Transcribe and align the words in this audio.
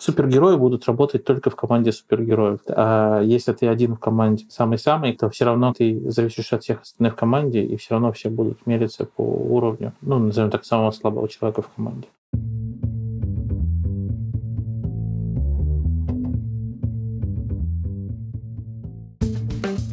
Супергерои 0.00 0.56
будут 0.56 0.86
работать 0.86 1.24
только 1.24 1.50
в 1.50 1.56
команде 1.56 1.92
супергероев. 1.92 2.60
А 2.68 3.20
если 3.20 3.52
ты 3.52 3.68
один 3.68 3.94
в 3.94 4.00
команде 4.00 4.46
самый-самый, 4.48 5.12
то 5.12 5.28
все 5.28 5.44
равно 5.44 5.74
ты 5.74 6.00
зависишь 6.10 6.52
от 6.52 6.62
всех 6.62 6.80
остальных 6.82 7.16
команде, 7.16 7.62
и 7.62 7.76
все 7.76 7.94
равно 7.94 8.10
все 8.12 8.30
будут 8.30 8.66
мериться 8.66 9.04
по 9.04 9.22
уровню, 9.22 9.92
ну, 10.00 10.18
назовем 10.18 10.50
так, 10.50 10.64
самого 10.64 10.90
слабого 10.90 11.28
человека 11.28 11.62
в 11.62 11.68
команде. 11.68 12.08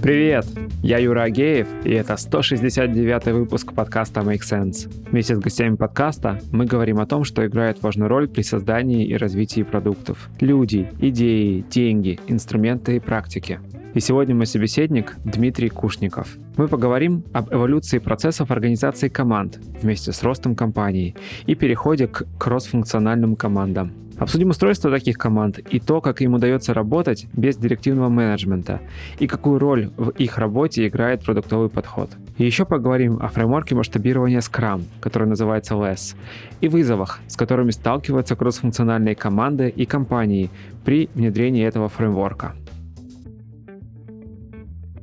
Привет! 0.07 0.45
Я 0.81 0.99
Юра 0.99 1.23
Агеев, 1.23 1.67
и 1.83 1.91
это 1.91 2.15
169 2.15 3.25
выпуск 3.25 3.73
подкаста 3.73 4.21
Make 4.21 4.39
Sense. 4.39 4.89
Вместе 5.11 5.35
с 5.35 5.39
гостями 5.39 5.75
подкаста 5.75 6.39
мы 6.49 6.63
говорим 6.65 6.99
о 6.99 7.05
том, 7.05 7.25
что 7.25 7.45
играет 7.45 7.83
важную 7.83 8.07
роль 8.07 8.29
при 8.29 8.41
создании 8.41 9.05
и 9.05 9.17
развитии 9.17 9.63
продуктов. 9.63 10.29
Люди, 10.39 10.89
идеи, 11.01 11.65
деньги, 11.69 12.21
инструменты 12.27 12.95
и 12.95 12.99
практики. 13.01 13.59
И 13.95 13.99
сегодня 13.99 14.33
мой 14.33 14.45
собеседник 14.45 15.17
Дмитрий 15.25 15.67
Кушников. 15.67 16.37
Мы 16.55 16.69
поговорим 16.69 17.25
об 17.33 17.53
эволюции 17.53 17.99
процессов 17.99 18.49
организации 18.49 19.09
команд 19.09 19.59
вместе 19.81 20.13
с 20.13 20.23
ростом 20.23 20.55
компании 20.55 21.17
и 21.47 21.53
переходе 21.53 22.07
к 22.07 22.25
кроссфункциональным 22.39 23.35
командам. 23.35 24.06
Обсудим 24.17 24.49
устройство 24.49 24.89
таких 24.89 25.17
команд 25.17 25.59
и 25.59 25.79
то, 25.79 26.01
как 26.01 26.21
им 26.21 26.33
удается 26.33 26.73
работать 26.73 27.27
без 27.33 27.55
директивного 27.55 28.09
менеджмента 28.09 28.81
и 29.19 29.27
какую 29.27 29.59
роль 29.59 29.91
в 29.95 30.09
их 30.09 30.39
работе 30.39 30.87
играет 30.87 31.23
продуктовый 31.23 31.69
подход. 31.69 32.09
И 32.37 32.45
еще 32.45 32.65
поговорим 32.65 33.19
о 33.21 33.27
фреймворке 33.27 33.75
масштабирования 33.75 34.39
Scrum, 34.39 34.85
который 35.01 35.27
называется 35.27 35.75
LESS, 35.75 36.15
и 36.61 36.67
вызовах, 36.67 37.19
с 37.27 37.35
которыми 37.35 37.69
сталкиваются 37.69 38.35
кроссфункциональные 38.35 39.15
команды 39.15 39.69
и 39.69 39.85
компании 39.85 40.49
при 40.83 41.09
внедрении 41.13 41.63
этого 41.63 41.87
фреймворка. 41.87 42.55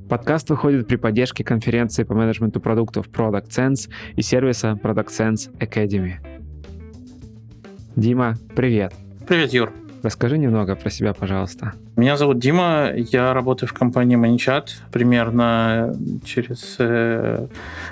Подкаст 0.08 0.50
выходит 0.50 0.88
при 0.88 0.96
поддержке 0.96 1.44
конференции 1.44 2.02
по 2.02 2.14
менеджменту 2.14 2.60
продуктов 2.60 3.08
Product 3.08 3.48
Sense 3.48 3.88
и 4.16 4.22
сервиса 4.22 4.78
Product 4.82 5.08
Sense 5.08 5.56
Academy. 5.58 6.14
Дима, 7.96 8.34
привет! 8.54 9.03
Привет, 9.26 9.54
Юр. 9.54 9.72
Расскажи 10.02 10.36
немного 10.36 10.74
про 10.76 10.90
себя, 10.90 11.14
пожалуйста. 11.14 11.72
Меня 11.96 12.18
зовут 12.18 12.38
Дима, 12.38 12.90
я 12.94 13.32
работаю 13.32 13.70
в 13.70 13.72
компании 13.72 14.18
ManyChat. 14.18 14.68
Примерно 14.92 15.96
через 16.26 16.76
э, 16.78 17.46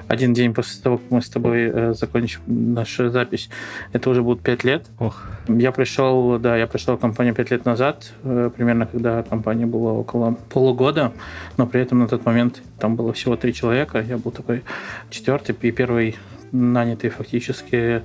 один 0.09 0.35
день 0.35 0.53
после 0.53 0.83
того, 0.83 0.99
как 0.99 1.11
мы 1.11 1.23
с 1.23 1.31
тобой 1.31 1.71
э, 1.73 1.95
закончим 1.95 2.41
нашу 2.47 3.09
запись, 3.09 3.49
это 3.95 4.11
уже 4.11 4.23
будет 4.23 4.43
пять 4.43 4.63
лет. 4.63 4.89
Ох. 4.99 5.27
Я 5.49 5.73
пришел, 5.73 6.39
да, 6.39 6.55
я 6.59 6.67
пришел 6.67 6.99
в 6.99 7.01
компанию 7.01 7.35
пять 7.35 7.51
лет 7.51 7.65
назад, 7.65 8.13
э, 8.25 8.51
примерно 8.55 8.85
когда 8.85 9.23
компания 9.23 9.65
была 9.65 9.93
около 9.93 10.37
полугода, 10.51 11.13
но 11.57 11.67
при 11.67 11.81
этом 11.81 12.01
на 12.01 12.09
тот 12.09 12.27
момент 12.27 12.61
там 12.79 12.95
было 12.95 13.15
всего 13.15 13.37
три 13.37 13.55
человека. 13.55 14.05
Я 14.07 14.19
был 14.19 14.33
такой 14.33 14.65
четвертый 15.09 15.57
и 15.59 15.71
первый 15.71 16.17
нанятый 16.53 17.09
фактически 17.09 18.03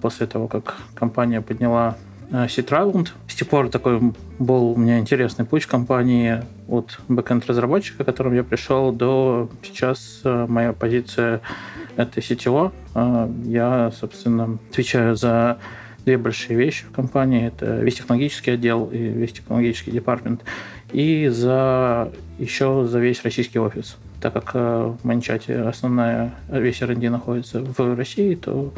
после 0.00 0.26
того, 0.26 0.48
как 0.48 0.76
компания 0.94 1.42
подняла 1.42 1.98
Seed 2.32 3.08
С 3.28 3.34
тех 3.34 3.48
пор 3.48 3.68
такой 3.68 4.00
был 4.38 4.72
у 4.72 4.76
меня 4.76 4.98
интересный 4.98 5.44
путь 5.44 5.64
в 5.64 5.68
компании 5.68 6.42
от 6.66 6.98
бэкэнд-разработчика, 7.08 8.04
к 8.04 8.06
которому 8.06 8.34
я 8.34 8.42
пришел, 8.42 8.90
до 8.90 9.50
сейчас 9.62 10.22
э, 10.24 10.46
моя 10.48 10.72
позиция— 10.72 11.42
это 11.96 12.20
CTO. 12.20 12.72
Э, 12.94 13.28
я, 13.44 13.90
собственно, 13.90 14.58
отвечаю 14.70 15.14
за 15.14 15.58
две 16.06 16.16
большие 16.16 16.56
вещи 16.56 16.84
в 16.86 16.92
компании. 16.92 17.48
Это 17.48 17.80
весь 17.80 17.96
технологический 17.96 18.52
отдел 18.52 18.86
и 18.86 18.96
весь 18.96 19.32
технологический 19.34 19.90
департамент. 19.90 20.42
И 20.90 21.28
за 21.28 22.10
еще 22.38 22.86
за 22.86 22.98
весь 22.98 23.22
российский 23.24 23.58
офис. 23.58 23.98
Так 24.22 24.32
как 24.32 24.52
э, 24.54 24.94
в 25.02 25.04
Манчате 25.04 25.60
основная 25.60 26.32
весь 26.48 26.80
R&D 26.80 27.10
находится 27.10 27.60
в 27.60 27.94
России, 27.94 28.36
то 28.36 28.72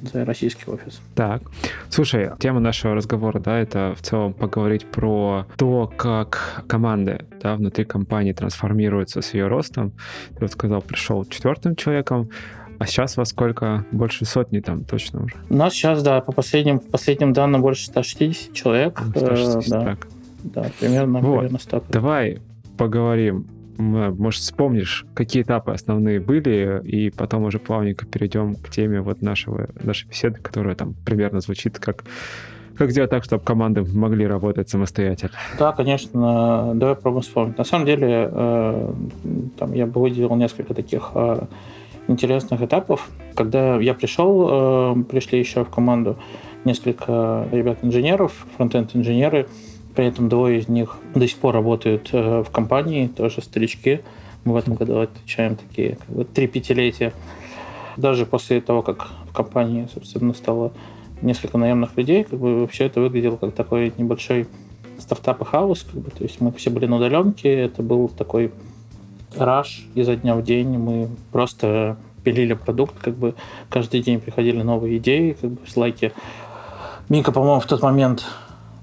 за 0.00 0.24
российский 0.24 0.70
офис. 0.70 1.00
Так, 1.14 1.42
слушай, 1.88 2.30
тема 2.38 2.60
нашего 2.60 2.94
разговора, 2.94 3.40
да, 3.40 3.58
это 3.58 3.94
в 3.96 4.02
целом 4.02 4.32
поговорить 4.32 4.86
про 4.86 5.46
то, 5.56 5.92
как 5.96 6.64
команды, 6.66 7.26
да, 7.42 7.56
внутри 7.56 7.84
компании 7.84 8.32
трансформируются 8.32 9.22
с 9.22 9.34
ее 9.34 9.48
ростом. 9.48 9.92
Ты 10.30 10.40
вот 10.40 10.52
сказал, 10.52 10.82
пришел 10.82 11.24
четвертым 11.24 11.76
человеком, 11.76 12.30
а 12.78 12.86
сейчас 12.86 13.16
во 13.16 13.24
сколько? 13.24 13.84
Больше 13.90 14.24
сотни 14.24 14.60
там 14.60 14.84
точно 14.84 15.24
уже? 15.24 15.34
У 15.50 15.56
нас 15.56 15.72
сейчас, 15.74 16.02
да, 16.02 16.20
по 16.20 16.30
последним, 16.32 16.78
по 16.78 16.92
последним 16.92 17.32
данным 17.32 17.60
больше 17.60 17.86
160 17.86 18.54
человек. 18.54 19.02
160, 19.16 19.66
э, 19.66 19.70
да. 19.70 19.84
так. 19.84 20.08
Да, 20.44 20.66
примерно, 20.78 21.18
вот. 21.18 21.38
примерно 21.38 21.58
100. 21.58 21.84
Давай 21.88 22.40
поговорим 22.76 23.46
может, 23.78 24.42
вспомнишь, 24.42 25.06
какие 25.14 25.42
этапы 25.42 25.72
основные 25.72 26.20
были, 26.20 26.82
и 26.84 27.10
потом 27.10 27.44
уже 27.44 27.58
плавненько 27.58 28.06
перейдем 28.06 28.56
к 28.56 28.68
теме 28.70 29.00
вот 29.00 29.22
нашего, 29.22 29.68
нашей 29.82 30.08
беседы, 30.08 30.40
которая 30.40 30.74
там 30.74 30.94
примерно 31.04 31.40
звучит 31.40 31.78
как 31.78 32.04
как 32.76 32.92
сделать 32.92 33.10
так, 33.10 33.24
чтобы 33.24 33.42
команды 33.42 33.82
могли 33.82 34.24
работать 34.24 34.68
самостоятельно? 34.68 35.32
Да, 35.58 35.72
конечно. 35.72 36.72
Давай 36.76 36.94
пробуем 36.94 37.22
вспомнить. 37.22 37.58
На 37.58 37.64
самом 37.64 37.86
деле, 37.86 38.30
э, 38.30 38.92
там, 39.58 39.72
я 39.72 39.84
бы 39.86 40.00
выделил 40.00 40.36
несколько 40.36 40.74
таких 40.74 41.10
э, 41.14 41.46
интересных 42.06 42.62
этапов. 42.62 43.10
Когда 43.34 43.78
я 43.78 43.94
пришел, 43.94 44.94
э, 45.00 45.02
пришли 45.10 45.40
еще 45.40 45.64
в 45.64 45.70
команду 45.70 46.18
несколько 46.64 47.48
ребят-инженеров, 47.50 48.46
фронтенд-инженеры, 48.56 49.48
при 49.98 50.06
этом 50.06 50.28
двое 50.28 50.60
из 50.60 50.68
них 50.68 50.96
до 51.16 51.26
сих 51.26 51.38
пор 51.38 51.54
работают 51.54 52.10
э, 52.12 52.44
в 52.44 52.50
компании, 52.52 53.08
тоже 53.08 53.42
старички. 53.42 54.02
Мы 54.44 54.52
в 54.52 54.56
этом 54.56 54.76
году 54.76 55.00
отвечаем 55.00 55.56
такие 55.56 55.96
как 55.96 56.08
бы, 56.08 56.24
три 56.24 56.46
пятилетия. 56.46 57.12
Даже 57.96 58.24
после 58.24 58.60
того, 58.60 58.82
как 58.82 59.08
в 59.28 59.32
компании, 59.32 59.88
собственно, 59.92 60.34
стало 60.34 60.70
несколько 61.20 61.58
наемных 61.58 61.96
людей, 61.96 62.22
как 62.22 62.38
бы 62.38 62.68
все 62.68 62.84
это 62.84 63.00
выглядело 63.00 63.38
как 63.38 63.54
такой 63.54 63.92
небольшой 63.98 64.46
стартап 65.00 65.42
и 65.42 65.44
хаус. 65.44 65.82
Как 65.82 66.00
бы, 66.00 66.12
то 66.12 66.22
есть 66.22 66.40
мы 66.40 66.52
все 66.52 66.70
были 66.70 66.86
на 66.86 66.98
удаленке, 66.98 67.52
это 67.52 67.82
был 67.82 68.08
такой 68.08 68.52
раш 69.36 69.84
изо 69.96 70.14
дня 70.14 70.36
в 70.36 70.44
день. 70.44 70.78
Мы 70.78 71.08
просто 71.32 71.96
пилили 72.22 72.54
продукт, 72.54 72.94
как 73.00 73.16
бы 73.16 73.34
каждый 73.68 74.00
день 74.00 74.20
приходили 74.20 74.62
новые 74.62 74.98
идеи, 74.98 75.36
как 75.40 75.50
бы 75.50 75.66
в 75.66 75.68
слайке. 75.68 76.12
Мика, 77.08 77.32
по-моему, 77.32 77.58
в 77.58 77.66
тот 77.66 77.82
момент... 77.82 78.24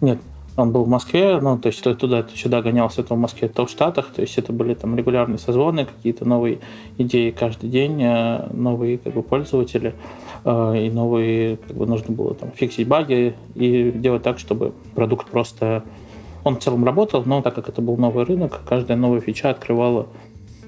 Нет, 0.01 0.19
он 0.57 0.71
был 0.71 0.83
в 0.83 0.87
Москве, 0.87 1.39
ну, 1.41 1.57
то 1.57 1.67
есть 1.67 1.81
то 1.83 1.93
туда, 1.95 2.23
то 2.23 2.35
сюда 2.37 2.61
гонялся, 2.61 3.03
то 3.03 3.15
в 3.15 3.17
Москве, 3.17 3.49
то 3.49 3.65
в 3.65 3.69
Штатах, 3.69 4.11
то 4.15 4.21
есть 4.21 4.37
это 4.37 4.53
были 4.53 4.73
там 4.73 4.95
регулярные 4.95 5.37
созвоны, 5.37 5.85
какие-то 5.85 6.25
новые 6.25 6.59
идеи 6.97 7.31
каждый 7.31 7.69
день, 7.69 8.01
э, 8.01 8.47
новые 8.53 8.97
как 8.97 9.13
бы 9.13 9.21
пользователи, 9.21 9.93
э, 10.45 10.85
и 10.85 10.89
новые, 10.89 11.57
как 11.57 11.75
бы 11.75 11.85
нужно 11.85 12.13
было 12.13 12.33
там 12.35 12.51
фиксить 12.51 12.87
баги 12.87 13.35
и 13.55 13.91
делать 13.91 14.23
так, 14.23 14.39
чтобы 14.39 14.73
продукт 14.93 15.29
просто... 15.29 15.83
Он 16.43 16.57
в 16.57 16.59
целом 16.59 16.85
работал, 16.85 17.23
но 17.25 17.41
так 17.41 17.55
как 17.55 17.69
это 17.69 17.81
был 17.81 17.97
новый 17.97 18.23
рынок, 18.23 18.61
каждая 18.69 18.95
новая 18.95 19.19
фича 19.19 19.49
открывала 19.49 20.05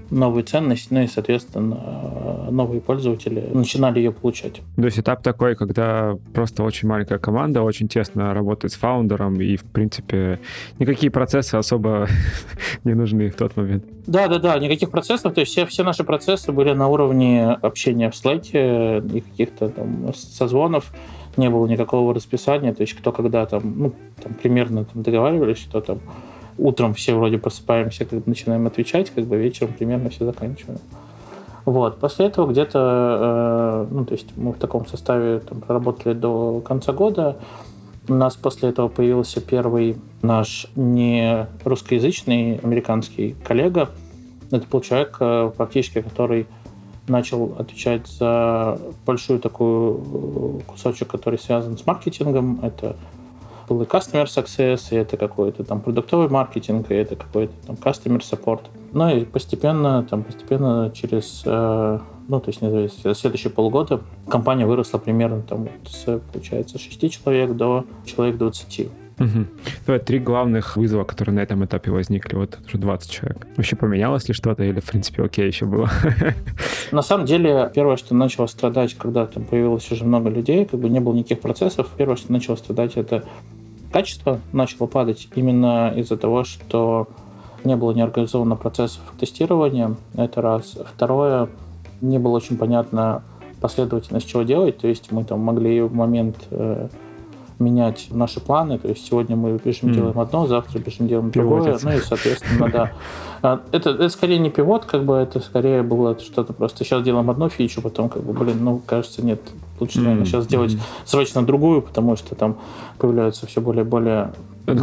новую 0.10 0.44
ценность, 0.44 0.92
ну 0.92 1.02
и, 1.02 1.08
соответственно, 1.08 2.48
новые 2.50 2.82
пользователи 2.82 3.50
начинали 3.54 4.00
ее 4.00 4.12
получать. 4.12 4.62
То 4.76 4.86
есть 4.86 5.00
этап 5.00 5.24
такой, 5.24 5.56
когда 5.56 6.18
просто 6.34 6.64
очень 6.64 6.88
маленькая 6.88 7.20
команда 7.20 7.62
очень 7.62 7.88
тесно 7.88 8.34
работает 8.34 8.72
с 8.74 8.76
фаундером, 8.76 9.40
и, 9.42 9.56
в 9.58 9.66
принципе, 9.66 10.40
никакие 10.80 11.12
процессы 11.12 11.56
особо 11.56 12.08
не 12.84 12.94
нужны 12.94 13.30
в 13.30 13.36
тот 13.36 13.56
момент. 13.56 13.84
Да, 14.06 14.28
да, 14.28 14.40
да, 14.40 14.60
никаких 14.60 14.90
процессов. 14.90 15.34
То 15.34 15.42
есть 15.42 15.52
все, 15.52 15.66
все 15.66 15.84
наши 15.84 16.04
процессы 16.04 16.52
были 16.52 16.72
на 16.72 16.88
уровне 16.88 17.52
общения 17.52 18.10
в 18.10 18.14
Slack 18.14 19.08
и 19.14 19.22
каких-то 19.22 19.70
там 19.70 20.14
созвонов. 20.16 20.94
Не 21.36 21.50
было 21.50 21.68
никакого 21.68 22.16
расписания, 22.16 22.74
то 22.74 22.82
есть 22.82 22.94
кто 22.94 23.12
когда 23.12 23.46
там, 23.46 23.62
ну, 23.78 23.94
там 24.24 24.34
примерно 24.34 24.86
там 24.86 25.04
договаривались, 25.04 25.60
что 25.60 25.82
там 25.82 26.00
утром 26.58 26.94
все 26.94 27.16
вроде 27.16 27.38
просыпаемся, 27.38 28.06
как 28.06 28.20
бы 28.20 28.24
начинаем 28.26 28.68
отвечать, 28.68 29.10
как 29.10 29.26
бы 29.26 29.38
вечером 29.38 29.74
примерно 29.74 30.10
все 30.10 30.26
заканчиваем. 30.26 30.80
Вот. 31.66 32.00
После 32.00 32.28
этого 32.28 32.50
где-то, 32.50 33.88
э, 33.90 33.94
ну, 33.94 34.06
то 34.06 34.14
есть 34.14 34.28
мы 34.38 34.54
в 34.54 34.58
таком 34.58 34.88
составе 34.88 35.40
там, 35.40 35.60
проработали 35.60 36.14
до 36.14 36.62
конца 36.62 36.94
года. 36.94 37.38
У 38.08 38.14
нас 38.14 38.38
после 38.38 38.70
этого 38.70 38.88
появился 38.88 39.42
первый 39.42 39.98
наш 40.22 40.68
не 40.76 41.46
русскоязычный 41.66 42.56
американский 42.64 43.36
коллега. 43.44 43.90
Это 44.50 44.66
был 44.72 44.80
человек, 44.80 45.18
э, 45.20 45.52
практически, 45.58 46.02
который 46.02 46.48
начал 47.10 47.56
отвечать 47.60 48.08
за 48.08 48.80
большую 49.06 49.40
такую 49.40 50.60
э, 50.60 50.60
кусочек, 50.68 51.10
который 51.10 51.38
связан 51.38 51.78
с 51.78 51.86
маркетингом. 51.86 52.60
Это 52.64 52.96
был 53.68 53.82
и 53.82 53.86
Customer 53.86 54.26
Success, 54.26 54.88
и 54.92 54.96
это 54.96 55.18
какой-то 55.18 55.64
там 55.64 55.82
продуктовый 55.82 56.30
маркетинг, 56.30 56.90
и 56.90 56.96
это 56.96 57.16
какой-то 57.16 57.54
там 57.66 57.76
Customer 57.76 58.20
Support. 58.20 58.62
Ну 58.94 59.10
и 59.10 59.26
постепенно, 59.26 60.04
там, 60.10 60.24
постепенно 60.24 60.92
через, 60.94 61.44
э, 61.46 62.00
ну, 62.28 62.40
то 62.40 62.50
есть, 62.50 62.62
не 62.62 62.70
знаю, 62.70 63.16
следующие 63.16 63.52
полгода 63.52 64.02
компания 64.30 64.66
выросла 64.66 64.98
примерно 64.98 65.42
там 65.42 65.68
с, 65.86 66.20
получается, 66.32 66.80
6 66.80 67.12
человек 67.12 67.56
до 67.56 67.86
человек 68.06 68.38
20. 68.38 68.90
Угу. 69.20 69.46
Давай 69.88 70.00
три 70.00 70.20
главных 70.20 70.78
вызова, 70.78 71.04
которые 71.04 71.36
на 71.36 71.40
этом 71.40 71.66
этапе 71.66 71.90
возникли. 71.90 72.36
Вот 72.36 72.60
уже 72.68 72.78
20 72.78 73.12
человек. 73.12 73.48
Вообще 73.56 73.76
поменялось 73.76 74.28
ли 74.28 74.34
что-то 74.34 74.64
или, 74.64 74.80
в 74.80 74.86
принципе, 74.86 75.24
окей 75.24 75.48
еще 75.48 75.66
было? 75.66 75.90
На 76.92 77.02
самом 77.02 77.26
деле, 77.26 77.72
первое, 77.74 77.98
что 77.98 78.14
начало 78.14 78.46
страдать, 78.46 78.94
когда 78.94 79.26
там 79.26 79.44
появилось 79.44 79.92
уже 79.92 80.06
много 80.06 80.30
людей, 80.30 80.66
как 80.66 80.80
бы 80.80 80.90
не 80.90 81.00
было 81.00 81.16
никаких 81.16 81.40
процессов, 81.40 81.90
первое, 81.98 82.16
что 82.16 82.32
начало 82.32 82.58
страдать, 82.58 82.96
это 82.96 83.24
качество 83.92 84.40
начало 84.52 84.88
падать 84.88 85.28
именно 85.36 85.94
из-за 85.96 86.18
того, 86.18 86.44
что 86.44 87.08
не 87.64 87.76
было 87.76 87.92
неорганизованно 87.92 88.56
процессов 88.56 89.02
тестирования, 89.20 89.96
это 90.16 90.42
раз. 90.42 90.78
Второе, 90.96 91.50
не 92.02 92.18
было 92.20 92.38
очень 92.38 92.58
понятно 92.58 93.24
последовательность 93.62 94.28
чего 94.28 94.44
делать, 94.44 94.78
то 94.78 94.88
есть 94.88 95.12
мы 95.12 95.24
там 95.24 95.40
могли 95.40 95.82
в 95.82 95.94
момент 95.94 96.38
э, 96.52 96.90
менять 97.60 98.08
наши 98.12 98.40
планы. 98.40 98.78
То 98.78 98.90
есть 98.90 99.06
сегодня 99.06 99.36
мы 99.36 99.58
пишем, 99.60 99.90
mm. 99.90 99.94
делаем 99.94 100.20
одно, 100.20 100.48
завтра 100.48 100.80
пишем, 100.80 101.08
делаем 101.08 101.32
другое. 101.32 101.78
Ну 101.82 101.92
и, 101.92 102.00
соответственно, 102.00 102.70
да. 102.70 102.92
А, 103.42 103.62
это, 103.72 103.92
это 103.92 104.10
скорее 104.10 104.40
не 104.40 104.50
пивот, 104.50 104.86
как 104.86 105.06
бы 105.06 105.16
это 105.16 105.40
скорее 105.40 105.84
было 105.84 106.18
что-то 106.20 106.54
просто. 106.54 106.84
Сейчас 106.84 107.04
делаем 107.04 107.30
одну 107.30 107.50
фичу, 107.50 107.82
потом 107.82 108.10
как 108.10 108.24
бы, 108.24 108.34
блин, 108.34 108.58
ну, 108.62 108.82
кажется, 108.86 109.24
нет, 109.24 109.42
лучше, 109.80 110.02
наверное, 110.02 110.26
сейчас 110.26 110.46
сделать 110.46 110.74
mm. 110.74 110.80
срочно 111.06 111.46
другую, 111.46 111.82
потому 111.82 112.16
что 112.16 112.36
там 112.36 112.58
появляются 112.98 113.48
все 113.48 113.62
более 113.62 113.84
и 113.84 113.88
более 113.88 114.32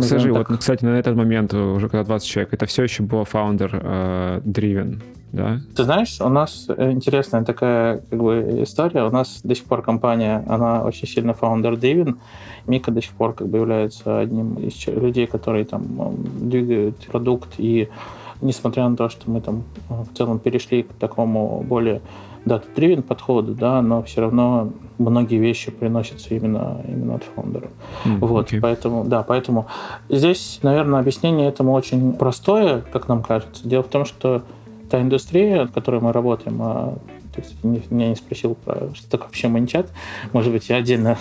скажи, 0.03 0.33
так... 0.33 0.51
вот, 0.51 0.59
кстати, 0.59 0.85
на 0.85 0.99
этот 0.99 1.17
момент, 1.17 1.53
уже 1.53 1.89
когда 1.89 2.05
20 2.05 2.27
человек, 2.27 2.55
это 2.55 2.67
все 2.67 2.85
еще 2.85 3.03
было 3.03 3.23
founder-driven, 3.25 5.03
да? 5.33 5.61
Ты 5.75 5.85
знаешь, 5.85 6.21
у 6.21 6.29
нас 6.29 6.69
интересная 6.79 7.45
такая 7.45 7.99
как 8.09 8.23
бы 8.23 8.61
история. 8.63 9.05
У 9.05 9.11
нас 9.11 9.41
до 9.43 9.55
сих 9.55 9.65
пор 9.65 9.83
компания, 9.83 10.45
она 10.49 10.83
очень 10.83 11.09
сильно 11.09 11.33
founder-driven. 11.33 12.15
Мика 12.67 12.91
до 12.93 13.03
сих 13.03 13.11
пор 13.13 13.35
как 13.35 13.49
бы 13.49 13.59
является 13.59 14.21
одним 14.21 14.55
из 14.55 14.87
людей, 14.87 15.27
которые 15.27 15.65
там 15.65 15.85
двигают 16.41 16.97
продукт. 17.09 17.55
И 17.59 17.89
несмотря 18.41 18.89
на 18.89 18.97
то, 18.97 19.09
что 19.09 19.31
мы 19.31 19.41
там 19.41 19.65
в 19.89 20.17
целом 20.17 20.39
перешли 20.39 20.85
к 20.85 20.93
такому 20.93 21.65
более 21.69 22.01
дата-дривен 22.45 23.03
подходу, 23.03 23.55
да, 23.55 23.83
но 23.83 24.03
все 24.03 24.21
равно 24.21 24.71
многие 24.99 25.39
вещи 25.39 25.71
приносятся 25.71 26.35
именно, 26.35 26.81
именно 26.87 27.17
от 27.17 27.25
фаундера. 27.25 27.69
Mm, 28.05 28.19
вот, 28.19 28.53
okay. 28.53 28.61
поэтому, 28.61 29.05
да, 29.05 29.23
поэтому 29.23 29.67
здесь, 30.09 30.61
наверное, 30.63 31.01
объяснение 31.01 31.49
этому 31.49 31.73
очень 31.73 32.13
простое, 32.13 32.83
как 32.93 33.09
нам 33.09 33.23
кажется. 33.23 33.67
Дело 33.69 33.83
в 33.83 33.89
том, 33.89 34.05
что 34.05 34.43
та 34.91 35.01
индустрия, 35.01 35.67
в 35.67 35.73
которой 35.73 36.01
мы 36.01 36.13
работаем, 36.13 36.59
а 36.63 36.99
то 37.35 37.41
есть 37.41 37.91
меня 37.91 38.09
не 38.09 38.15
спросил 38.15 38.55
про 38.55 38.95
что 38.95 39.11
такое 39.11 39.27
вообще 39.27 39.49
маничат. 39.49 39.91
Может 40.33 40.53
быть, 40.53 40.69
я 40.69 40.77
отдельно... 40.77 41.19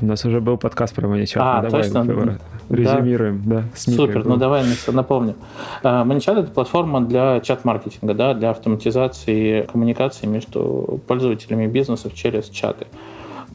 У 0.00 0.04
нас 0.04 0.24
уже 0.24 0.40
был 0.40 0.56
подкаст 0.56 0.94
про 0.94 1.08
маничат. 1.08 1.38
А, 1.40 1.62
ну, 1.62 1.68
давай 1.68 1.90
точно? 1.90 2.38
Резюмируем, 2.68 3.42
да. 3.44 3.56
да 3.56 3.64
Супер, 3.74 4.24
ну 4.24 4.36
давай 4.36 4.64
напомню. 4.88 5.34
Маничат— 5.82 6.38
это 6.38 6.50
платформа 6.50 7.00
для 7.00 7.40
чат-маркетинга, 7.40 8.14
да, 8.14 8.34
для 8.34 8.50
автоматизации 8.50 9.62
коммуникации 9.62 10.26
между 10.26 11.00
пользователями 11.06 11.66
бизнесов 11.66 12.14
через 12.14 12.48
чаты. 12.48 12.86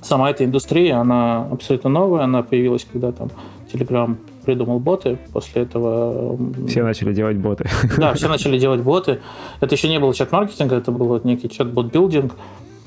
Сама 0.01 0.30
эта 0.30 0.45
индустрия, 0.45 0.98
она 0.98 1.48
абсолютно 1.51 1.90
новая, 1.90 2.24
она 2.24 2.44
появилась, 2.44 2.86
когда 2.92 3.12
там 3.12 3.30
Telegram 3.74 4.16
придумал 4.48 4.80
боты, 4.80 5.18
после 5.34 5.64
этого... 5.64 6.38
Все 6.68 6.82
начали 6.82 7.14
делать 7.14 7.36
боты. 7.36 7.66
Да, 7.98 8.14
все 8.14 8.30
начали 8.30 8.58
делать 8.58 8.82
боты. 8.82 9.20
Это 9.60 9.76
еще 9.76 9.90
не 9.90 10.00
был 10.00 10.14
чат-маркетинг, 10.14 10.72
это 10.72 10.90
был 10.90 11.20
некий 11.26 11.50
чат-бот-билдинг. 11.50 12.34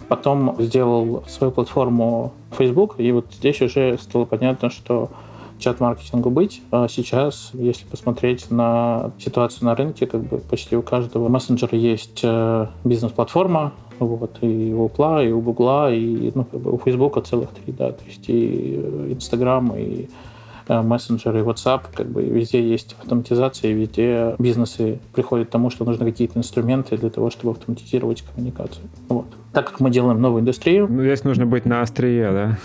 Потом 0.09 0.57
сделал 0.59 1.23
свою 1.29 1.53
платформу 1.53 2.33
Facebook, 2.57 2.95
и 2.97 3.12
вот 3.12 3.27
здесь 3.31 3.61
уже 3.61 3.99
стало 4.01 4.25
понятно, 4.25 4.71
что 4.71 5.11
чат-маркетингу 5.59 6.31
быть. 6.31 6.62
А 6.71 6.89
сейчас, 6.89 7.51
если 7.53 7.85
посмотреть 7.85 8.51
на 8.51 9.11
ситуацию 9.19 9.67
на 9.67 9.75
рынке, 9.75 10.06
как 10.06 10.23
бы 10.23 10.39
почти 10.39 10.77
у 10.77 10.83
каждого 10.83 11.29
мессенджера 11.29 11.77
есть 11.77 12.21
э, 12.23 12.69
бизнес-платформа, 12.85 13.75
вот, 13.99 14.39
и 14.41 14.73
у 14.73 14.89
Apple, 14.89 15.29
и 15.29 15.31
у 15.31 15.43
Google, 15.43 15.93
и 15.93 16.33
ну, 16.35 16.45
как 16.45 16.61
бы 16.61 16.73
у 16.73 16.79
Facebook 16.79 17.23
целых 17.27 17.51
три, 17.51 17.75
да, 17.75 17.93
то 17.93 18.05
есть 18.06 18.25
и 18.29 18.77
Instagram, 19.11 19.75
и 19.77 20.09
Э, 20.09 20.30
мессенджеры, 20.70 21.43
WhatsApp, 21.43 21.82
как 21.94 22.06
бы 22.06 22.22
везде 22.22 22.62
есть 22.62 22.96
автоматизация, 23.00 23.72
везде 23.72 24.34
бизнесы 24.38 25.00
приходят 25.12 25.49
к 25.49 25.50
тому, 25.50 25.70
что 25.70 25.84
нужны 25.84 26.05
какие-то 26.05 26.38
инструменты 26.38 26.96
для 26.96 27.11
того, 27.11 27.31
чтобы 27.31 27.52
автоматизировать 27.52 28.22
коммуникацию. 28.22 28.84
Вот. 29.08 29.26
Так 29.52 29.70
как 29.70 29.81
мы 29.81 29.90
делаем 29.90 30.20
новую 30.20 30.43
индустрию... 30.43 30.87
Ну, 30.88 31.02
здесь 31.02 31.25
нужно 31.25 31.44
быть 31.44 31.64
на 31.64 31.82
острие, 31.82 32.31
да? 32.31 32.58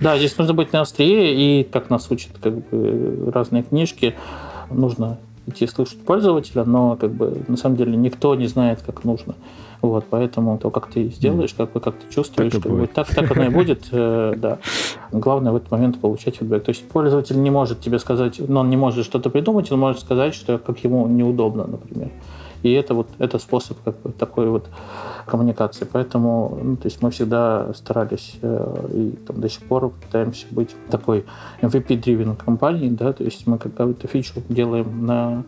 Да, 0.00 0.18
здесь 0.18 0.36
нужно 0.36 0.54
быть 0.54 0.72
на 0.72 0.80
острие, 0.80 1.60
и 1.60 1.64
как 1.64 1.90
нас 1.90 2.10
учат 2.10 2.32
как 2.42 2.68
бы, 2.68 3.30
разные 3.32 3.62
книжки, 3.62 4.14
нужно 4.70 5.18
идти 5.46 5.66
слышать 5.66 6.00
пользователя, 6.00 6.64
но 6.64 6.96
как 6.96 7.12
бы 7.12 7.42
на 7.46 7.56
самом 7.56 7.76
деле 7.76 7.96
никто 7.96 8.34
не 8.34 8.46
знает, 8.46 8.82
как 8.84 9.04
нужно. 9.04 9.34
Вот, 9.84 10.06
поэтому 10.08 10.56
то, 10.56 10.70
как 10.70 10.86
ты 10.86 11.08
сделаешь, 11.08 11.52
как 11.52 11.72
бы 11.72 11.78
как 11.78 11.94
ты 11.96 12.10
чувствуешь, 12.10 12.52
так, 12.52 12.62
как 12.62 12.72
бы, 12.72 12.86
так, 12.86 13.06
так 13.14 13.30
оно 13.32 13.44
и 13.44 13.48
будет, 13.50 13.88
э, 13.92 14.32
да. 14.38 14.58
Главное 15.12 15.52
в 15.52 15.56
этот 15.56 15.70
момент 15.70 16.00
получать 16.00 16.36
фидбэк. 16.36 16.64
То 16.64 16.70
есть 16.70 16.88
пользователь 16.88 17.38
не 17.38 17.50
может 17.50 17.80
тебе 17.80 17.98
сказать, 17.98 18.38
но 18.38 18.60
он 18.60 18.70
не 18.70 18.78
может 18.78 19.04
что-то 19.04 19.28
придумать, 19.28 19.70
он 19.70 19.80
может 19.80 20.00
сказать, 20.00 20.34
что 20.34 20.56
как 20.58 20.78
ему 20.84 21.06
неудобно, 21.06 21.66
например. 21.66 22.08
И 22.62 22.72
это 22.72 22.94
вот 22.94 23.08
это 23.18 23.38
способ 23.38 23.76
как 23.84 24.00
бы, 24.00 24.10
такой 24.12 24.48
вот 24.48 24.70
коммуникации. 25.26 25.86
Поэтому 25.92 26.58
ну, 26.62 26.76
то 26.76 26.86
есть 26.86 27.02
мы 27.02 27.10
всегда 27.10 27.74
старались 27.74 28.36
э, 28.40 28.86
и 28.90 29.10
там, 29.26 29.38
до 29.38 29.50
сих 29.50 29.64
пор 29.64 29.90
пытаемся 29.90 30.46
быть 30.50 30.74
такой 30.88 31.26
MVP-driven 31.60 32.36
компанией, 32.42 32.88
да, 32.88 33.12
то 33.12 33.22
есть 33.22 33.46
мы 33.46 33.58
какую-то 33.58 34.08
фичу 34.08 34.40
делаем 34.48 35.04
на 35.04 35.44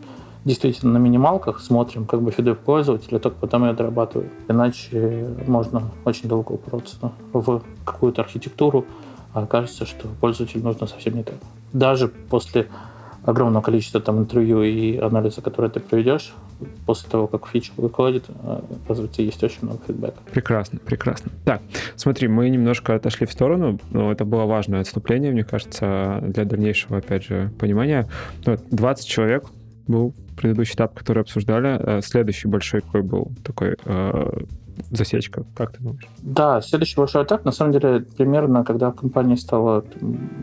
действительно 0.47 0.93
на 0.93 0.97
минималках, 0.97 1.59
смотрим 1.59 2.05
как 2.05 2.21
бы 2.21 2.31
фидбэк 2.31 2.59
пользователя, 2.59 3.19
только 3.19 3.37
потом 3.37 3.65
ее 3.65 3.73
дорабатываем. 3.73 4.29
Иначе 4.47 5.27
можно 5.45 5.83
очень 6.05 6.29
долго 6.29 6.53
упороться 6.53 7.11
в 7.33 7.61
какую-то 7.83 8.21
архитектуру, 8.21 8.85
а 9.33 9.43
окажется, 9.43 9.85
что 9.85 10.07
пользователю 10.21 10.63
нужно 10.63 10.87
совсем 10.87 11.15
не 11.15 11.23
так. 11.23 11.35
Даже 11.73 12.07
после 12.07 12.67
огромного 13.25 13.61
количества 13.61 13.99
там 13.99 14.19
интервью 14.19 14.63
и 14.63 14.97
анализа, 14.97 15.41
которые 15.41 15.69
ты 15.69 15.81
проведешь, 15.81 16.33
после 16.85 17.09
того, 17.09 17.27
как 17.27 17.45
фича 17.47 17.73
выходит, 17.75 18.25
оказывается, 18.85 19.21
есть 19.21 19.43
очень 19.43 19.59
много 19.63 19.79
фидбэка. 19.85 20.17
Прекрасно, 20.31 20.79
прекрасно. 20.79 21.31
Так, 21.43 21.61
смотри, 21.97 22.29
мы 22.29 22.49
немножко 22.49 22.95
отошли 22.95 23.27
в 23.27 23.31
сторону, 23.33 23.79
но 23.91 24.13
это 24.13 24.23
было 24.23 24.45
важное 24.45 24.79
отступление, 24.79 25.31
мне 25.31 25.43
кажется, 25.43 26.19
для 26.21 26.45
дальнейшего, 26.45 26.97
опять 26.97 27.25
же, 27.25 27.51
понимания. 27.59 28.07
20 28.45 29.05
человек 29.05 29.43
был 29.87 30.13
предыдущий 30.35 30.75
этап, 30.75 30.93
который 30.93 31.21
обсуждали. 31.21 31.79
Э, 31.79 32.01
следующий 32.01 32.47
большой 32.47 32.81
какой 32.81 33.01
был 33.01 33.31
такой 33.43 33.75
э, 33.83 34.43
засечка, 34.91 35.43
как 35.55 35.73
ты 35.73 35.83
думаешь? 35.83 36.07
Да, 36.19 36.61
следующий 36.61 36.97
большой 36.97 37.23
этап, 37.23 37.45
на 37.45 37.51
самом 37.51 37.73
деле, 37.73 38.05
примерно, 38.17 38.63
когда 38.63 38.91
в 38.91 38.95
компании 38.95 39.35
стало 39.35 39.83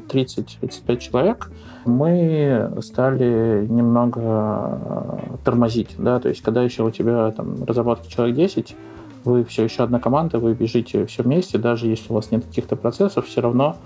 30-35 0.08 0.98
человек, 0.98 1.50
мы 1.84 2.72
стали 2.80 3.66
немного 3.68 4.20
э, 4.20 5.36
тормозить, 5.44 5.94
да, 5.98 6.18
то 6.18 6.28
есть 6.28 6.42
когда 6.42 6.62
еще 6.62 6.82
у 6.82 6.90
тебя 6.90 7.30
там 7.30 7.64
разработки 7.64 8.10
человек 8.10 8.36
10, 8.36 8.76
вы 9.24 9.44
все 9.44 9.64
еще 9.64 9.84
одна 9.84 10.00
команда, 10.00 10.38
вы 10.38 10.54
бежите 10.54 11.06
все 11.06 11.22
вместе, 11.22 11.58
даже 11.58 11.86
если 11.86 12.12
у 12.12 12.14
вас 12.14 12.30
нет 12.30 12.44
каких-то 12.44 12.76
процессов, 12.76 13.26
все 13.26 13.40
равно 13.40 13.76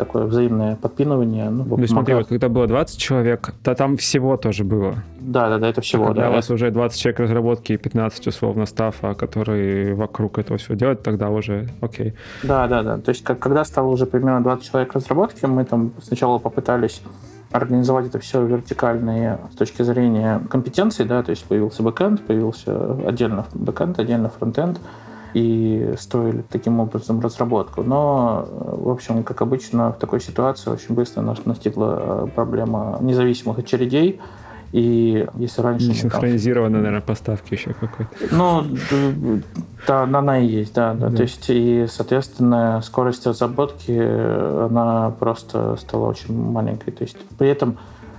такое 0.00 0.24
взаимное 0.24 0.76
подпинывание. 0.76 1.50
Ну, 1.50 1.64
ну 1.76 1.86
смотри, 1.86 2.14
вот 2.14 2.26
когда 2.28 2.48
было 2.48 2.66
20 2.66 2.98
человек, 2.98 3.52
то 3.62 3.74
там 3.74 3.96
всего 3.96 4.36
тоже 4.36 4.64
было. 4.64 4.94
Да, 5.20 5.48
да, 5.48 5.58
да, 5.58 5.68
это 5.68 5.82
всего. 5.82 6.06
Когда 6.06 6.22
да, 6.22 6.30
у 6.30 6.32
вас 6.32 6.50
уже 6.50 6.70
20 6.70 7.00
человек 7.00 7.20
разработки 7.20 7.72
и 7.72 7.76
15 7.76 8.26
условно 8.26 8.66
стафа, 8.66 9.14
которые 9.14 9.94
вокруг 9.94 10.38
этого 10.38 10.58
всего 10.58 10.74
делают, 10.74 11.02
тогда 11.02 11.28
уже 11.28 11.68
окей. 11.82 12.14
Да, 12.42 12.66
да, 12.66 12.82
да. 12.82 12.96
То 12.96 13.10
есть 13.10 13.22
как, 13.22 13.38
когда 13.38 13.64
стало 13.64 13.88
уже 13.88 14.06
примерно 14.06 14.42
20 14.42 14.70
человек 14.70 14.94
разработки, 14.94 15.44
мы 15.46 15.64
там 15.64 15.92
сначала 16.02 16.38
попытались 16.38 17.02
организовать 17.52 18.06
это 18.06 18.18
все 18.20 18.44
вертикальные 18.44 19.38
с 19.52 19.56
точки 19.56 19.82
зрения 19.82 20.40
компетенций, 20.48 21.04
да, 21.04 21.22
то 21.22 21.30
есть 21.30 21.44
появился 21.44 21.82
бэкэнд, 21.82 22.22
появился 22.22 22.94
отдельно 23.06 23.44
бэкэнд, 23.52 23.98
отдельно 23.98 24.28
фронтенд, 24.28 24.78
и 25.34 25.94
строили 25.98 26.42
таким 26.48 26.80
образом 26.80 27.20
разработку. 27.20 27.82
Но, 27.82 28.46
в 28.50 28.88
общем, 28.88 29.22
как 29.22 29.42
обычно, 29.42 29.92
в 29.92 29.98
такой 29.98 30.20
ситуации 30.20 30.70
очень 30.70 30.94
быстро 30.94 31.22
нас 31.22 31.44
настигла 31.44 32.24
э, 32.24 32.28
проблема 32.34 32.98
независимых 33.00 33.58
очередей, 33.58 34.20
и 34.72 35.26
если 35.34 35.62
раньше... 35.62 35.92
Синхронизированы, 35.92 36.74
там... 36.74 36.82
наверное, 36.82 37.04
поставки 37.04 37.54
еще 37.54 37.74
какой-то. 37.74 38.10
Ну, 38.30 38.64
да, 39.86 40.02
она 40.04 40.38
и 40.38 40.46
есть, 40.46 40.74
да, 40.74 40.94
да. 40.94 41.08
да. 41.08 41.16
То 41.16 41.22
есть, 41.22 41.46
и, 41.48 41.86
соответственно, 41.88 42.80
скорость 42.82 43.26
разработки, 43.26 43.98
она 44.66 45.10
просто 45.18 45.76
стала 45.76 46.06
очень 46.06 46.36
маленькой. 46.36 46.92
То 46.92 47.02
есть, 47.02 47.16
при 47.36 47.48
этом 47.48 47.78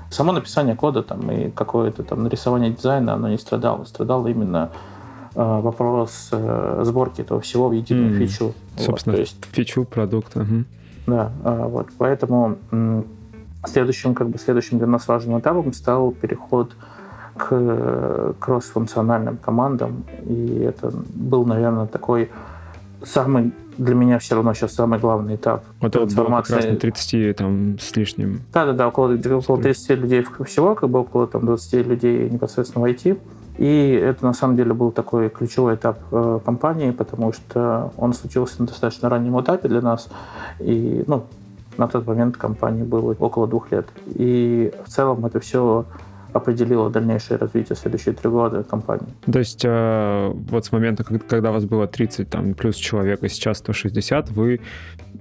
само 0.10 0.34
написание 0.34 0.76
кода 0.76 1.04
там, 1.04 1.32
и 1.32 1.50
какое-то 1.52 2.04
там 2.04 2.24
нарисование 2.24 2.72
дизайна, 2.72 3.14
оно 3.14 3.30
не 3.30 3.38
страдало. 3.38 3.86
Страдало 3.86 4.28
именно 4.28 4.72
Э, 4.72 4.91
вопрос 5.36 6.30
э, 6.32 6.82
сборки 6.84 7.22
этого 7.22 7.40
всего 7.42 7.70
в 7.70 7.72
единую 7.72 8.14
mm, 8.14 8.18
фичу. 8.18 8.54
Собственно, 8.78 9.16
вот, 9.16 9.18
то 9.18 9.22
есть, 9.22 9.46
фичу 9.52 9.86
продукта. 9.86 10.42
Угу. 10.42 10.64
Да, 11.08 11.32
э, 11.44 11.66
вот, 11.68 11.88
поэтому 11.98 12.58
Следующим, 13.64 14.16
как 14.16 14.30
бы, 14.30 14.40
следующим 14.40 14.80
для 14.80 14.88
нас 14.88 15.08
важным 15.08 15.40
этапом 15.40 15.72
стал 15.74 16.12
переход 16.12 16.72
к 17.38 18.36
кросс-функциональным 18.40 19.38
командам. 19.38 20.04
И 20.26 20.66
это 20.68 20.92
был, 21.14 21.46
наверное, 21.46 21.86
такой 21.86 22.32
самый 23.04 23.54
для 23.78 23.96
меня 23.96 24.20
все 24.20 24.36
равно 24.36 24.54
сейчас 24.54 24.74
самый 24.74 25.00
главный 25.00 25.36
этап 25.36 25.64
вот 25.80 25.94
трансформации. 25.94 26.54
Это 26.54 26.64
как 26.64 26.66
раз 26.66 26.74
на 26.74 26.80
30 26.80 27.38
там, 27.38 27.80
с 27.80 27.96
лишним. 27.96 28.42
Да-да-да, 28.52 28.88
около, 28.88 29.14
около 29.14 29.62
30 29.62 29.90
людей 29.92 30.26
всего, 30.46 30.76
как 30.76 30.90
бы 30.90 31.00
около 31.00 31.28
там, 31.28 31.46
20 31.46 31.88
людей 31.88 32.30
непосредственно 32.30 32.86
в 32.86 32.90
IT. 32.90 33.18
И 33.58 33.92
это 33.92 34.26
на 34.26 34.34
самом 34.34 34.56
деле 34.56 34.74
был 34.74 34.92
такой 34.92 35.30
ключевой 35.30 35.76
этап 35.76 36.00
э, 36.12 36.40
компании, 36.44 36.92
потому 36.92 37.34
что 37.34 37.92
он 37.98 38.14
случился 38.14 38.62
на 38.62 38.68
достаточно 38.68 39.10
раннем 39.10 39.40
этапе 39.40 39.68
для 39.68 39.82
нас. 39.82 40.10
И 40.60 41.04
ну, 41.08 41.26
на 41.78 41.88
тот 41.88 42.08
момент 42.08 42.38
компании 42.38 42.84
было 42.84 43.16
около 43.20 43.48
двух 43.48 43.72
лет. 43.72 43.88
И 44.08 44.74
в 44.86 44.90
целом 44.90 45.26
это 45.26 45.40
все 45.40 45.86
определило 46.34 46.90
дальнейшее 46.90 47.38
развитие 47.38 47.76
следующие 47.76 48.14
три 48.14 48.30
года 48.30 48.64
компании. 48.64 49.14
То 49.32 49.40
есть 49.40 49.64
э, 49.64 50.32
вот 50.34 50.66
с 50.66 50.72
момента, 50.72 51.04
когда 51.04 51.50
у 51.50 51.54
вас 51.54 51.66
было 51.66 51.88
30 51.88 52.30
там, 52.30 52.54
плюс 52.54 52.76
человек, 52.76 53.24
и 53.24 53.30
сейчас 53.30 53.58
160, 53.58 54.30
вы 54.32 54.62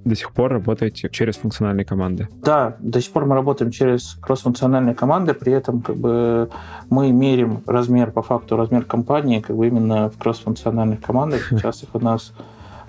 до 0.04 0.14
сих 0.14 0.32
пор 0.32 0.52
работаете 0.52 1.08
через 1.10 1.36
функциональные 1.36 1.84
команды? 1.84 2.28
Да, 2.42 2.76
до 2.80 3.00
сих 3.00 3.12
пор 3.12 3.26
мы 3.26 3.34
работаем 3.34 3.70
через 3.70 4.16
кросс-функциональные 4.20 4.94
команды, 4.94 5.34
при 5.34 5.52
этом 5.52 5.80
как 5.80 5.96
бы 5.96 6.48
мы 6.88 7.12
мерим 7.12 7.62
размер, 7.66 8.10
по 8.10 8.22
факту, 8.22 8.56
размер 8.56 8.84
компании 8.84 9.40
как 9.40 9.56
бы 9.56 9.66
именно 9.66 10.10
в 10.10 10.18
кросс-функциональных 10.18 11.00
командах. 11.00 11.46
Сейчас 11.50 11.82
их 11.82 11.90
у 11.94 12.00
нас, 12.00 12.32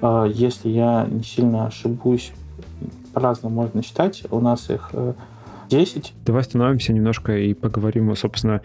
э, 0.02 0.32
если 0.34 0.70
я 0.70 1.06
не 1.10 1.24
сильно 1.24 1.68
ошибусь, 1.68 2.32
по-разному 3.14 3.56
можно 3.56 3.84
считать, 3.84 4.24
у 4.32 4.40
нас 4.40 4.70
их 4.70 4.90
э, 4.94 5.14
10. 5.72 6.14
Давай 6.26 6.42
остановимся 6.42 6.92
немножко 6.92 7.38
и 7.38 7.54
поговорим, 7.54 8.14
собственно, 8.16 8.62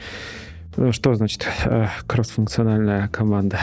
ну, 0.77 0.93
что 0.93 1.15
значит 1.15 1.47
э, 1.65 1.87
кроссфункциональная 2.07 3.09
команда. 3.09 3.59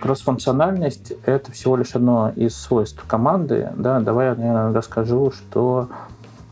Кроссфункциональность— 0.00 1.12
это 1.24 1.52
всего 1.52 1.76
лишь 1.76 1.94
одно 1.94 2.32
из 2.34 2.56
свойств 2.56 3.02
команды. 3.06 3.70
Да? 3.76 4.00
Давай 4.00 4.26
я, 4.26 4.34
наверное, 4.34 4.72
расскажу, 4.72 5.30
что 5.30 5.88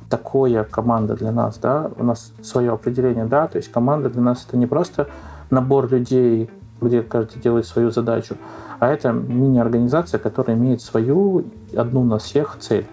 такое 0.08 0.64
команда 0.64 1.16
для 1.16 1.32
нас. 1.32 1.58
Да? 1.58 1.90
У 1.98 2.04
нас 2.04 2.32
свое 2.42 2.72
определение. 2.72 3.24
Да? 3.24 3.48
То 3.48 3.58
есть 3.58 3.70
команда 3.70 4.08
для 4.08 4.22
нас— 4.22 4.46
это 4.48 4.56
не 4.56 4.66
просто 4.66 5.08
набор 5.50 5.90
людей, 5.90 6.48
где 6.80 7.02
каждый 7.02 7.40
делает 7.40 7.66
свою 7.66 7.90
задачу, 7.90 8.36
а 8.78 8.88
это 8.88 9.12
мини-организация, 9.12 10.18
которая 10.18 10.56
имеет 10.56 10.82
свою, 10.82 11.44
одну 11.74 12.04
на 12.04 12.18
всех 12.18 12.56
цель. 12.60 12.86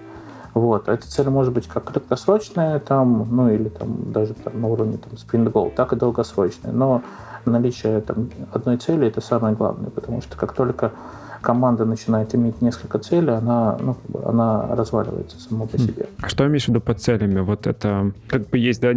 Вот. 0.53 0.87
Эта 0.87 1.07
цель 1.07 1.29
может 1.29 1.53
быть 1.53 1.67
как 1.67 1.85
краткосрочная, 1.85 2.79
там, 2.79 3.27
ну 3.31 3.49
или 3.49 3.69
там, 3.69 4.11
даже 4.11 4.33
там, 4.33 4.61
на 4.61 4.67
уровне 4.67 4.97
там, 4.97 5.13
sprint 5.13 5.51
goal, 5.51 5.73
так 5.73 5.93
и 5.93 5.95
долгосрочная. 5.95 6.71
Но 6.71 7.01
наличие 7.45 8.01
там, 8.01 8.29
одной 8.51 8.77
цели– 8.77 9.07
это 9.09 9.21
самое 9.21 9.55
главное, 9.55 9.89
потому 9.89 10.21
что 10.21 10.37
как 10.37 10.53
только 10.53 10.91
команда 11.43 11.85
начинает 11.85 12.33
иметь 12.33 12.61
несколько 12.61 12.97
целей, 12.97 13.33
она, 13.33 13.77
ну, 13.79 13.97
она 14.25 14.75
разваливается 14.75 15.39
само 15.39 15.67
по 15.67 15.77
хм. 15.77 15.81
себе. 15.81 16.05
А 16.21 16.29
что 16.29 16.47
имеешь 16.47 16.65
в 16.65 16.69
виду 16.69 16.81
под 16.81 17.01
целями? 17.01 17.41
Вот 17.41 17.67
это 17.67 18.11
как 18.27 18.49
бы 18.49 18.57
есть, 18.57 18.81
да, 18.81 18.93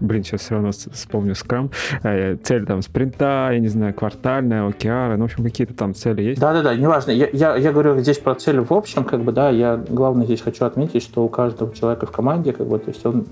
блин, 0.00 0.24
сейчас 0.24 0.40
все 0.40 0.54
равно 0.54 0.70
вспомню 0.72 1.34
скрам, 1.34 1.70
э, 2.02 2.36
цель 2.42 2.66
там 2.66 2.82
спринта, 2.82 3.50
я 3.52 3.58
не 3.60 3.68
знаю, 3.68 3.94
квартальная, 3.94 4.66
океара, 4.66 5.16
ну, 5.16 5.22
в 5.22 5.24
общем, 5.26 5.44
какие-то 5.44 5.74
там 5.74 5.94
цели 5.94 6.22
есть? 6.22 6.40
Да-да-да, 6.40 6.74
неважно. 6.74 7.10
Я, 7.10 7.28
я, 7.32 7.54
я 7.56 7.72
говорю 7.72 7.98
здесь 8.00 8.18
про 8.18 8.34
цели 8.34 8.58
в 8.58 8.72
общем, 8.72 9.04
как 9.04 9.22
бы, 9.22 9.32
да, 9.32 9.50
я 9.50 9.76
главное 9.76 10.24
здесь 10.24 10.40
хочу 10.40 10.64
отметить, 10.64 11.02
что 11.02 11.24
у 11.24 11.28
каждого 11.28 11.74
человека 11.74 12.06
в 12.06 12.10
команде, 12.10 12.52
как 12.52 12.66
бы, 12.66 12.78
то 12.78 12.90
есть 12.90 13.04
он, 13.04 13.26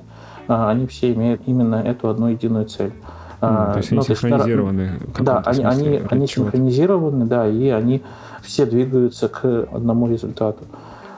а, 0.46 0.70
они 0.70 0.86
все 0.86 1.12
имеют 1.12 1.42
именно 1.46 1.76
эту 1.76 2.08
одну 2.08 2.28
единую 2.28 2.66
цель. 2.66 2.92
Mm, 3.40 3.72
то 3.72 3.76
есть 3.78 3.92
они 3.92 3.98
ну, 3.98 4.02
синхронизированы. 4.02 4.90
Да, 5.20 5.42
они, 5.44 5.64
они, 5.64 6.02
они 6.10 6.26
синхронизированы, 6.26 7.26
да, 7.26 7.46
и 7.46 7.68
они 7.68 8.02
все 8.42 8.66
двигаются 8.66 9.28
к 9.28 9.68
одному 9.72 10.08
результату. 10.08 10.64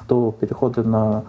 До 0.08 0.32
перехода 0.32 0.82
на 0.82 1.22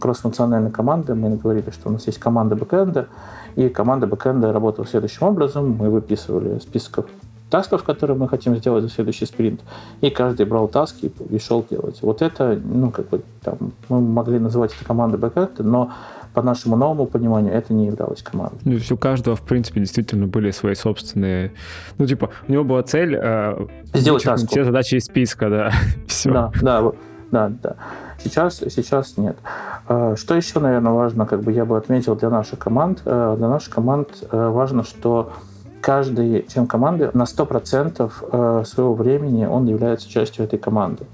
кроссфункциональные 0.00 0.72
команды 0.72 1.14
мы 1.14 1.36
говорили, 1.36 1.70
что 1.70 1.88
у 1.88 1.92
нас 1.92 2.06
есть 2.06 2.18
команда 2.18 2.56
бэкэнда, 2.56 3.06
и 3.54 3.68
команда 3.68 4.06
бэкэнда 4.06 4.52
работала 4.52 4.86
следующим 4.86 5.26
образом. 5.28 5.76
Мы 5.78 5.90
выписывали 5.90 6.58
списков 6.58 7.06
тасков, 7.48 7.84
которые 7.84 8.16
мы 8.16 8.28
хотим 8.28 8.56
сделать 8.56 8.82
за 8.82 8.90
следующий 8.90 9.26
спринт, 9.26 9.60
и 10.00 10.10
каждый 10.10 10.46
брал 10.46 10.68
таски 10.68 11.12
и 11.30 11.38
шел 11.38 11.64
делать. 11.70 11.98
Вот 12.02 12.22
это, 12.22 12.58
ну, 12.64 12.90
как 12.90 13.10
бы, 13.10 13.22
там, 13.42 13.58
мы 13.88 14.00
могли 14.00 14.38
называть 14.38 14.74
это 14.74 14.84
командой 14.84 15.18
бэкэнда, 15.18 15.62
но 15.62 15.92
по 16.32 16.42
нашему 16.42 16.76
новому 16.76 17.06
пониманию, 17.06 17.52
это 17.52 17.72
не 17.72 17.86
являлось 17.86 18.22
командой. 18.22 18.58
Ну, 18.64 18.78
у 18.90 18.96
каждого, 18.96 19.36
в 19.36 19.42
принципе, 19.42 19.80
действительно 19.80 20.26
были 20.26 20.50
свои 20.50 20.74
собственные... 20.74 21.52
Ну, 21.98 22.06
типа, 22.06 22.30
у 22.48 22.52
него 22.52 22.64
была 22.64 22.82
цель... 22.82 23.16
Э, 23.20 23.66
Сделать 23.94 24.24
таску. 24.24 24.48
Все 24.48 24.64
задачи 24.64 24.96
из 24.96 25.04
списка, 25.04 25.50
да. 25.50 25.72
Все. 26.06 26.32
Да, 26.32 26.52
да, 26.60 26.92
да, 27.30 27.52
да. 27.62 27.76
Сейчас, 28.22 28.56
сейчас 28.56 29.16
нет. 29.16 29.36
Э, 29.88 30.14
что 30.16 30.34
еще, 30.34 30.60
наверное, 30.60 30.92
важно, 30.92 31.26
как 31.26 31.42
бы 31.42 31.52
я 31.52 31.64
бы 31.64 31.76
отметил 31.76 32.16
для 32.16 32.30
наших 32.30 32.58
команд? 32.58 33.02
Э, 33.04 33.34
для 33.36 33.48
наших 33.48 33.74
команд 33.74 34.24
важно, 34.30 34.84
что 34.84 35.32
каждый 35.80 36.46
член 36.48 36.66
команды 36.66 37.10
на 37.12 37.24
100% 37.24 38.64
своего 38.64 38.94
времени 38.94 39.44
он 39.44 39.66
является 39.66 40.08
частью 40.08 40.44
этой 40.44 40.58
команды. 40.58 41.04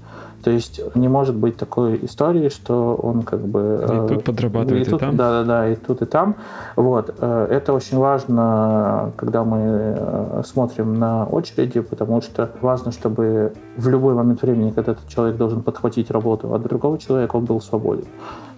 То 0.43 0.51
есть 0.51 0.81
не 0.95 1.07
может 1.07 1.35
быть 1.35 1.57
такой 1.57 2.03
истории, 2.05 2.49
что 2.49 2.95
он 2.95 3.23
как 3.23 3.41
бы... 3.41 3.83
И 3.83 4.07
тут 4.15 4.23
подрабатывает, 4.23 4.87
и, 4.87 4.89
тут, 4.89 5.01
и 5.01 5.05
там. 5.05 5.15
Да, 5.15 5.31
да, 5.31 5.43
да, 5.43 5.69
и 5.69 5.75
тут, 5.75 6.01
и 6.01 6.05
там. 6.05 6.35
Вот. 6.75 7.15
Э, 7.19 7.47
это 7.49 7.73
очень 7.73 7.97
важно, 7.97 9.11
когда 9.17 9.43
мы 9.43 9.59
э, 9.59 10.41
смотрим 10.45 10.97
на 10.97 11.25
очереди, 11.25 11.81
потому 11.81 12.21
что 12.21 12.49
важно, 12.61 12.91
чтобы 12.91 13.53
в 13.77 13.87
любой 13.89 14.13
момент 14.13 14.41
времени, 14.41 14.71
когда 14.71 14.93
этот 14.93 15.07
человек 15.07 15.37
должен 15.37 15.61
подхватить 15.61 16.11
работу 16.11 16.53
от 16.53 16.63
другого 16.63 16.97
человека, 16.97 17.35
он 17.35 17.45
был 17.45 17.61
свободен. 17.61 18.05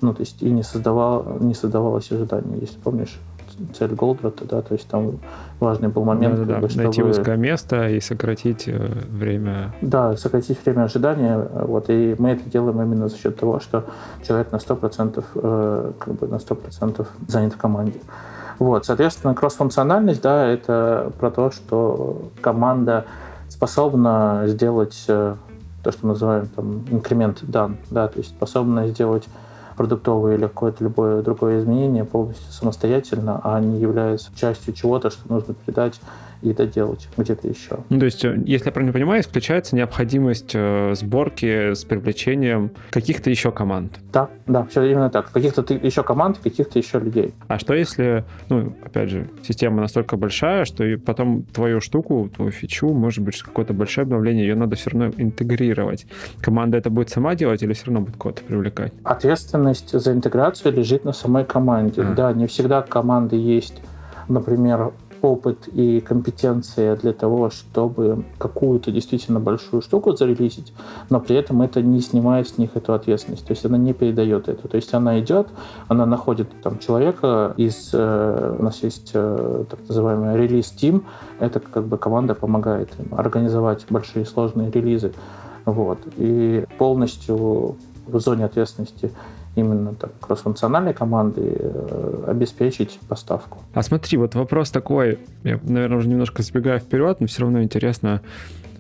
Ну, 0.01 0.13
то 0.13 0.21
есть 0.21 0.41
и 0.41 0.49
не, 0.49 0.63
создавал, 0.63 1.25
не 1.39 1.53
создавалось 1.53 2.11
ожидания. 2.11 2.57
Если 2.59 2.79
помнишь, 2.79 3.19
цель 3.77 3.93
Голдрата, 3.93 4.45
да, 4.45 4.61
то 4.61 4.73
есть 4.73 4.87
там 4.87 5.19
важный 5.59 5.89
был 5.89 6.03
момент. 6.03 6.39
Да, 6.39 6.45
да. 6.45 6.59
Бы, 6.59 6.69
чтобы... 6.69 6.83
Найти 6.85 7.03
узкое 7.03 7.37
место 7.37 7.89
и 7.89 7.99
сократить 7.99 8.67
э, 8.67 8.77
время. 9.09 9.73
Да, 9.81 10.15
сократить 10.17 10.63
время 10.65 10.83
ожидания, 10.83 11.47
вот, 11.53 11.89
и 11.89 12.15
мы 12.17 12.31
это 12.31 12.49
делаем 12.49 12.81
именно 12.81 13.07
за 13.07 13.17
счет 13.17 13.37
того, 13.37 13.59
что 13.59 13.85
человек 14.25 14.51
на 14.51 14.57
100%, 14.57 15.23
э, 15.35 15.91
как 15.99 16.13
бы 16.13 16.27
на 16.27 16.35
100% 16.35 17.07
занят 17.27 17.53
в 17.53 17.57
команде. 17.57 17.99
Вот, 18.59 18.85
соответственно, 18.85 19.33
кроссфункциональность, 19.33 20.21
да, 20.21 20.45
это 20.45 21.11
про 21.19 21.31
то, 21.31 21.51
что 21.51 22.29
команда 22.41 23.05
способна 23.49 24.43
сделать 24.45 25.05
э, 25.07 25.35
то, 25.83 25.91
что 25.91 26.05
мы 26.05 26.13
называем 26.13 26.47
там 26.47 26.85
инкремент 26.91 27.39
дан, 27.41 27.77
да, 27.89 28.07
то 28.07 28.19
есть 28.19 28.31
способна 28.31 28.87
сделать 28.87 29.27
продуктовое 29.75 30.35
или 30.35 30.43
какое-то 30.43 30.83
любое 30.83 31.21
другое 31.21 31.59
изменение 31.59 32.03
полностью 32.03 32.51
самостоятельно, 32.51 33.41
а 33.43 33.59
не 33.59 33.79
является 33.79 34.29
частью 34.35 34.73
чего-то, 34.73 35.09
что 35.09 35.21
нужно 35.31 35.53
передать 35.53 35.99
и 36.41 36.53
доделать 36.53 37.07
где-то 37.17 37.47
еще. 37.47 37.79
Ну, 37.89 37.99
то 37.99 38.05
есть, 38.05 38.23
э, 38.25 38.41
если 38.45 38.67
я 38.67 38.71
правильно 38.71 38.93
понимаю, 38.93 39.21
исключается 39.21 39.75
необходимость 39.75 40.51
э, 40.53 40.93
сборки 40.95 41.73
с 41.73 41.83
привлечением 41.83 42.71
каких-то 42.89 43.29
еще 43.29 43.51
команд. 43.51 43.99
Да, 44.11 44.29
да, 44.47 44.65
все 44.65 44.83
именно 44.83 45.09
так. 45.09 45.31
Каких-то 45.31 45.61
еще 45.73 46.03
команд, 46.03 46.39
каких-то 46.39 46.79
еще 46.79 46.99
людей. 46.99 47.33
А 47.47 47.59
что 47.59 47.73
если, 47.73 48.23
ну, 48.49 48.73
опять 48.83 49.09
же, 49.09 49.29
система 49.43 49.81
настолько 49.81 50.17
большая, 50.17 50.65
что 50.65 50.83
и 50.83 50.95
потом 50.95 51.43
твою 51.43 51.81
штуку, 51.81 52.29
твою 52.35 52.51
фичу, 52.51 52.89
может 52.89 53.23
быть, 53.23 53.41
какое-то 53.41 53.73
большое 53.73 54.03
обновление, 54.03 54.47
ее 54.47 54.55
надо 54.55 54.75
все 54.75 54.89
равно 54.89 55.11
интегрировать. 55.17 56.07
Команда 56.41 56.77
это 56.77 56.89
будет 56.89 57.09
сама 57.09 57.35
делать 57.35 57.63
или 57.63 57.73
все 57.73 57.85
равно 57.87 58.01
будет 58.01 58.17
кого-то 58.17 58.43
привлекать? 58.43 58.93
Ответственность 59.03 59.97
за 59.97 60.11
интеграцию 60.11 60.73
лежит 60.73 61.05
на 61.05 61.13
самой 61.13 61.45
команде. 61.45 62.01
А. 62.01 62.13
Да, 62.13 62.33
не 62.33 62.47
всегда 62.47 62.81
команды 62.81 63.35
есть 63.35 63.81
например, 64.31 64.91
опыт 65.21 65.67
и 65.67 65.99
компетенция 66.01 66.95
для 66.95 67.13
того, 67.13 67.49
чтобы 67.49 68.25
какую-то 68.37 68.91
действительно 68.91 69.39
большую 69.39 69.81
штуку 69.81 70.15
зарелизить, 70.15 70.73
но 71.09 71.19
при 71.19 71.35
этом 71.35 71.61
это 71.61 71.81
не 71.81 72.01
снимает 72.01 72.47
с 72.47 72.57
них 72.57 72.71
эту 72.75 72.93
ответственность. 72.93 73.45
То 73.45 73.51
есть 73.51 73.65
она 73.65 73.77
не 73.77 73.93
передает 73.93 74.49
это. 74.49 74.67
То 74.67 74.75
есть 74.75 74.93
она 74.93 75.19
идет, 75.19 75.47
она 75.87 76.05
находит 76.05 76.49
там 76.61 76.79
человека 76.79 77.53
из... 77.57 77.91
Э, 77.93 78.55
у 78.59 78.63
нас 78.63 78.83
есть 78.83 79.11
э, 79.13 79.65
так 79.69 79.79
называемый 79.87 80.37
релиз-тим. 80.37 81.03
Это 81.39 81.59
как 81.59 81.85
бы 81.85 81.97
команда 81.97 82.35
помогает 82.35 82.89
им 82.99 83.17
организовать 83.17 83.85
большие 83.89 84.25
сложные 84.25 84.71
релизы. 84.71 85.13
Вот. 85.65 85.99
И 86.17 86.65
полностью 86.77 87.75
в 88.07 88.19
зоне 88.19 88.45
ответственности 88.45 89.11
именно 89.55 89.93
так 89.93 90.11
кроссфункциональной 90.19 90.93
команды 90.93 91.55
э, 91.59 92.23
обеспечить 92.27 92.99
поставку. 93.07 93.59
А 93.73 93.81
смотри, 93.81 94.17
вот 94.17 94.35
вопрос 94.35 94.71
такой, 94.71 95.19
я, 95.43 95.59
наверное, 95.63 95.97
уже 95.97 96.07
немножко 96.07 96.41
сбегаю 96.41 96.79
вперед, 96.79 97.19
но 97.19 97.27
все 97.27 97.41
равно 97.41 97.61
интересно, 97.61 98.21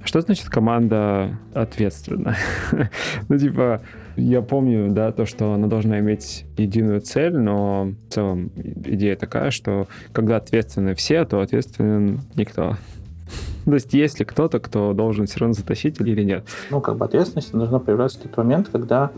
что 0.03 0.21
значит 0.21 0.49
команда 0.49 1.37
ответственна? 1.53 2.35
ну, 3.29 3.37
типа, 3.37 3.81
Я 4.15 4.41
помню, 4.41 4.91
да, 4.91 5.11
то, 5.11 5.25
что 5.25 5.53
она 5.53 5.67
должна 5.67 5.99
иметь 5.99 6.45
единую 6.57 7.01
цель, 7.01 7.37
но 7.37 7.93
в 8.07 8.13
целом 8.13 8.51
идея 8.55 9.15
такая, 9.15 9.51
что 9.51 9.87
когда 10.11 10.37
ответственны 10.37 10.95
все, 10.95 11.23
то 11.25 11.39
ответственен 11.39 12.21
никто. 12.35 12.77
То 13.65 13.73
есть 13.73 13.93
есть 13.93 14.19
ли 14.19 14.25
кто-то, 14.25 14.59
кто 14.59 14.93
должен 14.93 15.27
все 15.27 15.39
равно 15.39 15.53
затащить 15.53 15.99
или 15.99 16.23
нет? 16.23 16.45
Ну, 16.71 16.81
как 16.81 16.97
бы 16.97 17.05
ответственность 17.05 17.51
должна 17.51 17.79
появляться 17.79 18.19
в 18.19 18.23
тот 18.23 18.37
момент, 18.37 18.69
когда, 18.71 19.11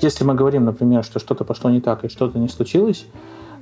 если 0.00 0.24
мы 0.24 0.34
говорим, 0.34 0.64
например, 0.64 1.04
что 1.04 1.18
что-то 1.18 1.44
пошло 1.44 1.70
не 1.70 1.80
так 1.80 2.04
и 2.04 2.08
что-то 2.08 2.38
не 2.38 2.48
случилось, 2.48 3.06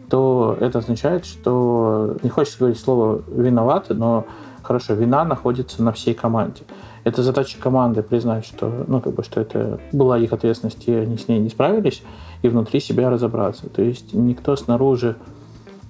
то 0.09 0.57
это 0.61 0.81
означает, 0.81 1.25
что 1.25 2.17
не 2.23 2.29
хочется 2.29 2.59
говорить 2.59 2.79
слово 2.79 3.23
«виноваты», 3.29 3.95
но 3.95 4.27
хорошо, 4.63 4.95
вина 4.95 5.25
находится 5.25 5.83
на 5.83 5.93
всей 5.93 6.15
команде. 6.15 6.63
Это 7.05 7.23
задача 7.23 7.59
команды 7.59 8.03
признать, 8.03 8.45
что, 8.47 8.85
ну, 8.87 9.01
как 9.01 9.15
бы, 9.15 9.25
что 9.25 9.41
это 9.41 9.81
была 9.93 10.19
их 10.19 10.33
ответственность, 10.33 10.87
и 10.87 10.93
они 10.93 11.17
с 11.17 11.29
ней 11.29 11.41
не 11.41 11.49
справились, 11.49 12.03
и 12.43 12.49
внутри 12.49 12.81
себя 12.81 13.11
разобраться. 13.11 13.69
То 13.69 13.83
есть 13.83 14.13
никто 14.13 14.55
снаружи 14.55 15.17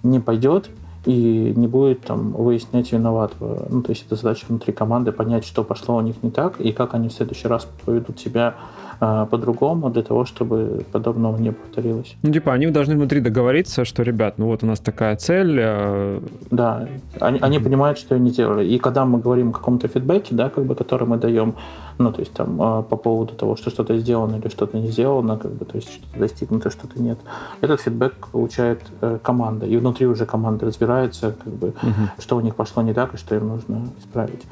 не 0.02 0.20
пойдет 0.20 0.70
и 1.04 1.52
не 1.56 1.66
будет 1.66 2.02
там 2.02 2.32
выяснять 2.32 2.92
виноватого. 2.92 3.66
Ну, 3.68 3.82
то 3.82 3.90
есть 3.90 4.06
это 4.06 4.16
задача 4.16 4.46
внутри 4.49 4.72
команды 4.72 5.12
понять, 5.12 5.44
что 5.44 5.64
пошло 5.64 5.96
у 5.96 6.00
них 6.00 6.22
не 6.22 6.30
так, 6.30 6.61
и 6.61 6.72
как 6.72 6.94
они 6.94 7.08
в 7.08 7.12
следующий 7.12 7.49
раз 7.49 7.66
поведут 7.84 8.18
себя 8.18 8.54
а, 9.04 9.26
по-другому 9.26 9.90
для 9.90 10.02
того, 10.02 10.25
чтобы 10.25 10.85
подобного 10.92 11.37
не 11.37 11.50
повторилось. 11.50 12.16
Ну, 12.23 12.32
типа, 12.32 12.52
они 12.52 12.68
должны 12.68 12.94
внутри 12.94 13.21
договориться, 13.21 13.85
что, 13.85 14.04
ребят, 14.04 14.38
ну 14.38 14.47
вот 14.47 14.62
у 14.62 14.66
нас 14.66 14.78
такая 14.78 15.16
цель. 15.16 15.59
Э... 15.59 16.21
Да, 16.52 16.87
они, 17.18 17.40
они 17.40 17.59
понимают, 17.59 17.99
что 17.99 18.14
они 18.14 18.30
делали. 18.30 18.64
И 18.64 18.78
когда 18.78 19.04
мы 19.04 19.18
говорим 19.18 19.49
о 19.49 19.52
каком-то 19.52 19.88
фидбэке, 19.88 20.37
да, 20.37 20.50
как 20.50 20.66
бы, 20.66 20.76
который 20.76 21.09
мы 21.09 21.16
даем, 21.16 21.56
ну, 21.99 22.12
то 22.12 22.21
есть 22.21 22.32
там 22.32 22.62
а, 22.62 22.82
по 22.82 22.94
поводу 22.94 23.35
того, 23.35 23.56
что 23.56 23.71
что-то 23.71 23.99
сделано 23.99 24.37
или 24.37 24.49
что-то 24.49 24.78
не 24.78 24.87
сделано, 24.87 25.37
как 25.37 25.50
бы, 25.50 25.64
то 25.64 25.78
есть 25.78 25.92
что-то 25.92 26.21
достигнуто, 26.21 26.71
что-то 26.71 27.02
нет, 27.02 27.18
этот 27.61 27.80
фидбэк 27.80 28.28
получает 28.30 28.82
э, 29.00 29.18
команда, 29.21 29.66
и 29.66 29.76
внутри 29.78 30.06
уже 30.06 30.26
команда 30.26 30.66
разбирается, 30.66 31.35
как 31.42 31.52
бы, 31.52 31.68
угу. 31.71 32.21
что 32.21 32.37
у 32.37 32.40
них 32.40 32.54
пошло 32.54 32.85
не 32.85 32.94
так 32.94 33.14
и 33.14 33.16
что 33.16 33.35
им 33.35 33.49
нужно 33.49 33.88
исправить. 33.99 34.42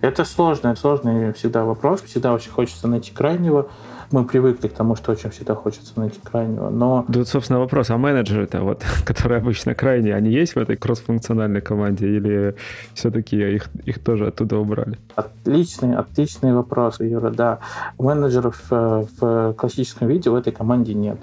Это 0.00 0.24
сложный, 0.24 0.76
сложный 0.76 1.32
всегда 1.32 1.64
вопрос, 1.64 2.02
всегда 2.02 2.32
очень 2.32 2.50
хочется 2.50 2.86
найти 2.86 3.12
крайнего, 3.12 3.66
мы 4.10 4.24
привыкли 4.24 4.68
к 4.68 4.72
тому, 4.72 4.96
что 4.96 5.12
очень 5.12 5.30
всегда 5.30 5.54
хочется 5.54 5.92
найти 5.96 6.18
крайнего, 6.22 6.70
но... 6.70 7.04
Да, 7.08 7.24
собственно, 7.24 7.58
вопрос, 7.58 7.90
а 7.90 7.98
менеджеры-то, 7.98 8.62
вот, 8.62 8.82
которые 9.04 9.38
обычно 9.38 9.74
крайние, 9.74 10.14
они 10.14 10.30
есть 10.30 10.54
в 10.54 10.58
этой 10.58 10.76
кроссфункциональной 10.76 11.60
команде 11.60 12.08
или 12.08 12.54
все-таки 12.94 13.36
их, 13.36 13.68
их 13.84 14.02
тоже 14.02 14.28
оттуда 14.28 14.58
убрали? 14.58 14.98
Отличный, 15.14 15.96
отличный 15.96 16.54
вопрос, 16.54 17.00
Юра, 17.00 17.30
да. 17.30 17.58
Менеджеров 17.98 18.62
э, 18.70 19.04
в 19.20 19.52
классическом 19.54 20.08
виде 20.08 20.30
в 20.30 20.34
этой 20.34 20.52
команде 20.52 20.94
нет. 20.94 21.18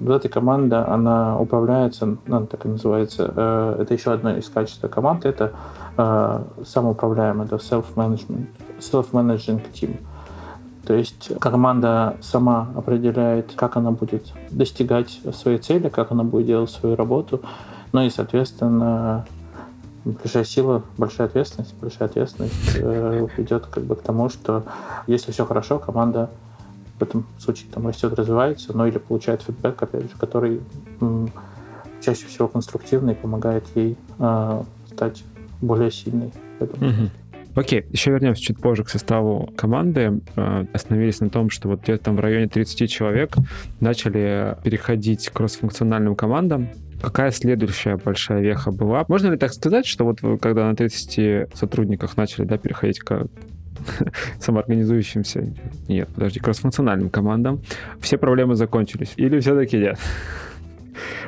В 0.00 0.10
этой 0.10 0.28
команде 0.28 0.76
она 0.76 1.38
управляется, 1.38 2.16
ну, 2.26 2.46
так 2.46 2.64
и 2.64 2.68
называется, 2.68 3.32
э, 3.34 3.76
это 3.82 3.94
еще 3.94 4.12
одно 4.12 4.36
из 4.36 4.48
качеств 4.48 4.88
команды, 4.90 5.28
это 5.28 5.52
э, 5.96 6.42
самоуправляемый, 6.64 7.46
это 7.46 7.56
self-management, 7.56 8.46
self-managing 8.80 9.62
team. 9.72 9.96
То 10.86 10.94
есть 10.94 11.30
команда 11.40 12.16
сама 12.20 12.68
определяет, 12.76 13.52
как 13.56 13.76
она 13.76 13.90
будет 13.90 14.32
достигать 14.50 15.20
своей 15.32 15.58
цели, 15.58 15.88
как 15.88 16.12
она 16.12 16.24
будет 16.24 16.46
делать 16.46 16.70
свою 16.70 16.96
работу. 16.96 17.40
Ну 17.92 18.02
и, 18.02 18.10
соответственно, 18.10 19.24
большая 20.04 20.44
сила, 20.44 20.82
большая 20.98 21.28
ответственность, 21.28 21.74
большая 21.80 22.08
ответственность 22.08 22.76
э, 22.76 23.26
ведет 23.36 23.66
как 23.66 23.84
бы 23.84 23.96
к 23.96 24.02
тому, 24.02 24.28
что 24.28 24.64
если 25.06 25.32
все 25.32 25.46
хорошо, 25.46 25.78
команда 25.78 26.30
в 26.98 27.02
этом 27.02 27.26
случае 27.38 27.70
там 27.72 27.86
растет, 27.86 28.12
развивается, 28.14 28.76
но 28.76 28.86
или 28.86 28.98
получает 28.98 29.42
фидбэк, 29.42 29.82
опять 29.82 30.02
же, 30.02 30.16
который 30.18 30.60
м, 31.00 31.30
чаще 32.00 32.26
всего 32.26 32.48
конструктивный, 32.48 33.14
помогает 33.14 33.64
ей 33.74 33.96
э, 34.18 34.62
стать 34.92 35.24
более 35.60 35.90
сильной. 35.90 36.32
Поэтому, 36.58 36.86
mm-hmm. 36.86 37.10
Окей, 37.54 37.84
еще 37.90 38.10
вернемся 38.10 38.42
чуть 38.42 38.58
позже 38.58 38.82
к 38.82 38.88
составу 38.88 39.52
команды. 39.56 40.20
Э, 40.34 40.64
остановились 40.72 41.20
на 41.20 41.30
том, 41.30 41.50
что 41.50 41.68
вот 41.68 41.82
где-то 41.82 42.04
там 42.04 42.16
в 42.16 42.20
районе 42.20 42.48
30 42.48 42.90
человек 42.90 43.36
начали 43.80 44.56
переходить 44.64 45.28
к 45.28 45.32
кроссфункциональным 45.32 46.16
командам. 46.16 46.68
Какая 47.00 47.30
следующая 47.30 47.96
большая 47.96 48.40
веха 48.40 48.72
была? 48.72 49.04
Можно 49.08 49.30
ли 49.30 49.36
так 49.36 49.52
сказать, 49.52 49.86
что 49.86 50.04
вот 50.04 50.20
когда 50.40 50.68
на 50.68 50.74
30 50.74 51.56
сотрудниках 51.56 52.16
начали 52.16 52.44
да, 52.44 52.58
переходить 52.58 52.98
к 52.98 53.26
самоорганизующимся, 54.40 55.54
нет, 55.86 56.08
подожди, 56.12 56.40
кроссфункциональным 56.40 57.10
командам, 57.10 57.60
все 58.00 58.18
проблемы 58.18 58.56
закончились? 58.56 59.12
Или 59.16 59.38
все-таки 59.38 59.76
нет? 59.76 59.98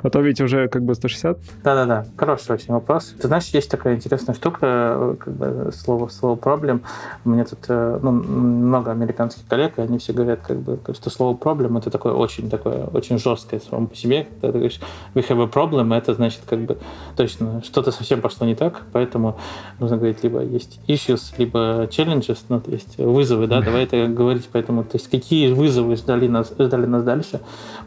А 0.07 0.09
то 0.09 0.21
ведь 0.21 0.40
уже 0.40 0.69
как 0.69 0.85
бы 0.85 0.95
160. 0.95 1.37
Да-да-да, 1.64 2.07
хороший 2.16 2.53
очень 2.53 2.73
вопрос. 2.73 3.12
Ты 3.21 3.27
знаешь, 3.27 3.47
есть 3.47 3.69
такая 3.69 3.97
интересная 3.97 4.37
штука, 4.37 5.16
как 5.19 5.35
бы 5.35 5.73
слово, 5.75 6.07
слово 6.07 6.37
проблем. 6.37 6.83
Мне 7.25 7.45
тут 7.45 7.59
э, 7.66 7.99
ну, 8.01 8.12
много 8.12 8.92
американских 8.92 9.45
коллег, 9.49 9.73
и 9.79 9.81
они 9.81 9.99
все 9.99 10.12
говорят, 10.12 10.42
как 10.47 10.59
бы, 10.59 10.79
что 10.95 11.11
слово 11.11 11.37
проблем 11.37 11.77
это 11.77 11.90
такое 11.90 12.12
очень 12.12 12.49
такое, 12.49 12.85
очень 12.85 13.19
жесткое 13.19 13.59
само 13.59 13.88
по 13.88 13.97
себе. 13.97 14.29
Когда 14.40 14.53
ты 14.53 14.59
говоришь 14.59 14.81
we 15.16 15.29
have 15.29 15.42
a 15.42 15.49
problem, 15.49 15.92
это 15.92 16.14
значит 16.14 16.42
как 16.49 16.61
бы 16.61 16.79
точно 17.16 17.64
что-то 17.64 17.90
совсем 17.90 18.21
пошло 18.21 18.47
не 18.47 18.55
так, 18.55 18.83
поэтому 18.92 19.37
нужно 19.81 19.97
говорить 19.97 20.23
либо 20.23 20.40
есть 20.40 20.79
issues, 20.87 21.35
либо 21.37 21.87
challenges, 21.87 22.38
ну, 22.49 22.61
то 22.61 22.71
есть 22.71 22.97
вызовы, 22.99 23.49
да, 23.49 23.61
давай 23.61 23.83
это 23.83 24.07
говорить, 24.07 24.49
поэтому, 24.53 24.85
то 24.85 24.99
есть 24.99 25.11
какие 25.11 25.53
вызовы 25.53 25.97
ждали 25.97 26.29
нас, 26.29 26.53
ждали 26.57 26.87
нас 26.87 27.03
дальше 27.03 27.40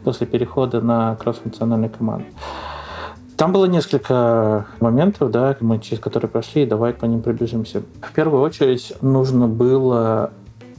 после 0.04 0.26
перехода 0.26 0.82
на 0.82 1.16
кросс-функциональный 1.16 1.88
команд. 2.10 2.24
Там 3.36 3.52
было 3.52 3.64
несколько 3.64 4.66
моментов, 4.80 5.30
да, 5.30 5.56
мы 5.60 5.78
через 5.78 6.00
которые 6.00 6.28
прошли, 6.28 6.64
и 6.64 6.66
давай 6.66 6.92
по 6.92 7.06
ним 7.06 7.22
пробежимся. 7.22 7.82
В 8.02 8.12
первую 8.12 8.42
очередь 8.42 8.92
нужно 9.00 9.48
было 9.48 10.30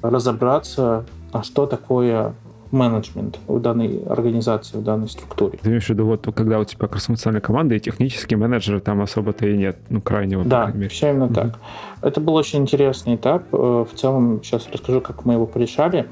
разобраться, 0.04 1.06
а 1.32 1.42
что 1.42 1.66
такое 1.66 2.36
менеджмент 2.72 3.40
в 3.48 3.60
данной 3.60 4.04
организации, 4.08 4.78
в 4.78 4.84
данной 4.84 5.10
структуре. 5.10 5.60
Ты 5.62 5.70
имеешь 5.70 5.88
в 5.88 5.90
виду, 5.90 6.06
вот 6.06 6.28
когда 6.34 6.60
у 6.60 6.64
тебя 6.64 6.88
кроссфункциональная 6.88 7.42
команда, 7.42 7.76
и 7.76 7.80
технические 7.80 8.38
менеджеры 8.38 8.80
там 8.80 9.02
особо-то 9.02 9.48
и 9.48 9.58
нет, 9.58 9.78
ну, 9.90 10.00
крайнего. 10.00 10.46
Да, 10.46 10.72
все 10.90 11.10
именно 11.10 11.26
mm-hmm. 11.26 11.34
так. 11.34 11.60
Это 12.02 12.22
был 12.22 12.36
очень 12.36 12.60
интересный 12.60 13.16
этап. 13.16 13.44
Э, 13.52 13.86
в 13.92 13.98
целом, 13.98 14.42
сейчас 14.44 14.70
расскажу, 14.72 15.02
как 15.02 15.26
мы 15.26 15.34
его 15.34 15.48
порешали. 15.48 16.08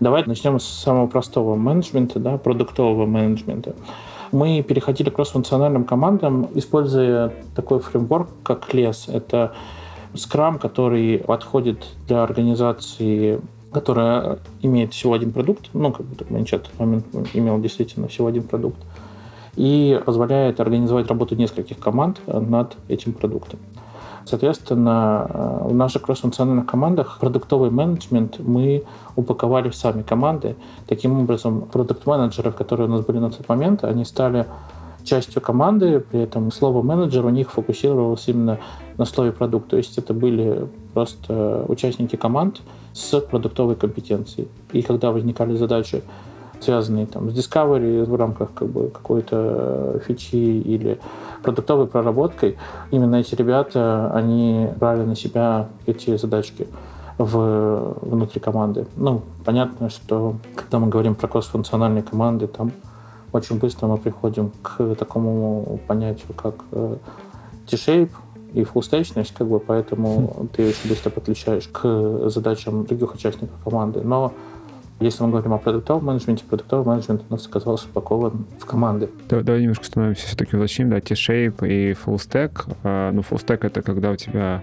Давай 0.00 0.24
начнем 0.24 0.58
с 0.60 0.64
самого 0.64 1.08
простого 1.08 1.56
менеджмента, 1.56 2.20
да, 2.20 2.38
продуктового 2.38 3.04
менеджмента. 3.04 3.74
Мы 4.32 4.62
переходили 4.62 5.10
к 5.10 5.14
кроссфункциональным 5.14 5.84
командам, 5.84 6.48
используя 6.54 7.32
такой 7.54 7.80
фреймворк, 7.80 8.28
как 8.42 8.68
LES. 8.74 9.12
Это 9.12 9.54
Scrum, 10.14 10.58
который 10.58 11.18
подходит 11.18 11.86
для 12.06 12.22
организации 12.22 13.40
которая 13.72 14.38
имеет 14.62 14.94
всего 14.94 15.12
один 15.14 15.32
продукт, 15.32 15.68
ну, 15.74 15.92
как 15.92 16.06
бы 16.06 16.14
Manchет 16.30 16.68
в 16.72 16.80
момент 16.80 17.04
имел 17.34 17.60
действительно 17.60 18.08
всего 18.08 18.28
один 18.28 18.44
продукт, 18.44 18.78
и 19.56 20.00
позволяет 20.04 20.60
организовать 20.60 21.08
работу 21.08 21.34
нескольких 21.34 21.78
команд 21.78 22.20
над 22.26 22.76
этим 22.88 23.12
продуктом. 23.12 23.58
Соответственно, 24.28 25.26
э, 25.28 25.68
в 25.68 25.74
наших 25.74 26.02
кроссфункциональных 26.02 26.66
командах 26.66 27.18
продуктовый 27.18 27.70
менеджмент 27.70 28.38
мы 28.38 28.84
упаковали 29.16 29.70
в 29.70 29.74
сами 29.74 30.02
команды. 30.02 30.54
Таким 30.86 31.18
образом, 31.18 31.62
продукт-менеджеры, 31.62 32.52
которые 32.52 32.88
у 32.88 32.90
нас 32.90 33.00
были 33.00 33.18
на 33.18 33.30
тот 33.30 33.48
момент, 33.48 33.84
они 33.84 34.04
стали 34.04 34.44
частью 35.02 35.40
команды, 35.40 36.00
при 36.00 36.20
этом 36.20 36.52
слово 36.52 36.82
менеджер 36.82 37.24
у 37.24 37.30
них 37.30 37.50
фокусировалось 37.50 38.28
именно 38.28 38.58
на 38.98 39.06
слове 39.06 39.32
продукт. 39.32 39.68
То 39.68 39.78
есть 39.78 39.96
это 39.96 40.12
были 40.12 40.68
просто 40.92 41.64
участники 41.66 42.16
команд 42.16 42.60
с 42.92 43.18
продуктовой 43.20 43.76
компетенцией. 43.76 44.48
И 44.72 44.82
когда 44.82 45.10
возникали 45.10 45.56
задачи, 45.56 46.02
связанные 46.60 47.06
там, 47.06 47.30
с 47.30 47.34
Discovery 47.34 48.04
в 48.04 48.14
рамках 48.14 48.52
как 48.54 48.68
бы, 48.68 48.88
какой-то 48.88 50.00
фичи 50.06 50.36
или 50.36 50.98
продуктовой 51.42 51.86
проработкой, 51.86 52.56
именно 52.90 53.16
эти 53.16 53.34
ребята, 53.34 54.10
они 54.12 54.68
брали 54.78 55.04
на 55.04 55.14
себя 55.14 55.68
эти 55.86 56.16
задачки 56.16 56.66
в, 57.18 57.96
внутри 58.02 58.40
команды. 58.40 58.86
Ну, 58.96 59.22
понятно, 59.44 59.90
что 59.90 60.36
когда 60.54 60.78
мы 60.78 60.88
говорим 60.88 61.14
про 61.14 61.28
кроссфункциональные 61.28 62.02
команды, 62.02 62.46
там 62.46 62.72
очень 63.32 63.58
быстро 63.58 63.86
мы 63.88 63.98
приходим 63.98 64.52
к 64.62 64.94
такому 64.94 65.80
понятию, 65.86 66.34
как 66.34 66.54
э, 66.72 66.96
T-shape 67.68 68.10
и 68.54 68.64
фуллстечность, 68.64 69.34
как 69.34 69.46
бы, 69.48 69.60
поэтому 69.60 70.34
хм. 70.36 70.48
ты 70.48 70.68
очень 70.68 70.88
быстро 70.88 71.10
подключаешь 71.10 71.68
к 71.68 72.28
задачам 72.30 72.84
других 72.84 73.14
участников 73.14 73.56
команды. 73.62 74.00
Но 74.00 74.32
если 75.00 75.22
мы 75.22 75.30
говорим 75.30 75.52
о 75.52 75.58
продуктовом 75.58 76.06
менеджменте, 76.06 76.44
продуктовый 76.44 76.86
менеджмент 76.86 77.22
у 77.28 77.32
нас 77.32 77.46
оказался 77.46 77.86
упакован 77.88 78.46
в 78.58 78.66
команды. 78.66 79.08
Давай, 79.28 79.44
давай 79.44 79.60
немножко 79.62 79.84
остановимся 79.84 80.26
все-таки 80.26 80.56
уточним, 80.56 80.90
да, 80.90 81.00
T-shape 81.00 81.68
и 81.68 81.92
full 81.92 82.16
stack. 82.16 82.68
А, 82.82 83.12
ну, 83.12 83.20
full 83.20 83.44
stack— 83.44 83.60
это 83.62 83.82
когда 83.82 84.10
у 84.10 84.16
тебя 84.16 84.62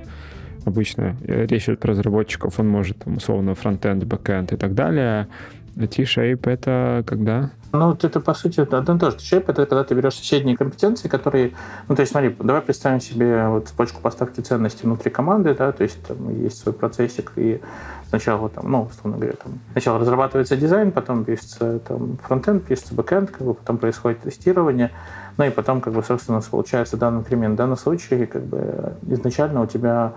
обычно 0.65 1.15
речь 1.23 1.63
идет 1.65 1.79
про 1.79 1.91
разработчиков, 1.91 2.59
он 2.59 2.67
может, 2.67 2.97
там, 2.99 3.17
условно, 3.17 3.55
фронтенд, 3.55 4.03
бэкенд 4.03 4.53
и 4.53 4.57
так 4.57 4.73
далее. 4.73 5.27
T-shape 5.75 6.49
это 6.49 7.03
когда? 7.05 7.51
Ну, 7.75 7.89
вот 7.89 8.03
это, 8.03 8.19
по 8.19 8.33
сути, 8.33 8.61
одно 8.61 8.95
и 8.95 8.99
то 8.99 9.11
же. 9.11 9.17
Shape— 9.17 9.45
это 9.47 9.65
когда 9.65 9.83
ты 9.83 9.93
берешь 9.93 10.15
соседние 10.15 10.57
компетенции, 10.57 11.07
которые... 11.07 11.53
Ну, 11.87 11.95
то 11.95 12.01
есть, 12.01 12.11
смотри, 12.11 12.35
давай 12.39 12.61
представим 12.61 13.01
себе 13.01 13.47
вот 13.47 13.67
цепочку 13.67 14.01
поставки 14.01 14.41
ценностей 14.41 14.83
внутри 14.83 15.11
команды, 15.11 15.53
да, 15.53 15.71
то 15.71 15.83
есть 15.83 16.01
там 16.05 16.29
есть 16.41 16.57
свой 16.57 16.73
процессик, 16.73 17.33
и 17.35 17.61
сначала 18.09 18.49
там, 18.49 18.71
ну, 18.71 18.83
условно 18.83 19.17
говоря, 19.17 19.35
там, 19.41 19.53
сначала 19.73 19.99
разрабатывается 19.99 20.55
дизайн, 20.55 20.91
потом 20.91 21.25
пишется 21.25 21.79
там 21.79 22.17
фронтенд, 22.23 22.63
пишется 22.63 22.93
бэкенд, 22.93 23.31
как 23.31 23.41
бы 23.45 23.53
потом 23.53 23.77
происходит 23.77 24.21
тестирование, 24.21 24.91
ну 25.37 25.45
и 25.45 25.49
потом, 25.49 25.81
как 25.81 25.93
бы, 25.93 26.01
собственно, 26.03 26.41
получается 26.41 26.97
данный 26.97 27.19
инкремент. 27.19 27.55
В 27.55 27.57
данном 27.57 27.77
случае, 27.77 28.25
как 28.27 28.43
бы, 28.43 28.93
изначально 29.07 29.61
у 29.61 29.65
тебя 29.65 30.13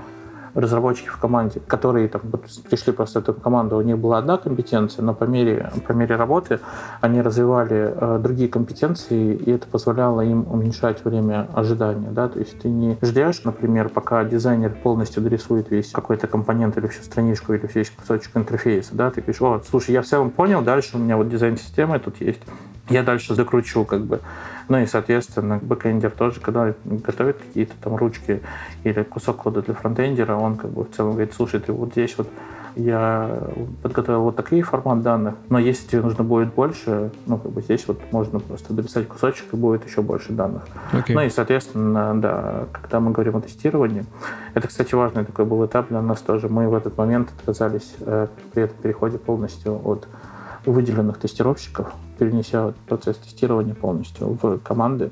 разработчики 0.55 1.09
в 1.09 1.19
команде, 1.19 1.61
которые 1.61 2.09
там, 2.09 2.23
пришли 2.69 2.93
просто 2.93 3.21
в 3.21 3.23
эту 3.29 3.35
команду, 3.35 3.77
у 3.77 3.83
них 3.83 3.99
была 3.99 4.19
одна 4.19 4.37
компетенция, 4.37 5.03
но 5.03 5.15
по 5.15 5.25
мере, 5.25 5.71
по 5.87 5.93
мере 5.93 6.17
работы 6.17 6.61
они 7.01 7.21
развивали 7.21 7.95
э, 7.95 8.19
другие 8.23 8.49
компетенции, 8.49 9.35
и 9.35 9.51
это 9.51 9.67
позволяло 9.67 10.21
им 10.21 10.47
уменьшать 10.51 11.05
время 11.05 11.49
ожидания. 11.55 12.11
Да? 12.11 12.29
То 12.29 12.39
есть 12.39 12.61
ты 12.61 12.69
не 12.69 12.99
ждешь, 13.03 13.45
например, 13.45 13.89
пока 13.89 14.25
дизайнер 14.25 14.71
полностью 14.83 15.23
дорисует 15.23 15.71
весь 15.71 15.91
какой-то 15.91 16.27
компонент 16.27 16.77
или 16.77 16.87
всю 16.87 17.03
страничку, 17.03 17.55
или 17.55 17.69
весь 17.73 17.91
кусочек 17.91 18.37
интерфейса. 18.37 18.95
Да? 18.95 19.11
Ты 19.11 19.21
говоришь, 19.21 19.43
о, 19.43 19.61
слушай, 19.69 19.93
я 19.93 20.03
в 20.03 20.07
целом 20.07 20.31
понял, 20.31 20.63
дальше 20.63 20.97
у 20.97 21.01
меня 21.01 21.17
вот 21.17 21.29
дизайн 21.29 21.57
системы 21.57 21.99
тут 21.99 22.21
есть, 22.21 22.41
я 22.88 23.03
дальше 23.03 23.35
закручу 23.35 23.85
как 23.85 24.05
бы. 24.05 24.20
Ну 24.68 24.79
и, 24.79 24.87
соответственно, 24.87 25.59
бэкэндер 25.62 26.11
тоже, 26.11 26.40
когда 26.40 26.74
готовит 26.85 27.38
какие-то 27.38 27.74
там 27.81 27.96
ручки 27.96 28.42
или 28.85 29.03
кусок 29.03 29.37
кода 29.37 29.62
для 29.62 29.74
фронтендера, 29.74 30.35
он 30.35 30.57
как 30.57 30.70
бы 30.70 30.85
в 30.85 30.90
целом 30.90 31.12
говорит, 31.12 31.33
слушай, 31.35 31.61
ты 31.61 31.72
вот 31.72 31.92
здесь 31.92 32.16
вот 32.18 32.29
я 32.77 33.40
подготовил 33.83 34.22
вот 34.22 34.37
такие 34.37 34.62
формат 34.62 35.03
данных, 35.03 35.35
но 35.48 35.59
если 35.59 35.88
тебе 35.88 36.03
нужно 36.03 36.22
будет 36.22 36.55
больше, 36.55 37.11
ну, 37.27 37.38
как 37.38 37.51
бы 37.51 37.61
здесь 37.61 37.88
вот 37.88 38.01
можно 38.12 38.38
просто 38.38 38.72
дописать 38.72 39.09
кусочек, 39.09 39.46
и 39.53 39.57
будет 39.57 39.85
еще 39.85 40.01
больше 40.01 40.33
данных. 40.33 40.62
Okay. 40.92 41.14
Ну 41.14 41.22
и, 41.22 41.31
соответственно, 41.31 42.14
да, 42.20 42.66
когда 42.72 43.01
мы 43.01 43.11
говорим 43.11 43.37
о 43.37 43.40
тестировании, 43.40 44.05
это, 44.55 44.68
кстати, 44.68 44.94
важный 44.94 45.24
такой 45.24 45.44
был 45.44 45.64
этап 45.66 45.88
для 45.88 46.01
нас 46.01 46.20
тоже. 46.20 46.48
Мы 46.48 46.68
в 46.68 46.74
этот 46.74 46.96
момент 46.96 47.31
отказались 47.37 47.96
э, 48.01 48.29
при 48.53 48.64
этом 48.64 48.77
переходе 48.81 49.18
полностью 49.18 49.81
от 49.85 50.07
выделенных 50.64 51.18
тестировщиков, 51.18 51.92
перенеся 52.19 52.75
процесс 52.89 53.17
тестирования 53.17 53.75
полностью 53.75 54.39
в 54.41 54.59
команды. 54.59 55.11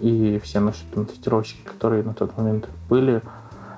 И 0.00 0.40
все 0.42 0.60
наши 0.60 0.84
там, 0.94 1.06
тестировщики, 1.06 1.62
которые 1.64 2.02
на 2.02 2.12
тот 2.12 2.36
момент 2.36 2.68
были, 2.88 3.22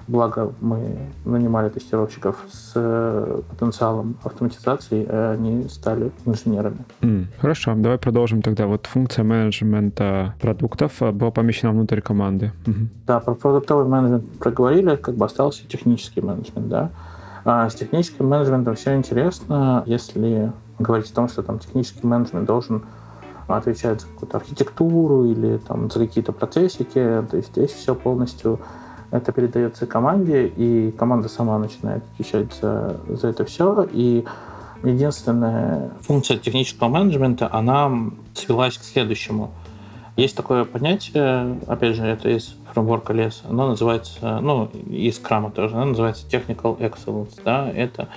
благо 0.09 0.53
мы 0.61 0.99
нанимали 1.25 1.69
тестировщиков 1.69 2.45
с 2.51 2.73
э, 2.75 3.41
потенциалом 3.51 4.17
автоматизации, 4.25 5.07
а 5.09 5.33
они 5.33 5.69
стали 5.69 6.11
инженерами. 6.25 6.79
Mm, 7.03 7.27
хорошо, 7.39 7.75
давай 7.77 7.99
продолжим 7.99 8.43
тогда. 8.43 8.67
Вот 8.67 8.87
функция 8.87 9.23
менеджмента 9.25 10.35
продуктов 10.41 11.01
э, 11.03 11.13
была 11.13 11.31
помещена 11.31 11.73
внутрь 11.73 12.01
команды. 12.01 12.53
Mm-hmm. 12.65 12.87
Да, 13.07 13.21
про 13.21 13.35
продуктовый 13.35 13.87
менеджмент 13.87 14.25
проговорили, 14.39 14.97
как 14.97 15.15
бы 15.15 15.27
остался 15.27 15.69
технический 15.69 16.21
менеджмент, 16.21 16.69
да. 16.69 16.91
А 17.45 17.69
с 17.69 17.75
техническим 17.75 18.27
менеджментом 18.27 18.75
все 18.75 18.97
интересно, 18.97 19.83
если 19.87 20.53
говорить 20.79 21.11
о 21.11 21.15
том, 21.15 21.29
что 21.29 21.43
там 21.43 21.59
технический 21.59 22.07
менеджмент 22.07 22.47
должен 22.47 22.83
отвечать 23.47 24.03
за 24.03 24.07
какую-то 24.09 24.37
архитектуру 24.37 25.25
или 25.25 25.59
там 25.59 25.91
за 25.91 26.01
какие-то 26.01 26.33
процессики. 26.33 27.25
То 27.31 27.37
есть 27.37 27.51
здесь 27.51 27.73
все 27.73 27.95
полностью 27.95 28.61
это 29.11 29.33
передается 29.33 29.87
команде, 29.87 30.47
и 30.47 30.91
команда 30.93 31.29
сама 31.29 31.59
начинает 31.59 32.05
отвечать 32.13 32.53
за, 32.61 33.01
за 33.09 33.29
это 33.29 33.45
все. 33.45 33.89
И 33.91 34.25
единственная 34.85 35.91
функция 36.03 36.37
технического 36.37 36.89
менеджмента, 36.89 37.49
она 37.53 37.91
свелась 38.35 38.77
к 38.77 38.83
следующему. 38.83 39.51
Есть 40.17 40.37
такое 40.37 40.65
понятие, 40.65 41.61
опять 41.69 41.95
же, 41.95 42.05
это 42.05 42.29
из 42.29 42.57
фреймворка 42.73 43.13
леса, 43.13 43.45
оно 43.49 43.69
называется, 43.69 44.41
ну, 44.41 44.67
из 44.67 45.19
крама 45.21 45.53
тоже, 45.53 45.77
оно 45.77 45.87
называется 45.87 46.27
technical 46.27 46.77
excellence, 46.79 47.41
да, 47.45 47.71
это 47.71 48.09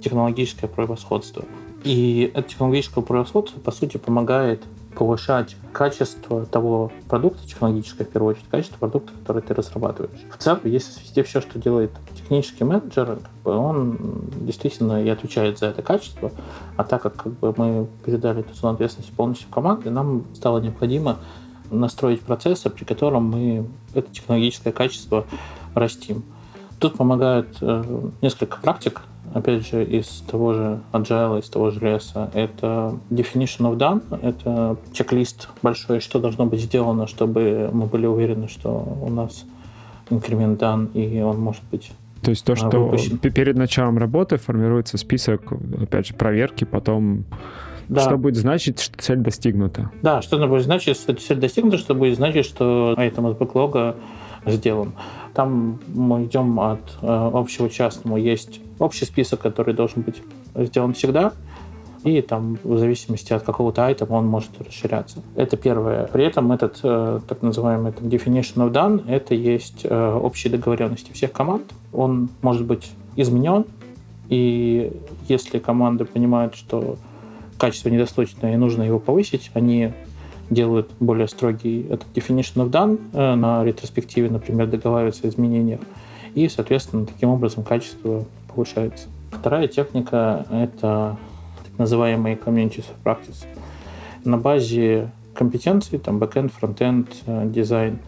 технологическое 0.00 0.70
превосходство. 0.70 1.44
И 1.84 2.30
это 2.34 2.48
технологическое 2.48 3.02
превосходство, 3.02 3.58
по 3.60 3.70
сути, 3.70 3.96
помогает 3.96 4.62
повышать 4.94 5.56
качество 5.72 6.44
того 6.46 6.90
продукта 7.08 7.46
технологическое, 7.46 8.06
в 8.06 8.10
первую 8.10 8.34
очередь, 8.34 8.48
качество 8.50 8.76
продукта, 8.76 9.12
который 9.20 9.42
ты 9.42 9.54
разрабатываешь. 9.54 10.20
В 10.30 10.36
целом, 10.36 10.60
если 10.64 10.90
свести 10.90 11.22
все, 11.22 11.40
что 11.40 11.58
делает 11.58 11.92
технический 12.14 12.64
менеджер, 12.64 13.18
он 13.44 14.28
действительно 14.40 15.02
и 15.02 15.08
отвечает 15.08 15.58
за 15.58 15.66
это 15.66 15.82
качество, 15.82 16.32
а 16.76 16.84
так 16.84 17.02
как, 17.02 17.14
как 17.16 17.32
бы, 17.38 17.54
мы 17.56 17.86
передали 18.04 18.40
эту 18.40 18.54
зону 18.54 18.74
ответственности 18.74 19.14
полностью 19.14 19.48
в 19.48 19.52
команды, 19.52 19.90
нам 19.90 20.24
стало 20.34 20.58
необходимо 20.58 21.18
настроить 21.70 22.20
процессы, 22.20 22.68
при 22.68 22.84
котором 22.84 23.24
мы 23.24 23.66
это 23.94 24.10
технологическое 24.12 24.72
качество 24.72 25.24
растим. 25.74 26.24
Тут 26.80 26.96
помогают 26.96 27.58
э, 27.60 28.10
несколько 28.22 28.58
практик, 28.58 29.02
опять 29.32 29.66
же, 29.66 29.84
из 29.84 30.22
того 30.30 30.54
же 30.54 30.80
Agile, 30.92 31.40
из 31.40 31.48
того 31.48 31.70
же 31.70 31.80
леса, 31.80 32.30
это 32.34 32.98
definition 33.10 33.70
of 33.70 33.76
done, 33.76 34.02
это 34.22 34.76
чек-лист 34.92 35.48
большой, 35.62 36.00
что 36.00 36.18
должно 36.18 36.46
быть 36.46 36.60
сделано, 36.60 37.06
чтобы 37.06 37.70
мы 37.72 37.86
были 37.86 38.06
уверены, 38.06 38.48
что 38.48 38.70
у 39.00 39.10
нас 39.10 39.44
инкремент 40.10 40.58
дан, 40.58 40.86
и 40.94 41.20
он 41.20 41.38
может 41.38 41.62
быть 41.70 41.92
то 42.22 42.30
есть 42.30 42.44
то, 42.44 42.54
что 42.54 42.84
выпущен. 42.84 43.16
перед 43.16 43.56
началом 43.56 43.96
работы 43.96 44.36
формируется 44.36 44.98
список, 44.98 45.52
опять 45.80 46.08
же, 46.08 46.14
проверки, 46.14 46.64
потом 46.64 47.24
да. 47.88 48.02
Что 48.02 48.16
будет 48.18 48.36
значить, 48.36 48.78
что 48.78 49.02
цель 49.02 49.18
достигнута? 49.18 49.90
Да, 50.00 50.22
что 50.22 50.38
будет 50.46 50.62
значить, 50.62 50.96
что 50.96 51.12
цель 51.12 51.38
достигнута, 51.38 51.76
что 51.76 51.96
будет 51.96 52.14
значить, 52.14 52.46
что 52.46 52.94
айтем 52.96 53.26
из 53.26 53.34
бэклога 53.34 53.96
сделан. 54.46 54.92
Там 55.34 55.80
мы 55.88 56.24
идем 56.24 56.60
от 56.60 56.80
э, 57.02 57.06
общего 57.06 57.66
к 57.66 57.72
частному. 57.72 58.16
Есть 58.16 58.60
общий 58.80 59.04
список, 59.04 59.40
который 59.40 59.74
должен 59.74 60.02
быть 60.02 60.22
сделан 60.56 60.94
всегда, 60.94 61.32
и 62.02 62.22
там 62.22 62.58
в 62.64 62.78
зависимости 62.78 63.32
от 63.32 63.42
какого-то 63.42 63.86
айтема 63.86 64.14
он 64.14 64.26
может 64.26 64.50
расширяться. 64.60 65.22
Это 65.36 65.56
первое. 65.56 66.06
При 66.06 66.24
этом 66.24 66.50
этот 66.50 66.80
э, 66.82 67.20
так 67.28 67.42
называемый 67.42 67.92
там, 67.92 68.08
definition 68.08 68.66
of 68.66 68.72
done, 68.72 69.08
это 69.08 69.34
есть 69.34 69.84
э, 69.84 70.14
общие 70.14 70.50
договоренности 70.50 71.12
всех 71.12 71.32
команд. 71.32 71.62
Он 71.92 72.30
может 72.40 72.64
быть 72.64 72.90
изменен, 73.16 73.66
и 74.30 74.92
если 75.28 75.58
команды 75.58 76.06
понимают, 76.06 76.54
что 76.54 76.96
качество 77.58 77.90
недостаточно 77.90 78.52
и 78.52 78.56
нужно 78.56 78.82
его 78.82 78.98
повысить, 78.98 79.50
они 79.52 79.92
делают 80.48 80.90
более 81.00 81.28
строгий 81.28 81.86
этот 81.90 82.06
definition 82.14 82.64
of 82.64 82.70
done 82.70 82.98
э, 83.12 83.34
на 83.34 83.62
ретроспективе, 83.62 84.30
например, 84.30 84.68
договариваются 84.68 85.26
о 85.26 85.30
изменениях, 85.30 85.80
и, 86.34 86.48
соответственно, 86.48 87.06
таким 87.06 87.28
образом 87.28 87.62
качество 87.62 88.24
повышается. 88.52 89.08
Вторая 89.30 89.68
техника— 89.68 90.46
это 90.50 91.16
так 91.64 91.78
называемые 91.78 92.36
communities 92.36 92.86
of 92.86 92.96
practice. 93.04 93.44
На 94.24 94.36
базе 94.36 95.10
компетенций, 95.34 95.98
там, 95.98 96.18
backend, 96.18 96.52
frontend, 96.60 97.06
э, 97.26 97.46
дизайн, 97.46 97.98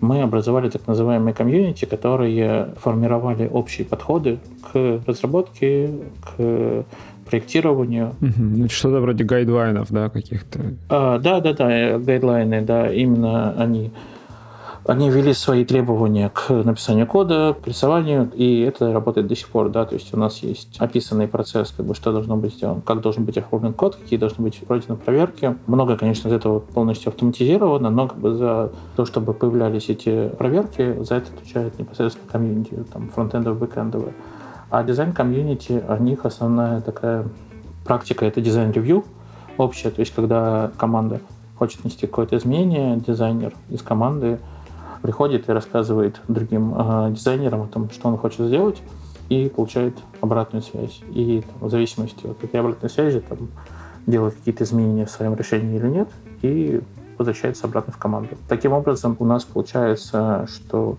мы 0.00 0.22
образовали 0.22 0.68
так 0.68 0.86
называемые 0.86 1.34
комьюнити, 1.34 1.84
которые 1.84 2.74
формировали 2.80 3.48
общие 3.50 3.86
подходы 3.86 4.38
к 4.72 5.00
разработке, 5.06 5.90
к 6.20 6.84
проектированию. 7.24 8.14
Угу. 8.20 8.68
Что-то 8.68 9.00
вроде 9.00 9.24
гайдлайнов, 9.24 9.90
да, 9.90 10.10
каких-то? 10.10 10.60
А, 10.88 11.18
да, 11.18 11.40
да, 11.40 11.52
да, 11.54 11.98
гайдлайны, 11.98 12.62
да, 12.62 12.92
именно 12.92 13.54
они. 13.56 13.90
Они 14.86 15.08
ввели 15.08 15.32
свои 15.32 15.64
требования 15.64 16.28
к 16.28 16.50
написанию 16.50 17.06
кода, 17.06 17.56
к 17.58 17.66
рисованию, 17.66 18.30
и 18.34 18.60
это 18.60 18.92
работает 18.92 19.26
до 19.26 19.34
сих 19.34 19.48
пор, 19.48 19.70
да, 19.70 19.86
то 19.86 19.94
есть 19.94 20.12
у 20.12 20.18
нас 20.18 20.40
есть 20.40 20.76
описанный 20.78 21.26
процесс, 21.26 21.72
как 21.74 21.86
бы, 21.86 21.94
что 21.94 22.12
должно 22.12 22.36
быть 22.36 22.54
сделано, 22.54 22.82
как 22.82 23.00
должен 23.00 23.24
быть 23.24 23.38
оформлен 23.38 23.72
код, 23.72 23.96
какие 23.96 24.18
должны 24.18 24.44
быть 24.44 24.58
пройдены 24.58 24.96
проверки. 24.96 25.56
Много, 25.66 25.96
конечно, 25.96 26.28
из 26.28 26.34
этого 26.34 26.58
полностью 26.58 27.08
автоматизировано, 27.08 27.88
но 27.88 28.08
как 28.08 28.18
бы 28.18 28.34
за 28.34 28.72
то, 28.94 29.06
чтобы 29.06 29.32
появлялись 29.32 29.88
эти 29.88 30.28
проверки, 30.28 31.02
за 31.02 31.14
это 31.14 31.32
отвечает 31.34 31.78
непосредственно 31.78 32.30
комьюнити, 32.30 32.84
там, 32.92 33.08
фронтендовые, 33.08 33.60
бэкэндовые. 33.60 34.12
А 34.68 34.82
дизайн-комьюнити, 34.82 35.82
у 35.88 36.02
них 36.02 36.26
основная 36.26 36.82
такая 36.82 37.24
практика— 37.86 38.24
это 38.26 38.42
дизайн-ревью 38.42 39.04
общая, 39.56 39.90
то 39.90 40.00
есть 40.00 40.14
когда 40.14 40.72
команда 40.76 41.20
хочет 41.56 41.84
внести 41.84 42.06
какое-то 42.06 42.36
изменение, 42.36 42.96
дизайнер 42.96 43.54
из 43.70 43.80
команды 43.80 44.40
приходит 45.04 45.50
и 45.50 45.52
рассказывает 45.52 46.18
другим 46.28 46.74
э, 46.74 47.10
дизайнерам 47.10 47.60
о 47.60 47.66
том, 47.66 47.90
что 47.90 48.08
он 48.08 48.16
хочет 48.16 48.46
сделать, 48.46 48.80
и 49.28 49.50
получает 49.54 49.92
обратную 50.22 50.62
связь. 50.62 51.02
И 51.10 51.42
там, 51.42 51.68
в 51.68 51.70
зависимости 51.70 52.26
от 52.26 52.42
этой 52.42 52.58
обратной 52.58 52.88
связи 52.88 53.20
там, 53.20 53.50
делает 54.06 54.34
какие-то 54.34 54.64
изменения 54.64 55.04
в 55.04 55.10
своем 55.10 55.34
решении 55.34 55.76
или 55.76 55.88
нет, 55.88 56.08
и 56.40 56.80
возвращается 57.18 57.66
обратно 57.66 57.92
в 57.92 57.98
команду. 57.98 58.30
Таким 58.48 58.72
образом, 58.72 59.14
у 59.18 59.26
нас 59.26 59.44
получается, 59.44 60.48
что 60.50 60.96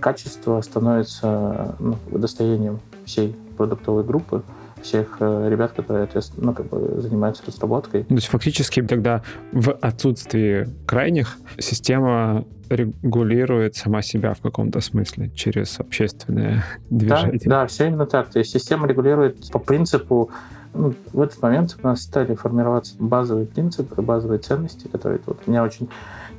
качество 0.00 0.60
становится 0.60 1.76
ну, 1.78 1.96
достоянием 2.10 2.80
всей 3.06 3.34
продуктовой 3.56 4.04
группы, 4.04 4.42
всех 4.82 5.16
э, 5.20 5.48
ребят, 5.50 5.72
которые 5.72 6.06
ну, 6.36 6.52
как 6.52 6.68
бы 6.68 7.00
занимаются 7.00 7.42
разработкой. 7.46 8.04
То 8.04 8.14
есть 8.14 8.26
фактически 8.26 8.82
тогда 8.82 9.22
в 9.52 9.72
отсутствии 9.72 10.68
крайних 10.84 11.38
система 11.58 12.44
регулирует 12.68 13.76
сама 13.76 14.02
себя 14.02 14.34
в 14.34 14.40
каком-то 14.40 14.80
смысле 14.80 15.30
через 15.34 15.78
общественное 15.80 16.64
движение. 16.90 17.40
Да, 17.44 17.62
да, 17.62 17.66
все 17.66 17.86
именно 17.86 18.06
так. 18.06 18.28
То 18.28 18.38
есть 18.38 18.50
система 18.52 18.86
регулирует 18.86 19.50
по 19.50 19.58
принципу 19.58 20.30
ну, 20.74 20.94
в 21.12 21.22
этот 21.22 21.40
момент 21.40 21.76
у 21.82 21.86
нас 21.86 22.02
стали 22.02 22.34
формироваться 22.34 22.94
базовые 22.98 23.46
принципы, 23.46 24.02
базовые 24.02 24.38
ценности, 24.38 24.88
которые 24.88 25.20
вот, 25.26 25.46
меня 25.46 25.62
очень 25.62 25.88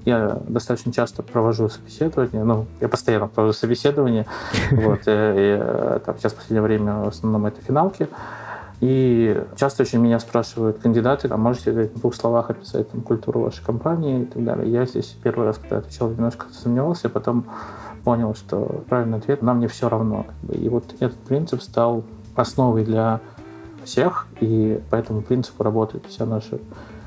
я 0.05 0.39
достаточно 0.47 0.93
часто 0.93 1.21
провожу 1.21 1.67
собеседования, 1.67 2.43
ну, 2.43 2.65
я 2.79 2.87
постоянно 2.87 3.27
провожу 3.27 3.53
собеседования, 3.53 4.25
вот, 4.71 5.01
и, 5.05 5.11
и, 5.11 5.57
э, 5.59 5.99
там, 6.05 6.17
сейчас 6.17 6.31
в 6.31 6.35
последнее 6.35 6.61
время 6.61 6.93
в 7.03 7.07
основном 7.09 7.45
это 7.45 7.61
финалки, 7.61 8.07
и 8.79 9.43
часто 9.55 9.83
очень 9.83 9.99
меня 9.99 10.19
спрашивают 10.19 10.77
кандидаты, 10.79 11.27
а 11.31 11.37
можете 11.37 11.71
в 11.71 11.99
двух 11.99 12.13
словах 12.13 12.51
описать 12.51 12.91
там, 12.91 13.01
культуру 13.01 13.41
вашей 13.41 13.65
компании 13.65 14.21
и 14.21 14.25
так 14.25 14.43
далее. 14.43 14.71
Я 14.71 14.85
здесь 14.85 15.15
первый 15.23 15.47
раз, 15.47 15.57
когда 15.57 15.77
отвечал, 15.77 16.09
немножко 16.11 16.45
сомневался, 16.51 17.09
потом 17.09 17.45
понял, 18.03 18.35
что 18.35 18.83
правильный 18.87 19.17
ответ 19.17 19.41
«нам 19.41 19.59
не 19.59 19.67
все 19.67 19.89
равно». 19.89 20.27
И 20.51 20.69
вот 20.69 20.83
этот 20.99 21.17
принцип 21.17 21.61
стал 21.61 22.03
основой 22.35 22.85
для 22.85 23.19
всех, 23.83 24.27
и 24.41 24.79
по 24.91 24.95
этому 24.95 25.21
принципу 25.21 25.63
работает 25.63 26.05
вся 26.05 26.25
наша 26.25 26.59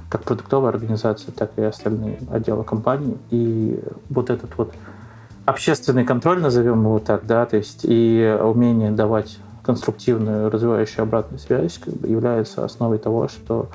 как 0.09 0.25
продуктовая 0.25 0.71
организация, 0.71 1.31
так 1.31 1.53
и 1.57 1.63
остальные 1.63 2.19
отделы 2.33 2.65
компании. 2.65 3.17
И 3.31 3.81
вот 4.09 4.29
этот 4.29 4.59
вот 4.59 4.73
общественный 5.47 6.05
контроль, 6.05 6.41
назовем 6.41 6.81
его 6.81 6.99
так, 6.99 7.27
да, 7.27 7.47
то 7.47 7.57
есть 7.57 7.81
и 7.85 8.37
умение 8.43 8.91
давать 8.91 9.39
конструктивную, 9.71 10.51
развивающую 10.51 11.05
обратную 11.05 11.39
связь 11.39 11.79
как 11.79 11.95
бы, 11.95 12.09
является 12.09 12.65
основой 12.65 12.99
того, 12.99 13.29
что 13.29 13.69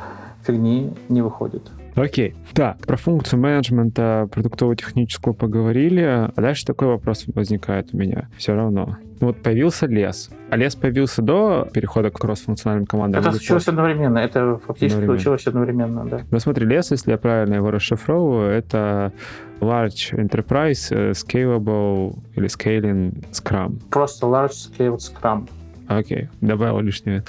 фигни 0.45 0.91
не 1.07 1.21
выходит. 1.21 1.71
Окей. 1.95 2.35
Так, 2.53 2.79
про 2.79 2.97
функцию 2.97 3.39
менеджмента 3.39 4.27
продуктово-технического 4.29 5.31
поговорили. 5.31 6.01
А 6.01 6.33
дальше 6.35 6.65
такой 6.65 6.89
вопрос 6.89 7.23
возникает 7.33 7.93
у 7.93 7.97
меня 7.97 8.27
все 8.37 8.53
равно. 8.53 8.97
Вот 9.21 9.41
появился 9.41 9.85
лес. 9.85 10.29
А 10.49 10.57
лес 10.57 10.75
появился 10.75 11.21
до 11.21 11.69
перехода 11.73 12.09
к 12.09 12.19
кросс-функциональным 12.19 12.85
командам? 12.85 13.21
Это 13.21 13.31
случилось 13.31 13.69
одновременно. 13.69 14.17
Это 14.17 14.57
фактически 14.57 14.97
одновременно. 14.97 15.19
случилось 15.19 15.47
одновременно, 15.47 16.05
да. 16.05 16.21
Ну 16.29 16.39
смотри, 16.39 16.67
лес, 16.67 16.91
если 16.91 17.11
я 17.11 17.17
правильно 17.17 17.55
его 17.55 17.71
расшифровываю, 17.71 18.51
это 18.51 19.13
Large 19.61 20.17
Enterprise 20.17 20.87
э, 20.91 21.11
Scalable 21.11 22.19
или 22.35 22.47
Scaling 22.47 23.25
Scrum. 23.31 23.81
Просто 23.89 24.27
Large 24.27 24.51
Scale 24.77 24.97
Scrum. 24.97 25.47
Окей, 25.87 26.29
добавил 26.41 26.79
лишнее. 26.79 27.23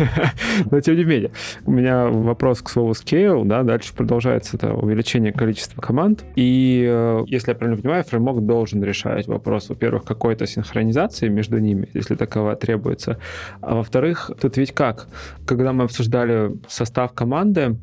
Но 0.70 0.80
тем 0.80 0.96
не 0.96 1.04
менее, 1.04 1.30
у 1.64 1.70
меня 1.70 2.06
вопрос 2.06 2.60
к 2.62 2.68
слову 2.68 2.92
scale, 2.92 3.44
да, 3.44 3.62
дальше 3.62 3.94
продолжается 3.94 4.56
это 4.56 4.74
увеличение 4.74 5.32
количества 5.32 5.80
команд. 5.80 6.24
И, 6.34 6.84
э, 6.88 7.22
если 7.26 7.52
я 7.52 7.54
правильно 7.54 7.80
понимаю, 7.80 8.04
фреймворк 8.04 8.44
должен 8.44 8.82
решать 8.82 9.28
вопрос, 9.28 9.68
во-первых, 9.68 10.04
какой-то 10.04 10.46
синхронизации 10.46 11.28
между 11.28 11.58
ними, 11.58 11.88
если 11.94 12.16
таковая 12.16 12.56
требуется. 12.56 13.18
А 13.60 13.76
во-вторых, 13.76 14.30
тут 14.40 14.56
ведь 14.56 14.72
как? 14.72 15.06
Когда 15.46 15.72
мы 15.72 15.84
обсуждали 15.84 16.52
состав 16.68 17.12
команды, 17.12 17.76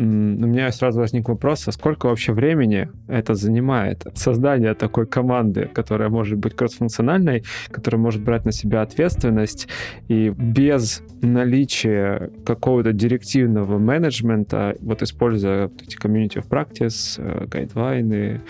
у 0.00 0.46
меня 0.46 0.70
сразу 0.70 1.00
возник 1.00 1.28
вопрос, 1.28 1.66
а 1.66 1.72
сколько 1.72 2.06
вообще 2.06 2.32
времени 2.32 2.88
это 3.08 3.34
занимает? 3.34 4.06
Создание 4.14 4.74
такой 4.74 5.06
команды, 5.06 5.68
которая 5.72 6.08
может 6.08 6.38
быть 6.38 6.54
кроссфункциональной, 6.54 7.42
которая 7.70 8.00
может 8.00 8.22
брать 8.22 8.44
на 8.44 8.52
себя 8.52 8.82
ответственность, 8.82 9.66
и 10.06 10.30
без 10.30 11.02
наличия 11.20 12.30
какого-то 12.46 12.92
директивного 12.92 13.78
менеджмента, 13.78 14.76
вот 14.80 15.02
используя 15.02 15.70
эти 15.82 15.96
community 15.96 16.36
of 16.36 16.48
practice, 16.48 17.48
гайдлайны, 17.48 18.40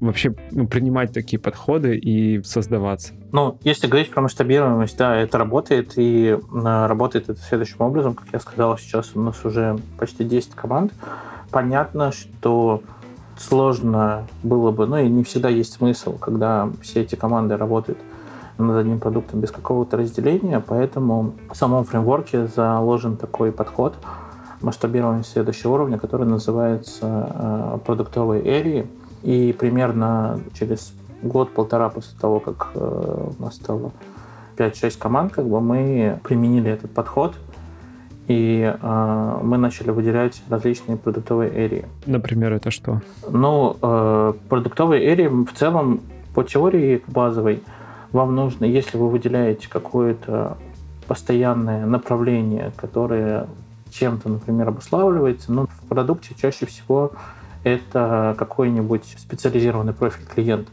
вообще 0.00 0.34
ну, 0.50 0.66
принимать 0.66 1.12
такие 1.12 1.38
подходы 1.38 1.96
и 1.96 2.42
создаваться? 2.42 3.14
Ну, 3.32 3.58
если 3.62 3.86
говорить 3.86 4.10
про 4.10 4.22
масштабируемость, 4.22 4.96
да, 4.96 5.16
это 5.16 5.38
работает, 5.38 5.94
и 5.96 6.36
э, 6.36 6.86
работает 6.86 7.28
это 7.28 7.40
следующим 7.40 7.80
образом. 7.80 8.14
Как 8.14 8.28
я 8.32 8.40
сказал, 8.40 8.78
сейчас 8.78 9.12
у 9.14 9.20
нас 9.20 9.44
уже 9.44 9.78
почти 9.98 10.24
10 10.24 10.50
команд. 10.50 10.92
Понятно, 11.50 12.12
что 12.12 12.82
сложно 13.38 14.26
было 14.42 14.70
бы, 14.70 14.86
ну 14.86 14.98
и 14.98 15.08
не 15.08 15.24
всегда 15.24 15.48
есть 15.48 15.74
смысл, 15.74 16.18
когда 16.18 16.70
все 16.82 17.02
эти 17.02 17.14
команды 17.14 17.56
работают 17.56 17.98
над 18.58 18.76
одним 18.76 18.98
продуктом 18.98 19.40
без 19.40 19.50
какого-то 19.50 19.96
разделения, 19.98 20.60
поэтому 20.66 21.34
в 21.50 21.54
самом 21.54 21.84
фреймворке 21.84 22.46
заложен 22.46 23.16
такой 23.16 23.52
подход 23.52 23.94
масштабирования 24.62 25.22
следующего 25.22 25.74
уровня, 25.74 25.98
который 25.98 26.26
называется 26.26 27.30
э, 27.34 27.78
продуктовые 27.84 28.42
эрии. 28.42 28.86
И 29.26 29.52
примерно 29.52 30.40
через 30.56 30.94
год-полтора 31.20 31.88
после 31.88 32.16
того, 32.16 32.38
как 32.38 32.68
э, 32.74 33.28
у 33.38 33.42
нас 33.42 33.56
стало 33.56 33.90
5-6 34.56 34.98
команд, 34.98 35.32
как 35.32 35.48
бы 35.48 35.60
мы 35.60 36.20
применили 36.22 36.70
этот 36.70 36.92
подход, 36.92 37.34
и 38.28 38.72
э, 38.80 39.38
мы 39.42 39.58
начали 39.58 39.90
выделять 39.90 40.40
различные 40.48 40.96
продуктовые 40.96 41.50
эрии. 41.52 41.86
Например, 42.06 42.52
это 42.52 42.70
что? 42.70 43.00
Ну, 43.28 43.76
э, 43.82 44.32
продуктовые 44.48 45.04
эрии 45.04 45.26
в 45.26 45.52
целом 45.54 46.02
по 46.32 46.44
теории 46.44 47.02
базовой 47.08 47.64
вам 48.12 48.36
нужно, 48.36 48.64
если 48.64 48.96
вы 48.96 49.08
выделяете 49.10 49.68
какое-то 49.68 50.56
постоянное 51.08 51.84
направление, 51.84 52.70
которое 52.76 53.48
чем-то, 53.90 54.28
например, 54.28 54.68
обуславливается, 54.68 55.52
но 55.52 55.66
в 55.66 55.88
продукте 55.88 56.36
чаще 56.40 56.66
всего 56.66 57.10
это 57.66 58.36
какой-нибудь 58.38 59.16
специализированный 59.18 59.92
профиль 59.92 60.24
клиента. 60.24 60.70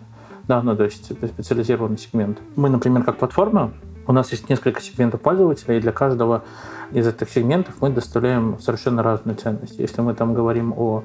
Да, 0.47 0.62
ну, 0.62 0.75
то 0.75 0.84
есть 0.84 1.06
специализированный 1.06 1.97
сегмент. 1.97 2.38
Мы, 2.56 2.69
например, 2.69 3.03
как 3.03 3.17
платформа, 3.17 3.71
у 4.06 4.12
нас 4.13 4.32
есть 4.32 4.49
несколько 4.49 4.79
сегментов 4.82 5.21
пользователей, 5.21 5.77
и 5.77 5.82
для 5.82 5.91
каждого 5.91 6.43
из 6.91 7.08
этих 7.08 7.29
сегментов 7.29 7.73
мы 7.82 7.89
доставляем 7.89 8.60
совершенно 8.60 9.01
разную 9.01 9.38
ценность. 9.38 9.79
Если 9.79 10.01
мы 10.01 10.13
там 10.13 10.36
говорим 10.36 10.73
о 10.77 11.03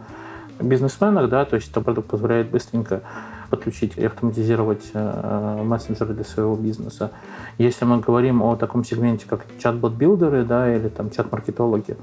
бизнесменах, 0.60 1.30
да, 1.30 1.44
то 1.44 1.56
есть 1.56 1.70
это 1.70 1.80
продукт 1.80 2.08
позволяет 2.08 2.50
быстренько 2.50 3.00
подключить 3.48 3.96
и 3.96 4.04
автоматизировать 4.04 4.90
э, 4.92 5.62
мессенджеры 5.64 6.12
для 6.12 6.24
своего 6.24 6.54
бизнеса. 6.56 7.12
Если 7.56 7.86
мы 7.86 8.00
говорим 8.00 8.42
о 8.42 8.56
таком 8.56 8.84
сегменте, 8.84 9.24
как 9.26 9.46
чат-бот-билдеры, 9.58 10.44
да, 10.44 10.74
или 10.74 10.88
там 10.88 11.10
чат-маркетологи, 11.10 11.96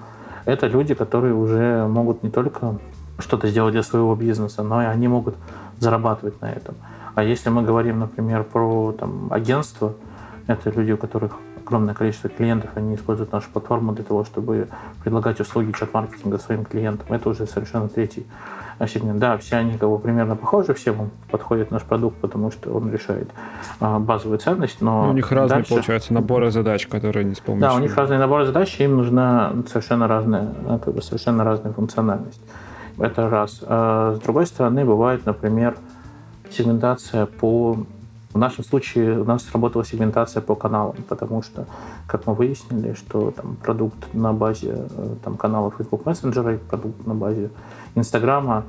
это 0.45 0.65
люди, 0.67 0.95
которые 0.95 1.35
уже 1.35 1.85
могут 1.87 2.23
не 2.23 2.31
только 2.31 2.79
что-то 3.19 3.47
сделать 3.47 3.73
для 3.73 3.83
своего 3.83 4.15
бизнеса, 4.15 4.63
но 4.63 4.81
и 4.81 4.85
они 4.85 5.07
могут 5.07 5.35
зарабатывать 5.79 6.41
на 6.41 6.51
этом. 6.51 6.75
А 7.15 7.23
если 7.23 7.49
мы 7.49 7.63
говорим, 7.63 7.99
например, 7.99 8.43
про 8.43 8.93
там, 8.99 9.27
агентство, 9.31 9.93
это 10.47 10.69
люди, 10.69 10.91
у 10.91 10.97
которых 10.97 11.33
огромное 11.65 11.95
количество 11.95 12.29
клиентов, 12.29 12.71
они 12.75 12.95
используют 12.95 13.31
нашу 13.31 13.49
платформу 13.49 13.93
для 13.93 14.03
того, 14.03 14.23
чтобы 14.23 14.67
предлагать 15.03 15.39
услуги 15.39 15.71
чат-маркетинга 15.71 16.37
своим 16.37 16.65
клиентам. 16.65 17.07
Это 17.09 17.29
уже 17.29 17.47
совершенно 17.47 17.89
третий 17.89 18.25
сегмент. 18.87 19.19
Да, 19.19 19.37
все 19.37 19.55
они 19.57 19.77
как 19.77 19.89
бы 19.89 19.97
примерно 19.97 20.35
похожи, 20.35 20.73
всем 20.73 21.09
подходит 21.31 21.71
наш 21.71 21.83
продукт, 21.83 22.17
потому 22.17 22.51
что 22.51 22.71
он 22.73 22.91
решает 22.91 23.29
а, 23.79 23.99
базовую 23.99 24.37
ценность, 24.37 24.81
но... 24.81 25.09
у 25.09 25.13
них 25.13 25.31
разные, 25.31 25.59
дальше... 25.59 25.69
получается, 25.69 26.13
наборы 26.13 26.51
задач, 26.51 26.85
которые 26.87 27.23
не 27.23 27.35
с 27.35 27.39
помощью... 27.39 27.69
Да, 27.69 27.75
у 27.75 27.79
них 27.79 27.95
разные 27.95 28.19
наборы 28.19 28.45
задач, 28.45 28.75
им 28.79 28.97
нужна 28.97 29.53
совершенно 29.67 30.07
разная, 30.07 30.53
как 30.83 30.93
бы 30.93 31.01
совершенно 31.01 31.43
разная 31.43 31.71
функциональность. 31.71 32.41
Это 32.97 33.29
раз. 33.29 33.59
А 33.63 34.15
с 34.15 34.19
другой 34.19 34.45
стороны, 34.45 34.85
бывает, 34.85 35.25
например, 35.25 35.77
сегментация 36.49 37.25
по... 37.25 37.77
В 38.33 38.37
нашем 38.37 38.65
случае 38.65 39.21
у 39.21 39.23
нас 39.23 39.49
работала 39.53 39.85
сегментация 39.85 40.41
по 40.41 40.55
каналам, 40.55 40.97
потому 41.07 41.41
что, 41.41 41.67
как 42.05 42.27
мы 42.27 42.33
выяснили, 42.33 42.93
что 42.93 43.31
там, 43.31 43.55
продукт 43.55 44.13
на 44.13 44.33
базе 44.33 44.87
э, 44.89 45.15
там, 45.23 45.37
канала 45.37 45.71
Facebook 45.71 46.03
Messenger, 46.05 46.57
продукт 46.57 47.07
на 47.07 47.15
базе 47.15 47.49
Инстаграма 47.95 48.65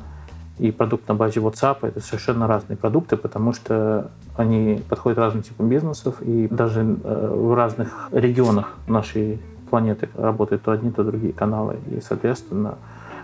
и 0.58 0.70
продукт 0.70 1.08
на 1.08 1.14
базе 1.14 1.40
WhatsApp— 1.40 1.78
это 1.82 2.00
совершенно 2.00 2.46
разные 2.46 2.76
продукты, 2.76 3.16
потому 3.16 3.52
что 3.52 4.10
они 4.36 4.82
подходят 4.88 5.18
разным 5.18 5.42
типам 5.42 5.68
бизнесов, 5.68 6.22
и 6.22 6.46
даже 6.48 6.82
э, 6.82 7.34
в 7.34 7.54
разных 7.54 8.08
регионах 8.12 8.74
нашей 8.86 9.40
планеты 9.68 10.08
работают 10.14 10.62
то 10.62 10.72
одни, 10.72 10.90
то 10.90 11.02
другие 11.02 11.32
каналы. 11.32 11.76
И, 11.90 12.00
соответственно, 12.00 12.76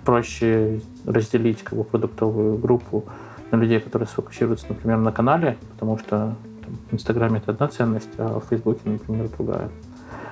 проще 0.04 0.80
разделить 1.06 1.62
как 1.62 1.78
бы, 1.78 1.84
продуктовую 1.84 2.58
группу 2.58 3.04
на 3.50 3.56
людей, 3.56 3.80
которые 3.80 4.08
сфокусируются, 4.08 4.66
например, 4.68 4.98
на 4.98 5.12
канале, 5.12 5.56
потому 5.72 5.98
что 5.98 6.36
там, 6.62 6.78
в 6.90 6.94
Инстаграме 6.94 7.38
это 7.38 7.52
одна 7.52 7.68
ценность, 7.68 8.10
а 8.18 8.40
в 8.40 8.48
Фейсбуке, 8.48 8.80
например, 8.84 9.28
другая. 9.36 9.68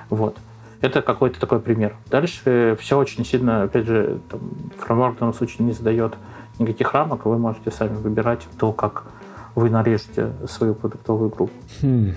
Вот. 0.09 0.37
Это 0.81 1.01
какой-то 1.03 1.39
такой 1.39 1.59
пример. 1.59 1.95
Дальше 2.09 2.75
все 2.79 2.97
очень 2.97 3.23
сильно, 3.23 3.63
опять 3.63 3.85
же, 3.85 4.19
там, 4.29 4.41
фреймворк 4.77 5.15
в 5.15 5.19
данном 5.19 5.33
случае 5.33 5.67
не 5.67 5.73
задает 5.73 6.15
никаких 6.57 6.93
рамок, 6.93 7.25
вы 7.25 7.37
можете 7.37 7.71
сами 7.71 7.95
выбирать 7.95 8.47
то, 8.59 8.71
как 8.71 9.05
вы 9.53 9.69
нарежете 9.69 10.31
свою 10.47 10.73
продуктовую 10.73 11.29
группу. 11.29 11.53
Хм. 11.81 12.13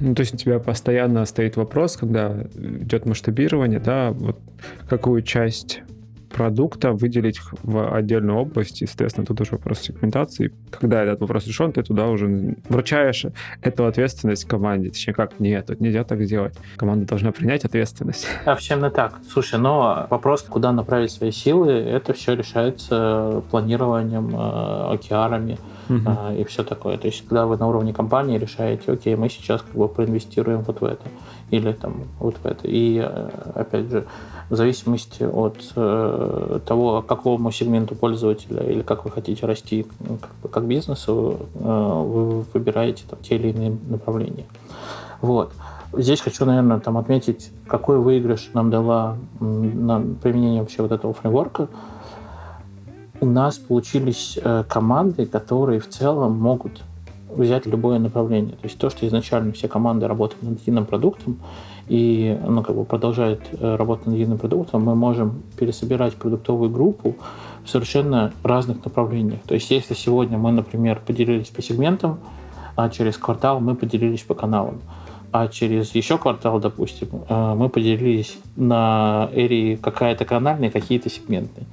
Ну, 0.00 0.14
то 0.14 0.20
есть 0.20 0.34
у 0.34 0.36
тебя 0.36 0.58
постоянно 0.58 1.24
стоит 1.24 1.56
вопрос, 1.56 1.96
когда 1.96 2.46
идет 2.54 3.06
масштабирование, 3.06 3.80
да, 3.80 4.10
вот 4.10 4.38
какую 4.88 5.22
часть 5.22 5.82
продукта 6.34 6.92
выделить 6.92 7.40
в 7.62 7.96
отдельную 7.96 8.38
область. 8.38 8.80
Естественно, 8.80 9.24
тут 9.24 9.40
уже 9.40 9.52
вопрос 9.52 9.80
сегментации. 9.80 10.52
Когда 10.70 11.02
этот 11.02 11.20
вопрос 11.20 11.46
решен, 11.46 11.72
ты 11.72 11.82
туда 11.82 12.08
уже 12.08 12.56
вручаешь 12.68 13.26
эту 13.62 13.86
ответственность 13.86 14.44
команде. 14.44 14.90
Точнее, 14.90 15.14
как, 15.14 15.38
нет, 15.38 15.66
тут 15.66 15.80
нельзя 15.80 16.02
так 16.02 16.20
сделать. 16.22 16.54
Команда 16.76 17.06
должна 17.06 17.30
принять 17.30 17.64
ответственность. 17.64 18.26
Вообще 18.46 18.74
не 18.74 18.90
так. 18.90 19.20
Слушай, 19.30 19.60
но 19.60 20.06
вопрос, 20.10 20.42
куда 20.42 20.72
направить 20.72 21.12
свои 21.12 21.30
силы, 21.30 21.70
это 21.70 22.12
все 22.12 22.34
решается 22.34 23.42
планированием, 23.50 24.34
океарами 24.90 25.58
угу. 25.88 26.10
и 26.36 26.44
все 26.44 26.64
такое. 26.64 26.98
То 26.98 27.06
есть, 27.06 27.26
когда 27.28 27.46
вы 27.46 27.56
на 27.56 27.68
уровне 27.68 27.92
компании 27.92 28.38
решаете, 28.38 28.92
окей, 28.92 29.14
мы 29.14 29.28
сейчас 29.28 29.62
как 29.62 29.74
бы 29.74 29.88
проинвестируем 29.88 30.62
вот 30.62 30.80
в 30.80 30.84
это 30.84 31.04
или 31.50 31.72
там 31.72 32.04
вот 32.18 32.36
в 32.42 32.46
это. 32.46 32.66
И 32.66 32.98
э, 32.98 33.28
опять 33.54 33.90
же, 33.90 34.04
в 34.50 34.56
зависимости 34.56 35.22
от 35.22 35.72
э, 35.76 36.60
того, 36.66 37.02
какому 37.02 37.50
сегменту 37.50 37.94
пользователя 37.94 38.62
или 38.62 38.82
как 38.82 39.04
вы 39.04 39.10
хотите 39.10 39.46
расти 39.46 39.86
ну, 40.00 40.18
как, 40.18 40.50
как 40.50 40.64
бизнесу, 40.64 41.38
э, 41.54 41.58
вы 41.58 42.40
выбираете 42.52 43.04
там, 43.08 43.18
те 43.22 43.36
или 43.36 43.48
иные 43.48 43.76
направления. 43.88 44.44
Вот. 45.20 45.52
Здесь 45.92 46.20
хочу, 46.20 46.44
наверное, 46.44 46.80
там 46.80 46.98
отметить, 46.98 47.50
какой 47.66 47.98
выигрыш 47.98 48.50
нам 48.52 48.70
дала 48.70 49.16
на 49.40 50.00
применение 50.22 50.60
вообще 50.60 50.82
вот 50.82 50.92
этого 50.92 51.14
фреймворка. 51.14 51.68
У 53.20 53.26
нас 53.26 53.58
получились 53.58 54.38
э, 54.42 54.64
команды, 54.68 55.24
которые 55.24 55.80
в 55.80 55.88
целом 55.88 56.38
могут 56.38 56.82
взять 57.30 57.66
любое 57.66 57.98
направление. 57.98 58.52
То 58.56 58.64
есть 58.64 58.78
то, 58.78 58.90
что 58.90 59.06
изначально 59.06 59.52
все 59.52 59.68
команды 59.68 60.06
работают 60.06 60.42
над 60.42 60.60
единым 60.60 60.84
продуктом, 60.84 61.38
и 61.88 62.38
ну, 62.46 62.62
как 62.62 62.74
бы 62.74 62.84
продолжает 62.84 63.40
э, 63.52 63.76
работать 63.76 64.06
над 64.06 64.16
единым 64.16 64.38
продуктом, 64.38 64.82
мы 64.84 64.94
можем 64.94 65.42
пересобирать 65.58 66.14
продуктовую 66.14 66.70
группу 66.70 67.16
в 67.64 67.68
совершенно 67.68 68.32
разных 68.42 68.84
направлениях. 68.84 69.40
То 69.46 69.54
есть 69.54 69.70
если 69.70 69.94
сегодня 69.94 70.38
мы, 70.38 70.52
например, 70.52 71.00
поделились 71.04 71.48
по 71.48 71.62
сегментам, 71.62 72.18
а 72.76 72.88
через 72.88 73.16
квартал 73.16 73.60
мы 73.60 73.74
поделились 73.74 74.22
по 74.22 74.34
каналам, 74.34 74.80
а 75.30 75.48
через 75.48 75.94
еще 75.94 76.16
квартал, 76.16 76.58
допустим, 76.60 77.08
э, 77.28 77.54
мы 77.54 77.68
поделились 77.68 78.38
на 78.56 79.28
эре 79.32 79.76
какая-то 79.76 80.24
канальная, 80.24 80.70
какие-то 80.70 81.10
сегментные. 81.10 81.66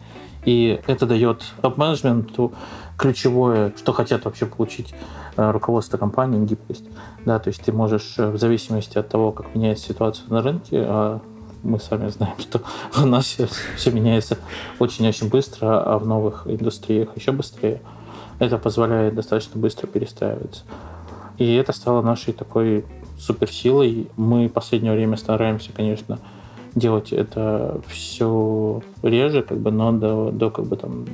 И 0.45 0.79
это 0.87 1.05
дает 1.05 1.43
топ-менеджменту 1.61 2.51
ключевое, 2.97 3.73
что 3.77 3.93
хотят 3.93 4.25
вообще 4.25 4.45
получить 4.45 4.93
руководство 5.35 5.97
компании, 5.97 6.45
гибкость. 6.45 6.85
Да, 7.25 7.39
то 7.39 7.49
есть 7.49 7.63
ты 7.63 7.71
можешь 7.71 8.15
э, 8.17 8.29
в 8.29 8.37
зависимости 8.37 8.97
от 8.97 9.09
того, 9.09 9.31
как 9.31 9.55
меняется 9.55 9.87
ситуация 9.87 10.27
на 10.29 10.41
рынке, 10.41 10.83
а 10.85 11.21
мы 11.63 11.79
сами 11.79 12.09
знаем, 12.09 12.35
что 12.39 12.61
у 13.01 13.05
нас 13.05 13.25
все, 13.25 13.47
все 13.75 13.91
меняется 13.91 14.37
очень-очень 14.79 15.29
быстро, 15.29 15.81
а 15.81 15.97
в 15.97 16.05
новых 16.05 16.47
индустриях 16.47 17.09
еще 17.15 17.31
быстрее. 17.31 17.81
Это 18.39 18.57
позволяет 18.57 19.15
достаточно 19.15 19.59
быстро 19.59 19.87
перестраиваться. 19.87 20.63
И 21.37 21.53
это 21.53 21.73
стало 21.73 22.01
нашей 22.01 22.33
такой 22.33 22.85
суперсилой. 23.19 24.09
Мы 24.17 24.47
в 24.47 24.51
последнее 24.51 24.93
время 24.93 25.15
стараемся, 25.15 25.71
конечно, 25.71 26.19
делать 26.75 27.13
это 27.13 27.81
все 27.87 28.81
реже, 29.03 29.43
как 29.43 29.59
бы, 29.59 29.71
но 29.71 29.91
до, 29.91 30.31
до 30.31 30.49
как 30.49 30.65
бы 30.65 30.75
там, 30.75 31.05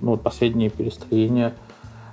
ну, 0.00 0.16
последние 0.16 0.70
перестроения 0.70 1.54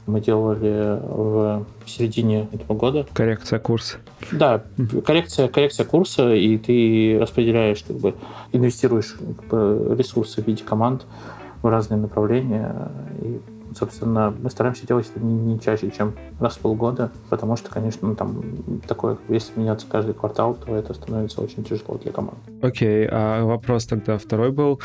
мы 0.07 0.21
делали 0.21 0.99
в 1.03 1.65
середине 1.85 2.47
этого 2.51 2.77
года. 2.77 3.05
Коррекция 3.13 3.59
курса. 3.59 3.97
Да, 4.31 4.63
коррекция, 5.05 5.47
коррекция 5.47 5.85
курса, 5.85 6.33
и 6.33 6.57
ты 6.57 7.17
распределяешь, 7.19 7.83
как 7.83 7.97
бы, 7.97 8.13
инвестируешь 8.51 9.15
как 9.17 9.47
бы, 9.47 9.95
ресурсы 9.97 10.41
в 10.41 10.47
виде 10.47 10.63
команд 10.63 11.05
в 11.61 11.67
разные 11.67 11.99
направления, 11.99 12.91
и 13.21 13.39
собственно, 13.75 14.33
мы 14.41 14.49
стараемся 14.49 14.87
делать 14.87 15.09
это 15.13 15.23
не, 15.23 15.33
не 15.33 15.59
чаще, 15.59 15.91
чем 15.91 16.15
раз 16.39 16.55
в 16.55 16.59
полгода, 16.59 17.11
потому 17.29 17.55
что, 17.55 17.69
конечно, 17.69 18.07
ну, 18.07 18.15
там 18.15 18.41
такое, 18.87 19.17
если 19.29 19.59
меняться 19.59 19.85
каждый 19.89 20.13
квартал, 20.13 20.55
то 20.55 20.75
это 20.75 20.93
становится 20.93 21.41
очень 21.41 21.63
тяжело 21.63 21.97
для 21.97 22.11
команд. 22.11 22.37
Окей, 22.61 23.05
okay, 23.05 23.09
а 23.11 23.43
вопрос 23.43 23.85
тогда 23.85 24.17
второй 24.17 24.51
был, 24.51 24.79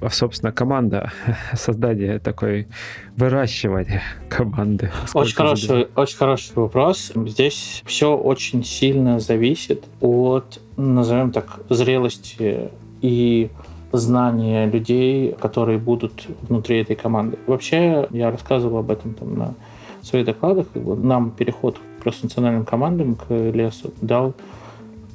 а, 0.00 0.10
собственно, 0.10 0.52
команда, 0.52 1.12
создание 1.54 2.18
такой, 2.18 2.68
выращивание 3.16 4.02
команды. 4.28 4.90
очень 5.14 5.36
хороший, 5.36 5.88
очень 5.94 6.16
хороший 6.16 6.52
вопрос. 6.54 7.12
Здесь 7.14 7.82
все 7.86 8.16
очень 8.16 8.64
сильно 8.64 9.20
зависит 9.20 9.84
от, 10.00 10.60
назовем 10.76 11.32
так, 11.32 11.60
зрелости 11.68 12.70
и 13.02 13.50
знания 13.92 14.66
людей, 14.66 15.32
которые 15.32 15.78
будут 15.78 16.26
внутри 16.42 16.80
этой 16.80 16.96
команды. 16.96 17.38
Вообще, 17.46 18.08
я 18.10 18.30
рассказывал 18.30 18.78
об 18.78 18.90
этом 18.90 19.14
там 19.14 19.38
на 19.38 19.54
своих 20.02 20.26
докладах. 20.26 20.66
Нам 20.74 21.30
переход 21.30 21.78
к 21.78 22.02
кросс-функциональным 22.02 22.64
командам, 22.64 23.14
к 23.14 23.30
LeSS, 23.30 23.92
дал 24.00 24.34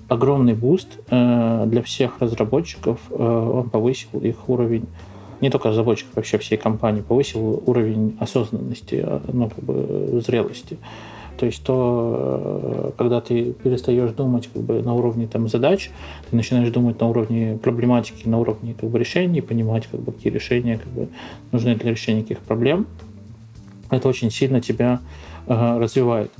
огромный 0.07 0.53
буст 0.53 0.99
э, 1.09 1.65
для 1.67 1.81
всех 1.81 2.19
разработчиков. 2.19 2.99
Э, 3.09 3.51
он 3.55 3.69
повысил 3.69 4.19
их 4.19 4.47
уровень 4.47 4.85
не 5.41 5.49
только 5.49 5.69
разработчиков, 5.69 6.15
вообще 6.15 6.37
всей 6.37 6.57
компании, 6.57 7.01
повысил 7.01 7.61
уровень 7.65 8.17
осознанности, 8.19 9.03
э, 9.05 9.19
ну, 9.31 9.49
как 9.49 9.63
бы 9.63 10.21
зрелости. 10.25 10.77
То 11.37 11.45
есть 11.45 11.63
то, 11.63 12.91
э, 12.93 12.97
когда 12.97 13.21
ты 13.21 13.53
перестаешь 13.53 14.11
думать 14.11 14.49
как 14.51 14.61
бы, 14.63 14.81
на 14.81 14.93
уровне 14.93 15.27
там, 15.27 15.47
задач, 15.47 15.91
ты 16.29 16.35
начинаешь 16.35 16.69
думать 16.69 16.99
на 16.99 17.07
уровне 17.07 17.57
проблематики, 17.61 18.27
на 18.27 18.39
уровне 18.39 18.75
как 18.79 18.89
бы, 18.89 18.99
решений, 18.99 19.41
понимать, 19.41 19.87
как 19.87 19.99
бы, 19.99 20.11
какие 20.11 20.33
решения 20.33 20.77
как 20.77 20.87
бы, 20.87 21.07
нужны 21.51 21.75
для 21.75 21.91
решения 21.91 22.21
каких 22.21 22.39
проблем. 22.39 22.87
Это 23.89 24.07
очень 24.09 24.31
сильно 24.31 24.61
тебя 24.61 24.99
э, 25.45 25.77
развивает. 25.79 26.31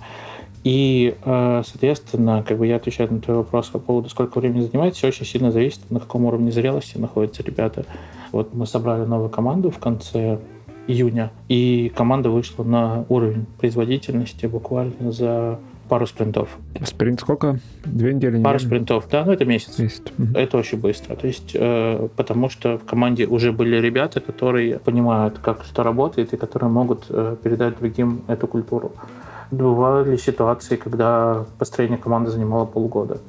И, 0.64 1.16
э, 1.24 1.62
соответственно, 1.66 2.44
как 2.46 2.58
бы 2.58 2.68
я 2.68 2.76
отвечаю 2.76 3.14
на 3.14 3.22
твой 3.22 3.38
вопрос 3.38 3.68
по 3.68 3.80
поводу, 3.80 4.10
сколько 4.10 4.40
времени 4.40 4.62
занимает, 4.62 4.96
все 4.96 5.08
очень 5.08 5.26
сильно 5.26 5.52
зависит, 5.52 5.80
на 5.90 6.00
каком 6.00 6.26
уровне 6.26 6.52
зрелости 6.52 6.98
находятся 6.98 7.44
ребята. 7.44 7.86
Вот 8.32 8.54
мы 8.54 8.66
собрали 8.66 9.06
новую 9.06 9.30
команду 9.30 9.70
в 9.70 9.80
конце 9.80 10.40
июня, 10.88 11.32
и 11.48 11.92
команда 11.96 12.30
вышла 12.30 12.64
на 12.64 13.06
уровень 13.10 13.46
производительности 13.60 14.46
буквально 14.46 15.12
за 15.12 15.60
пару 15.88 16.06
спринтов. 16.06 16.50
Спринт 16.84 17.22
сколько? 17.22 17.60
Две 17.86 18.14
недели? 18.14 18.42
Пару 18.42 18.58
недели? 18.58 18.68
спринтов, 18.68 19.08
да, 19.10 19.24
ну 19.26 19.32
это 19.32 19.46
месяц. 19.46 19.80
месяц. 19.80 20.02
Это 20.36 20.58
очень 20.58 20.80
быстро. 20.80 21.16
То 21.16 21.28
есть, 21.28 21.52
э, 21.54 22.08
потому 22.16 22.50
что 22.50 22.78
в 22.78 22.86
команде 22.86 23.26
уже 23.26 23.52
были 23.52 23.78
ребята, 23.78 24.20
которые 24.20 24.80
понимают, 24.80 25.40
как 25.40 25.64
что 25.64 25.84
работает, 25.84 26.34
и 26.34 26.38
которые 26.38 26.70
могут 26.70 27.06
э, 27.10 27.36
передать 27.42 27.80
другим 27.80 28.22
эту 28.28 28.48
культуру. 28.48 28.92
Бывали 29.52 30.18
ситуации, 30.18 30.76
когда 30.76 31.46
построение 31.58 31.98
команды 31.98 32.32
занимало 32.32 32.66
полгода 32.66 33.20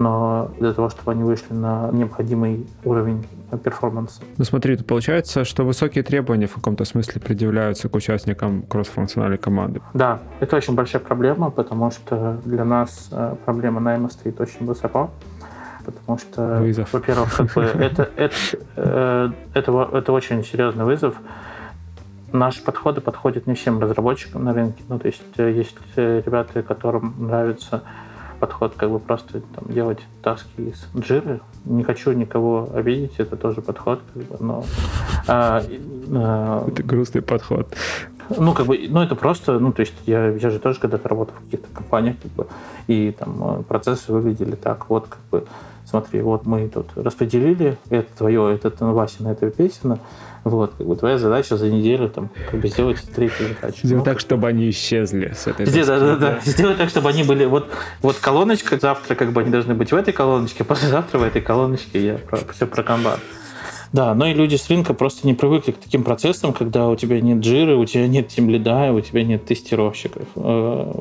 но 0.00 0.50
для 0.58 0.72
того, 0.72 0.88
чтобы 0.88 1.12
они 1.12 1.22
вышли 1.22 1.52
на 1.52 1.90
необходимый 1.92 2.66
уровень 2.84 3.26
перформанса. 3.62 4.22
Ну 4.38 4.44
смотри, 4.44 4.76
получается, 4.78 5.44
что 5.44 5.64
высокие 5.64 6.02
требования 6.02 6.46
в 6.46 6.54
каком-то 6.54 6.84
смысле 6.86 7.20
предъявляются 7.20 7.88
к 7.88 7.94
участникам 7.94 8.62
кроссфункциональной 8.62 9.36
команды. 9.36 9.82
Да, 9.92 10.20
это 10.40 10.56
очень 10.56 10.74
большая 10.74 11.02
проблема, 11.02 11.50
потому 11.50 11.90
что 11.90 12.40
для 12.46 12.64
нас 12.64 13.10
э, 13.12 13.36
проблема 13.44 13.80
найма 13.80 14.08
стоит 14.08 14.40
очень 14.40 14.64
высоко 14.66 15.10
потому 15.84 16.18
что, 16.18 16.60
вызов. 16.60 16.92
во-первых, 16.92 17.34
как 17.34 17.52
бы 17.54 17.62
это, 17.80 18.08
это, 18.16 18.34
э, 18.76 19.30
это, 19.54 19.88
это 19.92 20.12
очень 20.12 20.44
серьезный 20.44 20.84
вызов. 20.84 21.14
Наши 22.32 22.62
подходы 22.62 23.00
подходят 23.00 23.46
не 23.46 23.54
всем 23.54 23.80
разработчикам 23.80 24.44
на 24.44 24.54
рынке. 24.54 24.82
Ну, 24.88 24.98
то 24.98 25.06
есть 25.06 25.22
э, 25.36 25.50
есть 25.50 25.76
ребята, 25.96 26.62
которым 26.62 27.14
нравится 27.18 27.82
подход 28.40 28.72
как 28.76 28.90
бы 28.90 28.98
просто 28.98 29.40
там, 29.40 29.72
делать 29.72 30.00
таски 30.22 30.48
из 30.60 30.86
джиры. 30.98 31.40
Не 31.66 31.84
хочу 31.84 32.12
никого 32.12 32.68
обидеть, 32.74 33.12
это 33.18 33.36
тоже 33.36 33.60
подход, 33.60 34.00
как 34.14 34.22
бы, 34.24 34.36
но... 34.40 34.64
А, 35.28 35.62
а, 36.12 36.64
это 36.66 36.82
грустный 36.82 37.22
подход. 37.22 37.72
Ну, 38.36 38.54
как 38.54 38.66
бы, 38.66 38.78
ну, 38.88 39.02
это 39.02 39.14
просто, 39.14 39.58
ну, 39.58 39.72
то 39.72 39.80
есть 39.80 39.94
я, 40.06 40.28
я 40.28 40.50
же 40.50 40.58
тоже 40.58 40.80
когда-то 40.80 41.08
работал 41.08 41.34
в 41.36 41.44
каких-то 41.44 41.66
компаниях, 41.74 42.16
как 42.22 42.32
бы, 42.32 42.46
и 42.86 43.14
там 43.16 43.64
процессы 43.64 44.12
выглядели 44.12 44.54
так, 44.54 44.88
вот, 44.88 45.08
как 45.08 45.20
бы, 45.30 45.46
смотри, 45.84 46.22
вот 46.22 46.46
мы 46.46 46.68
тут 46.68 46.86
распределили, 46.96 47.76
это 47.90 48.08
твое, 48.16 48.54
это 48.54 48.72
Вася 48.84 49.22
на 49.22 49.32
это 49.32 49.50
песня, 49.50 49.98
вот, 50.44 50.74
как 50.76 50.86
бы 50.86 50.96
твоя 50.96 51.18
задача 51.18 51.56
за 51.56 51.70
неделю 51.70 52.08
там 52.08 52.30
как 52.50 52.60
бы 52.60 52.68
сделать 52.68 52.98
третью 53.14 53.48
задачу. 53.48 53.80
Сделать 53.82 54.04
ну, 54.06 54.10
так, 54.10 54.20
чтобы 54.20 54.48
они 54.48 54.70
исчезли 54.70 55.32
с 55.36 55.46
этой 55.46 55.66
Сделать, 55.66 55.88
да, 55.88 55.98
да, 56.00 56.16
да. 56.16 56.40
Сделать 56.44 56.78
так, 56.78 56.88
чтобы 56.88 57.10
они 57.10 57.22
были... 57.22 57.44
Вот, 57.44 57.68
вот 58.00 58.16
колоночка, 58.16 58.78
завтра 58.78 59.14
как 59.14 59.32
бы 59.32 59.40
они 59.42 59.50
должны 59.50 59.74
быть 59.74 59.92
в 59.92 59.96
этой 59.96 60.12
колоночке, 60.12 60.64
послезавтра 60.64 61.18
в 61.18 61.22
этой 61.22 61.42
колоночке 61.42 62.04
я 62.04 62.14
про, 62.14 62.38
все 62.52 62.66
про 62.66 62.82
комбат. 62.82 63.20
Да, 63.92 64.14
но 64.14 64.26
и 64.26 64.34
люди 64.34 64.54
с 64.54 64.68
рынка 64.70 64.94
просто 64.94 65.26
не 65.26 65.34
привыкли 65.34 65.72
к 65.72 65.78
таким 65.78 66.04
процессам, 66.04 66.52
когда 66.52 66.88
у 66.88 66.94
тебя 66.94 67.20
нет 67.20 67.38
джиры, 67.38 67.76
у 67.76 67.84
тебя 67.84 68.06
нет 68.06 68.28
тимлида, 68.28 68.92
у 68.92 69.00
тебя 69.00 69.24
нет 69.24 69.44
тестировщиков. 69.44 70.28
Э, 70.36 70.92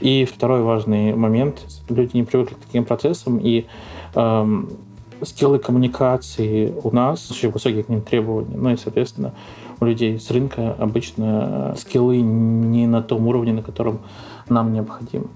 И 0.00 0.24
второй 0.24 0.62
важный 0.62 1.14
момент. 1.14 1.64
Люди 1.88 2.16
не 2.16 2.22
привыкли 2.22 2.54
к 2.54 2.58
таким 2.58 2.84
процессам, 2.84 3.38
и 3.38 3.66
эм, 4.14 4.70
скиллы 5.22 5.58
коммуникации 5.58 6.74
у 6.82 6.94
нас, 6.94 7.30
очень 7.30 7.50
высокие 7.50 7.82
к 7.84 7.88
ним 7.88 8.02
требования. 8.02 8.56
Ну 8.56 8.70
и, 8.70 8.76
соответственно, 8.76 9.32
у 9.80 9.84
людей 9.84 10.18
с 10.18 10.30
рынка 10.30 10.74
обычно 10.78 11.74
скиллы 11.78 12.20
не 12.20 12.86
на 12.86 13.02
том 13.02 13.26
уровне, 13.26 13.52
на 13.52 13.62
котором 13.62 14.00
нам 14.48 14.72
необходимо. 14.72 15.26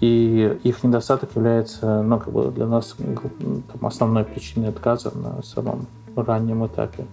И 0.00 0.58
их 0.62 0.82
недостаток 0.82 1.30
является 1.34 2.02
ну, 2.02 2.18
как 2.18 2.32
бы 2.32 2.50
для 2.50 2.66
нас 2.66 2.96
там, 2.96 3.86
основной 3.86 4.24
причиной 4.24 4.70
отказа 4.70 5.12
на 5.16 5.42
самом 5.42 5.86
раннем 6.16 6.66
этапе 6.66 7.04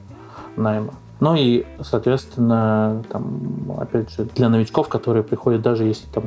найма. 0.56 0.94
Ну 1.20 1.36
и, 1.36 1.66
соответственно, 1.82 3.04
там, 3.10 3.76
опять 3.80 4.12
же, 4.12 4.26
для 4.36 4.50
новичков, 4.50 4.88
которые 4.88 5.24
приходят, 5.24 5.62
даже 5.62 5.84
если 5.84 6.08
там 6.08 6.26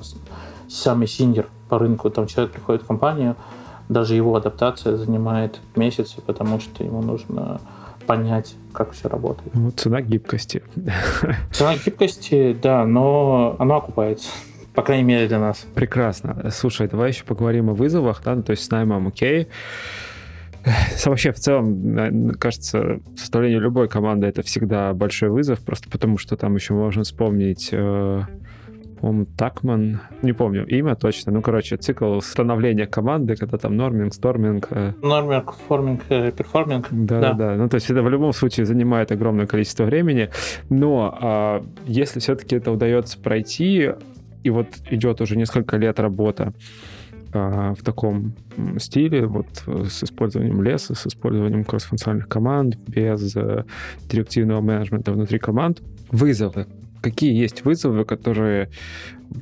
самый 0.69 1.07
синьор 1.07 1.47
по 1.69 1.79
рынку, 1.79 2.11
там 2.11 2.27
человек 2.27 2.53
приходит 2.53 2.83
в 2.83 2.87
компанию, 2.87 3.37
даже 3.91 4.15
его 4.15 4.37
адаптация 4.37 4.97
занимает 4.97 5.61
месяцы, 5.75 6.23
потому 6.23 6.61
что 6.61 6.85
ему 6.85 7.03
нужно 7.03 7.61
понять, 8.07 8.55
как 8.73 8.93
все 8.93 9.09
работает. 9.09 9.53
Ну, 9.53 9.71
цена 9.73 10.01
гибкости. 10.01 10.63
Цена 11.53 11.75
гибкости, 11.77 12.57
да, 12.63 12.87
но 12.87 13.57
она 13.59 13.77
окупается. 13.77 14.31
По 14.75 14.83
крайней 14.83 15.05
мере, 15.05 15.27
для 15.27 15.41
нас. 15.41 15.67
Прекрасно. 15.75 16.51
Слушай, 16.53 16.89
давай 16.89 17.11
еще 17.11 17.25
поговорим 17.25 17.69
о 17.71 17.75
вызовах, 17.75 18.23
да, 18.25 18.37
ну, 18.37 18.43
то 18.45 18.53
есть 18.53 18.65
с 18.65 18.71
наймом 18.71 19.09
окей. 19.09 19.49
Вообще, 21.05 21.33
в 21.33 21.41
целом, 21.41 22.33
кажется, 22.39 23.01
составление 23.17 23.59
любой 23.59 23.89
команды 23.89 24.29
это 24.29 24.43
всегда 24.43 24.93
большой 24.93 25.31
вызов, 25.31 25.61
просто 25.61 25.91
потому 25.91 26.17
что 26.17 26.37
там 26.37 26.55
еще 26.55 26.75
можно 26.75 27.03
вспомнить 27.03 27.71
э, 27.73 28.23
по-моему, 29.01 29.27
Такман, 29.37 30.01
не 30.23 30.33
помню 30.33 30.67
имя 30.67 30.95
точно, 30.95 31.33
ну, 31.33 31.43
короче, 31.43 31.77
цикл 31.77 32.21
становления 32.21 32.87
команды, 32.87 33.35
когда 33.35 33.57
там 33.57 33.77
norming, 33.77 34.13
storming. 34.13 34.69
Э. 34.71 34.93
Norming, 35.03 35.55
forming, 35.69 36.03
э, 36.11 36.33
performing. 36.33 36.89
Да, 36.91 37.21
да, 37.21 37.33
да. 37.33 37.57
Ну, 37.57 37.69
то 37.69 37.77
есть 37.77 37.91
это 37.91 38.03
в 38.03 38.11
любом 38.11 38.33
случае 38.33 38.67
занимает 38.67 39.11
огромное 39.11 39.47
количество 39.47 39.85
времени, 39.85 40.29
но 40.69 41.19
а, 41.21 41.65
если 41.87 42.21
все-таки 42.21 42.57
это 42.57 42.71
удается 42.71 43.19
пройти, 43.19 43.91
и 44.43 44.51
вот 44.51 44.67
идет 44.91 45.21
уже 45.21 45.37
несколько 45.37 45.79
лет 45.79 45.99
работа, 45.99 46.53
а, 47.33 47.75
в 47.75 47.83
таком 47.83 48.35
стиле, 48.79 49.27
вот 49.27 49.47
с 49.67 50.05
использованием 50.05 50.63
LeSS 50.63 50.84
а, 50.84 50.95
с 50.95 51.07
использованием 51.07 51.65
кроссфункциональных 51.65 52.29
команд, 52.29 52.77
без 52.77 53.35
э, 53.37 53.65
директивного 54.11 54.61
менеджмента 54.61 55.13
внутри 55.13 55.39
команд. 55.39 55.81
Вызовы 56.11 56.67
какие 57.01 57.35
есть 57.35 57.65
вызовы, 57.65 58.05
которые 58.05 58.71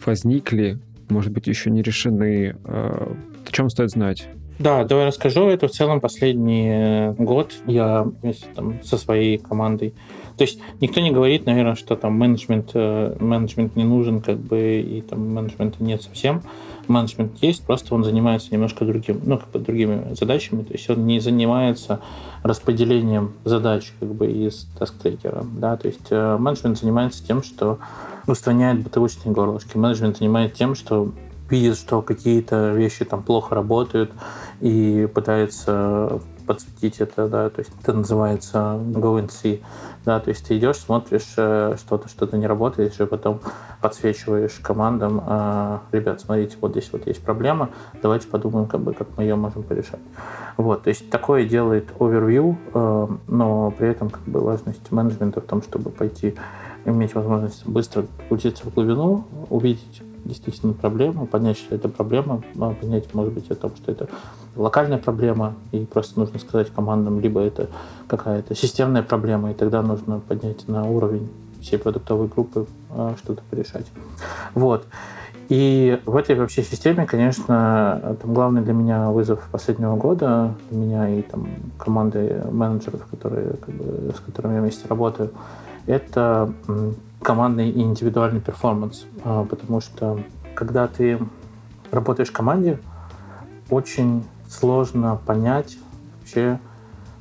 возникли, 0.04 0.78
может 1.08 1.32
быть, 1.32 1.46
еще 1.46 1.70
не 1.70 1.82
решены? 1.82 2.56
О 2.64 3.16
чем 3.50 3.68
стоит 3.70 3.90
знать? 3.90 4.28
Да, 4.58 4.84
давай 4.84 5.06
расскажу. 5.06 5.48
Это 5.48 5.68
в 5.68 5.70
целом 5.70 6.00
последний 6.00 7.12
год 7.18 7.52
я 7.66 8.02
вместе 8.02 8.46
там, 8.54 8.82
со 8.82 8.98
своей 8.98 9.38
командой. 9.38 9.94
То 10.36 10.42
есть 10.42 10.60
никто 10.80 11.00
не 11.00 11.10
говорит, 11.10 11.46
наверное, 11.46 11.74
что 11.74 11.96
там 11.96 12.14
менеджмент, 12.14 12.70
э, 12.74 13.16
менеджмент 13.18 13.74
не 13.76 13.84
нужен, 13.84 14.20
как 14.20 14.38
бы, 14.38 14.80
и 14.80 15.00
там 15.00 15.32
менеджмента 15.32 15.82
нет 15.82 16.02
совсем 16.02 16.42
менеджмент 16.88 17.32
есть, 17.40 17.64
просто 17.64 17.94
он 17.94 18.04
занимается 18.04 18.48
немножко 18.52 18.84
другим, 18.84 19.20
ну, 19.24 19.38
как 19.38 19.50
бы 19.50 19.58
другими 19.58 20.14
задачами, 20.14 20.62
то 20.62 20.72
есть 20.72 20.88
он 20.90 21.06
не 21.06 21.20
занимается 21.20 22.00
распределением 22.42 23.34
задач 23.44 23.92
как 24.00 24.08
бы 24.14 24.30
из 24.30 24.66
таск-трекера, 24.78 25.44
да, 25.44 25.76
то 25.76 25.88
есть 25.88 26.06
э, 26.10 26.36
менеджмент 26.38 26.78
занимается 26.78 27.24
тем, 27.24 27.42
что 27.42 27.78
устраняет 28.26 28.82
бытовочные 28.82 29.32
горлышки, 29.32 29.76
менеджмент 29.76 30.18
занимается 30.18 30.56
тем, 30.56 30.74
что 30.74 31.12
видит, 31.50 31.76
что 31.76 32.02
какие-то 32.02 32.72
вещи 32.72 33.04
там 33.04 33.22
плохо 33.22 33.54
работают 33.54 34.10
и 34.60 35.08
пытается 35.12 36.20
подсветить 36.48 37.00
это, 37.00 37.28
да, 37.28 37.50
то 37.50 37.58
есть 37.60 37.70
это 37.82 37.92
называется 37.92 38.80
go 38.92 39.20
and 39.20 39.28
see, 39.28 39.62
да, 40.06 40.18
то 40.18 40.30
есть 40.30 40.46
ты 40.46 40.56
идешь, 40.56 40.78
смотришь, 40.78 41.34
э, 41.36 41.76
что-то, 41.76 42.08
что-то 42.08 42.38
не 42.38 42.46
работает, 42.46 42.98
и 42.98 43.04
потом 43.04 43.40
подсвечиваешь 43.82 44.58
командам, 44.62 45.22
«А, 45.26 45.82
ребят, 45.92 46.22
смотрите, 46.22 46.56
вот 46.60 46.70
здесь 46.70 46.88
вот 46.90 47.06
есть 47.06 47.22
проблема, 47.22 47.68
давайте 48.02 48.28
подумаем, 48.28 48.66
как 48.66 48.80
бы, 48.80 48.94
как 48.94 49.08
мы 49.18 49.24
ее 49.24 49.36
можем 49.36 49.62
порешать. 49.62 50.00
Вот, 50.56 50.84
то 50.84 50.88
есть 50.88 51.10
такое 51.10 51.46
делает 51.46 51.90
overview, 51.98 52.56
э, 52.72 53.08
но 53.26 53.70
при 53.72 53.88
этом 53.88 54.08
как 54.08 54.22
бы 54.22 54.40
важность 54.40 54.90
менеджмента 54.90 55.42
в 55.42 55.44
том, 55.44 55.62
чтобы 55.62 55.90
пойти 55.90 56.34
иметь 56.86 57.14
возможность 57.14 57.66
быстро 57.66 58.06
крутиться 58.28 58.64
в 58.64 58.72
глубину, 58.72 59.24
увидеть 59.50 60.02
действительно 60.24 60.72
проблему, 60.72 61.26
понять, 61.26 61.58
что 61.58 61.74
это 61.74 61.88
проблема, 61.88 62.42
а 62.58 62.70
понять, 62.72 63.12
может 63.14 63.32
быть, 63.32 63.50
о 63.50 63.54
том, 63.54 63.74
что 63.76 63.92
это 63.92 64.08
локальная 64.58 64.98
проблема, 64.98 65.54
и 65.72 65.84
просто 65.84 66.18
нужно 66.18 66.38
сказать 66.38 66.70
командам, 66.70 67.20
либо 67.20 67.40
это 67.40 67.68
какая-то 68.06 68.54
системная 68.54 69.02
проблема, 69.02 69.50
и 69.50 69.54
тогда 69.54 69.82
нужно 69.82 70.20
поднять 70.20 70.68
на 70.68 70.84
уровень 70.84 71.28
всей 71.60 71.78
продуктовой 71.78 72.28
группы 72.28 72.66
а, 72.90 73.14
что-то 73.22 73.42
порешать. 73.50 73.86
Вот. 74.54 74.86
И 75.48 75.98
в 76.04 76.14
этой 76.16 76.36
вообще 76.36 76.62
системе, 76.62 77.06
конечно, 77.06 78.16
там 78.20 78.34
главный 78.34 78.60
для 78.60 78.74
меня 78.74 79.10
вызов 79.10 79.48
последнего 79.50 79.96
года, 79.96 80.54
для 80.70 80.78
меня 80.78 81.08
и 81.08 81.22
там 81.22 81.48
команды 81.78 82.42
менеджеров, 82.50 83.06
которые, 83.10 83.54
как 83.54 83.74
бы, 83.74 84.12
с 84.14 84.20
которыми 84.20 84.56
я 84.56 84.60
вместе 84.60 84.86
работаю, 84.88 85.30
это 85.86 86.52
командный 87.22 87.70
и 87.70 87.80
индивидуальный 87.80 88.40
перформанс. 88.40 89.06
А, 89.24 89.44
потому 89.44 89.80
что 89.80 90.20
когда 90.54 90.86
ты 90.86 91.18
работаешь 91.90 92.28
в 92.28 92.32
команде, 92.32 92.78
очень 93.70 94.24
сложно 94.48 95.18
понять 95.26 95.78
вообще 96.20 96.58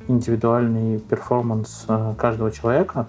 индивидуальный 0.08 0.98
перформанс 0.98 1.84
а, 1.88 2.14
каждого 2.14 2.50
человека, 2.50 3.06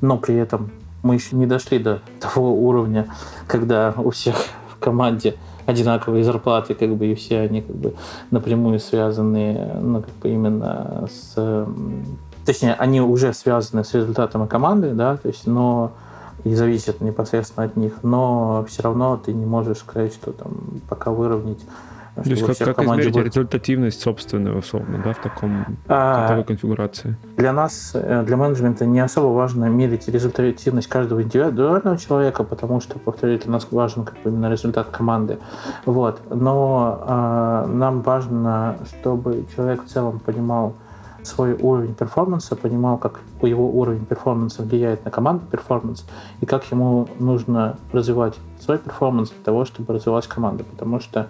но 0.00 0.18
при 0.18 0.34
этом 0.34 0.70
мы 1.02 1.14
еще 1.14 1.36
не 1.36 1.46
дошли 1.46 1.78
до 1.78 2.00
того 2.20 2.52
уровня, 2.52 3.06
когда 3.46 3.94
у 3.96 4.10
всех 4.10 4.36
в 4.68 4.78
команде 4.78 5.36
одинаковые 5.66 6.24
зарплаты, 6.24 6.74
как 6.74 6.94
бы, 6.96 7.06
и 7.06 7.14
все 7.14 7.40
они 7.40 7.62
как 7.62 7.76
бы 7.76 7.94
напрямую 8.30 8.78
связаны, 8.80 9.72
ну, 9.80 10.02
как 10.02 10.14
бы 10.14 10.28
именно 10.28 11.08
с... 11.10 11.66
Точнее, 12.44 12.74
они 12.74 13.00
уже 13.00 13.32
связаны 13.32 13.82
с 13.84 13.92
результатами 13.94 14.46
команды, 14.46 14.92
да, 14.92 15.16
то 15.16 15.28
есть, 15.28 15.46
но 15.46 15.92
и 16.44 16.54
зависит 16.54 17.00
непосредственно 17.00 17.66
от 17.66 17.76
них, 17.76 18.04
но 18.04 18.64
все 18.68 18.82
равно 18.82 19.16
ты 19.16 19.32
не 19.32 19.44
можешь 19.44 19.78
сказать, 19.78 20.14
что 20.14 20.30
там 20.30 20.52
пока 20.88 21.10
выровнять 21.10 21.58
то 22.22 22.30
есть 22.30 22.46
как, 22.46 22.76
как 22.76 22.84
измерить 22.84 23.12
будет... 23.12 23.26
результативность 23.26 24.00
собственную, 24.00 24.58
условно, 24.58 25.00
да, 25.04 25.12
в 25.12 25.18
таком, 25.18 25.76
а, 25.86 26.28
такой 26.28 26.44
конфигурации? 26.44 27.16
Для 27.36 27.52
нас, 27.52 27.92
э, 27.94 28.22
для 28.24 28.36
менеджмента 28.36 28.86
не 28.86 29.00
особо 29.00 29.26
важно 29.26 29.66
мерить 29.66 30.08
результативность 30.08 30.88
каждого 30.88 31.22
индивидуального 31.22 31.98
человека, 31.98 32.42
потому 32.42 32.80
что, 32.80 32.98
повторюсь, 32.98 33.42
для 33.42 33.52
нас 33.52 33.66
важен 33.70 34.04
как 34.04 34.14
бы 34.22 34.30
именно 34.30 34.50
результат 34.50 34.88
команды. 34.88 35.38
Вот. 35.84 36.20
Но 36.30 37.04
а, 37.06 37.66
нам 37.66 38.00
важно, 38.00 38.78
чтобы 38.86 39.44
человек 39.54 39.84
в 39.84 39.88
целом 39.88 40.18
понимал, 40.18 40.74
свой 41.26 41.54
уровень 41.54 41.94
перформанса, 41.94 42.56
понимал, 42.56 42.98
как 42.98 43.20
его 43.42 43.68
уровень 43.68 44.06
перформанса 44.06 44.62
влияет 44.62 45.04
на 45.04 45.10
командный 45.10 45.44
перформанс, 45.50 46.06
и 46.40 46.46
как 46.46 46.64
ему 46.70 47.08
нужно 47.18 47.76
развивать 47.92 48.34
свой 48.60 48.78
перформанс 48.78 49.30
для 49.30 49.42
того, 49.42 49.64
чтобы 49.64 49.94
развивать 49.94 50.26
команду. 50.28 50.64
Потому 50.64 51.00
что 51.00 51.20
а, 51.20 51.26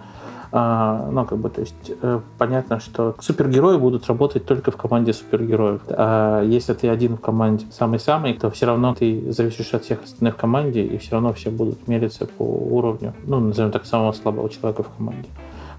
ну, 0.51 1.25
как 1.25 1.37
бы, 1.37 1.49
то 1.49 1.61
есть 1.61 1.91
э, 2.01 2.19
понятно, 2.37 2.79
что 2.79 3.15
супергерои 3.19 3.77
будут 3.77 4.07
работать 4.07 4.45
только 4.45 4.71
в 4.71 4.77
команде 4.77 5.13
супергероев. 5.13 5.81
А 5.89 6.41
если 6.43 6.73
ты 6.73 6.87
один 6.89 7.17
в 7.17 7.21
команде 7.21 7.65
самый-самый, 7.71 8.33
то 8.33 8.49
все 8.49 8.65
равно 8.65 8.95
ты 8.95 9.31
зависишь 9.31 9.73
от 9.73 9.83
всех 9.83 10.03
остальных 10.03 10.35
в 10.35 10.37
команде, 10.37 10.83
и 10.83 10.97
все 10.97 11.13
равно 11.13 11.33
все 11.33 11.49
будут 11.49 11.87
мериться 11.87 12.25
по 12.25 12.43
уровню, 12.43 13.13
ну, 13.25 13.39
назовем 13.39 13.71
так, 13.71 13.85
самого 13.85 14.13
слабого 14.13 14.49
человека 14.49 14.83
в 14.83 14.89
команде. 14.89 15.27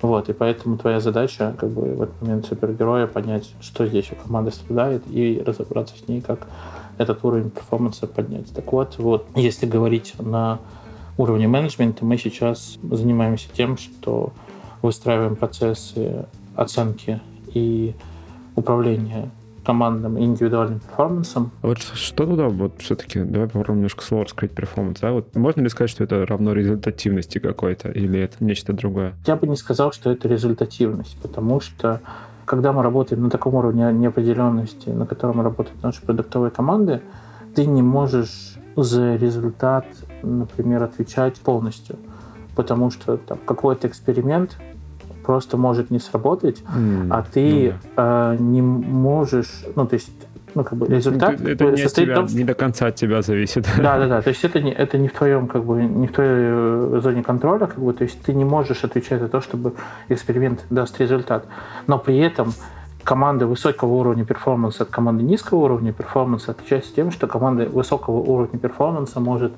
Вот, 0.01 0.29
и 0.29 0.33
поэтому 0.33 0.79
твоя 0.79 1.01
задача, 1.01 1.55
как 1.59 1.71
бы, 1.71 1.95
в 1.95 2.03
этот 2.03 2.23
момент 2.23 2.47
супергероя 2.47 3.07
понять, 3.07 3.53
что 3.61 3.87
здесь 3.87 4.13
у 4.13 4.15
команды 4.15 4.53
страдает, 4.53 5.03
и 5.11 5.43
разобраться 5.45 5.97
с 5.97 6.07
ней, 6.07 6.21
как 6.21 6.47
этот 6.99 7.25
уровень 7.25 7.51
перформанса 7.51 8.07
поднять. 8.07 8.53
Так 8.55 8.73
вот, 8.73 8.97
вот, 8.99 9.27
если 9.35 9.67
говорить 9.67 10.15
на 10.21 10.59
уровне 11.17 11.49
менеджмента, 11.49 12.05
мы 12.05 12.17
сейчас 12.17 12.79
занимаемся 12.83 13.49
тем, 13.53 13.77
что 13.77 14.33
выстраиваем 14.83 15.37
процессы 15.37 16.27
оценки 16.57 17.21
и 17.55 17.95
управления 18.55 19.31
командным 19.65 20.17
и 20.17 20.25
индивидуальным 20.25 20.81
перформансом. 20.81 21.51
Вот 21.61 21.79
что 21.79 22.25
туда, 22.25 22.49
вот 22.49 22.77
все-таки, 22.79 23.21
давай 23.21 23.49
попробуем 23.49 23.81
немножко 23.81 24.03
слово 24.03 24.25
раскрыть 24.25 24.53
перформанс, 24.53 25.01
да? 25.01 25.13
Вот 25.13 25.37
можно 25.37 25.61
ли 25.61 25.69
сказать, 25.69 25.91
что 25.91 26.05
это 26.05 26.25
равно 26.25 26.55
результативности 26.55 27.39
какой-то, 27.39 27.91
или 27.91 28.19
это 28.19 28.43
нечто 28.43 28.73
другое? 28.73 29.15
Я 29.27 29.37
бы 29.37 29.47
не 29.47 29.57
сказал, 29.57 29.93
что 29.93 30.11
это 30.11 30.27
результативность, 30.27 31.21
потому 31.21 31.61
что 31.61 32.01
когда 32.47 32.73
мы 32.73 32.83
работаем 32.83 33.25
на 33.25 33.29
таком 33.29 33.57
уровне 33.57 33.93
неопределенности, 33.93 34.89
на 34.89 35.05
котором 35.05 35.43
работают 35.43 35.83
наши 35.83 36.01
продуктовые 36.01 36.51
команды, 36.51 37.03
ты 37.55 37.67
не 37.67 37.83
можешь 37.83 38.57
за 38.75 39.17
результат, 39.17 39.85
например, 40.23 40.83
отвечать 40.83 41.39
полностью 41.41 41.97
потому 42.59 42.91
что 42.91 43.19
там 43.19 43.39
какой-то 43.45 43.87
эксперимент 43.87 44.59
просто 45.23 45.57
может 45.57 45.93
не 45.93 46.01
сработать, 46.01 46.61
mm, 46.77 47.07
а 47.09 47.23
ты 47.23 47.75
да. 47.95 48.33
э, 48.33 48.37
не 48.41 48.63
можешь, 48.63 49.65
ну 49.77 49.87
то 49.87 49.95
есть 49.95 50.11
ну, 50.57 50.65
как 50.65 50.77
бы 50.77 50.89
ну, 50.89 50.97
результат 50.97 51.41
это, 51.41 51.51
это 51.51 51.71
не, 51.71 51.77
состоит 51.77 52.09
тебя, 52.09 52.15
в 52.17 52.19
том, 52.19 52.29
что... 52.29 52.37
не 52.37 52.43
до 52.43 52.55
конца 52.55 52.89
от 52.89 52.97
тебя 52.97 53.23
зависит. 53.23 53.69
Да, 53.77 53.97
да, 53.97 54.09
да. 54.09 54.23
То 54.27 54.31
есть 54.31 54.43
это 54.43 54.61
не, 54.61 54.73
это 54.73 54.99
не 54.99 55.07
в 55.07 55.13
твоем, 55.13 55.47
как 55.47 55.63
бы, 55.63 55.85
не 55.85 56.09
в 56.09 56.13
твоей 56.13 56.31
э, 56.33 57.01
зоне 57.01 57.23
контроля, 57.23 57.67
как 57.67 57.79
бы, 57.79 57.93
то 57.93 58.03
есть 58.03 58.21
ты 58.23 58.35
не 58.35 58.45
можешь 58.45 58.83
отвечать 58.83 59.21
за 59.21 59.29
то, 59.29 59.41
чтобы 59.41 59.75
эксперимент 60.09 60.65
даст 60.69 60.99
результат. 60.99 61.47
Но 61.87 61.99
при 62.01 62.19
этом 62.19 62.55
команда 63.05 63.47
высокого 63.47 63.93
уровня 63.93 64.25
перформанса 64.25 64.83
от 64.83 64.89
команды 64.89 65.23
низкого 65.23 65.59
уровня 65.61 65.93
перформанса 65.93 66.51
отличается 66.51 66.93
тем, 66.93 67.13
что 67.13 67.29
команда 67.29 67.67
высокого 67.67 68.17
уровня 68.17 68.59
перформанса 68.59 69.21
может 69.21 69.53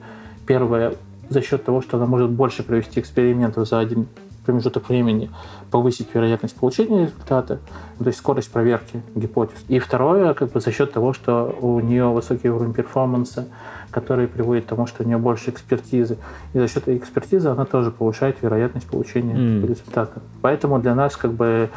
первое 0.46 0.96
за 1.30 1.40
счет 1.40 1.64
того, 1.64 1.80
что 1.80 1.96
она 1.96 2.06
может 2.06 2.30
больше 2.30 2.62
провести 2.62 3.00
экспериментов 3.00 3.66
за 3.66 3.78
один 3.78 4.06
промежуток 4.44 4.88
времени 4.88 5.30
повысить 5.70 6.08
вероятность 6.12 6.56
получения 6.56 7.04
результата, 7.04 7.60
то 7.98 8.06
есть 8.06 8.18
скорость 8.18 8.50
проверки 8.50 9.00
гипотез. 9.14 9.58
И 9.68 9.78
второе, 9.78 10.34
как 10.34 10.50
бы 10.50 10.60
за 10.60 10.72
счет 10.72 10.92
того, 10.92 11.12
что 11.12 11.56
у 11.60 11.78
нее 11.80 12.06
высокий 12.06 12.48
уровень 12.48 12.72
перформанса, 12.72 13.46
который 13.90 14.26
приводит 14.26 14.64
к 14.64 14.68
тому, 14.68 14.86
что 14.86 15.04
у 15.04 15.06
нее 15.06 15.18
больше 15.18 15.50
экспертизы. 15.50 16.16
И 16.52 16.58
за 16.58 16.68
счет 16.68 16.88
экспертизы 16.88 17.48
она 17.48 17.64
тоже 17.64 17.90
повышает 17.90 18.36
вероятность 18.42 18.88
получения 18.88 19.34
mm. 19.34 19.66
результата. 19.66 20.20
Поэтому 20.42 20.80
для 20.80 20.94
нас 20.94 21.16
как 21.16 21.32
бы 21.32 21.70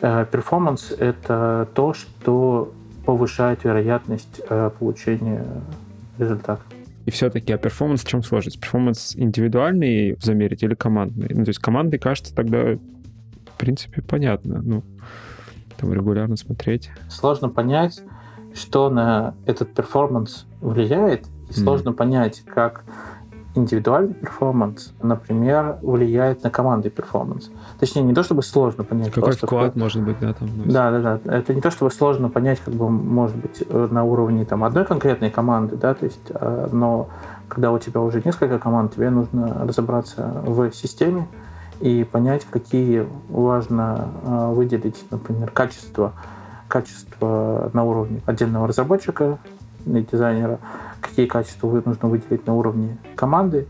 э, 0.00 0.26
перформанс— 0.30 0.92
это 0.98 1.68
то, 1.74 1.94
что 1.94 2.72
повышает 3.06 3.64
вероятность 3.64 4.40
э, 4.48 4.70
получения 4.78 5.44
результата. 6.18 6.62
И 7.10 7.12
все-таки, 7.12 7.52
а 7.52 7.58
перформанс 7.58 8.04
в 8.04 8.06
чем 8.06 8.22
сложность? 8.22 8.60
Перформанс 8.60 9.16
индивидуальный 9.16 10.16
замерить 10.22 10.62
или 10.62 10.74
командный? 10.74 11.26
Ну, 11.30 11.42
то 11.42 11.48
есть 11.48 11.58
командный, 11.58 11.98
кажется, 11.98 12.32
тогда, 12.32 12.76
в 12.76 13.58
принципе, 13.58 14.00
понятно. 14.00 14.62
Ну, 14.62 14.84
там 15.76 15.92
регулярно 15.92 16.36
смотреть. 16.36 16.88
Сложно 17.08 17.48
понять, 17.48 18.00
что 18.54 18.90
на 18.90 19.34
этот 19.44 19.74
перформанс 19.74 20.46
влияет, 20.60 21.26
и 21.48 21.52
сложно 21.52 21.88
mm. 21.88 21.94
понять, 21.94 22.44
как 22.46 22.84
индивидуальный 23.54 24.14
перформанс, 24.14 24.92
например, 25.02 25.78
влияет 25.82 26.44
на 26.44 26.50
командный 26.50 26.90
перформанс. 26.90 27.50
Точнее, 27.78 28.02
не 28.02 28.14
то 28.14 28.22
чтобы 28.22 28.42
сложно 28.42 28.84
понять. 28.84 29.12
Какой 29.12 29.32
вклад 29.32 29.76
может 29.76 30.02
быть, 30.02 30.18
да, 30.20 30.32
там? 30.32 30.48
Ну, 30.56 30.72
да, 30.72 30.90
да, 30.90 31.20
да. 31.22 31.36
Это 31.36 31.54
не 31.54 31.60
то 31.60 31.70
чтобы 31.70 31.90
сложно 31.90 32.28
понять, 32.28 32.60
как 32.60 32.74
бы, 32.74 32.88
может 32.88 33.36
быть, 33.36 33.62
э, 33.68 33.88
на 33.90 34.04
уровне 34.04 34.44
там 34.44 34.62
одной 34.62 34.84
конкретной 34.84 35.30
команды, 35.30 35.76
да, 35.76 35.94
то 35.94 36.04
есть, 36.04 36.30
э, 36.30 36.68
но 36.70 37.08
когда 37.48 37.72
у 37.72 37.78
тебя 37.78 38.00
уже 38.00 38.22
несколько 38.24 38.58
команд, 38.58 38.94
тебе 38.94 39.10
нужно 39.10 39.66
разобраться 39.66 40.42
в 40.44 40.70
системе 40.72 41.26
и 41.80 42.04
понять, 42.04 42.46
какие 42.48 43.06
важно 43.28 44.08
э, 44.22 44.52
выделить, 44.52 45.04
например, 45.10 45.50
качество, 45.50 46.12
качество 46.68 47.70
на 47.72 47.84
уровне 47.84 48.20
отдельного 48.26 48.68
разработчика, 48.68 49.38
дизайнера, 49.84 50.60
какие 51.00 51.26
качества 51.26 51.82
нужно 51.84 52.08
выделить 52.08 52.46
на 52.46 52.54
уровне 52.54 52.98
команды, 53.14 53.66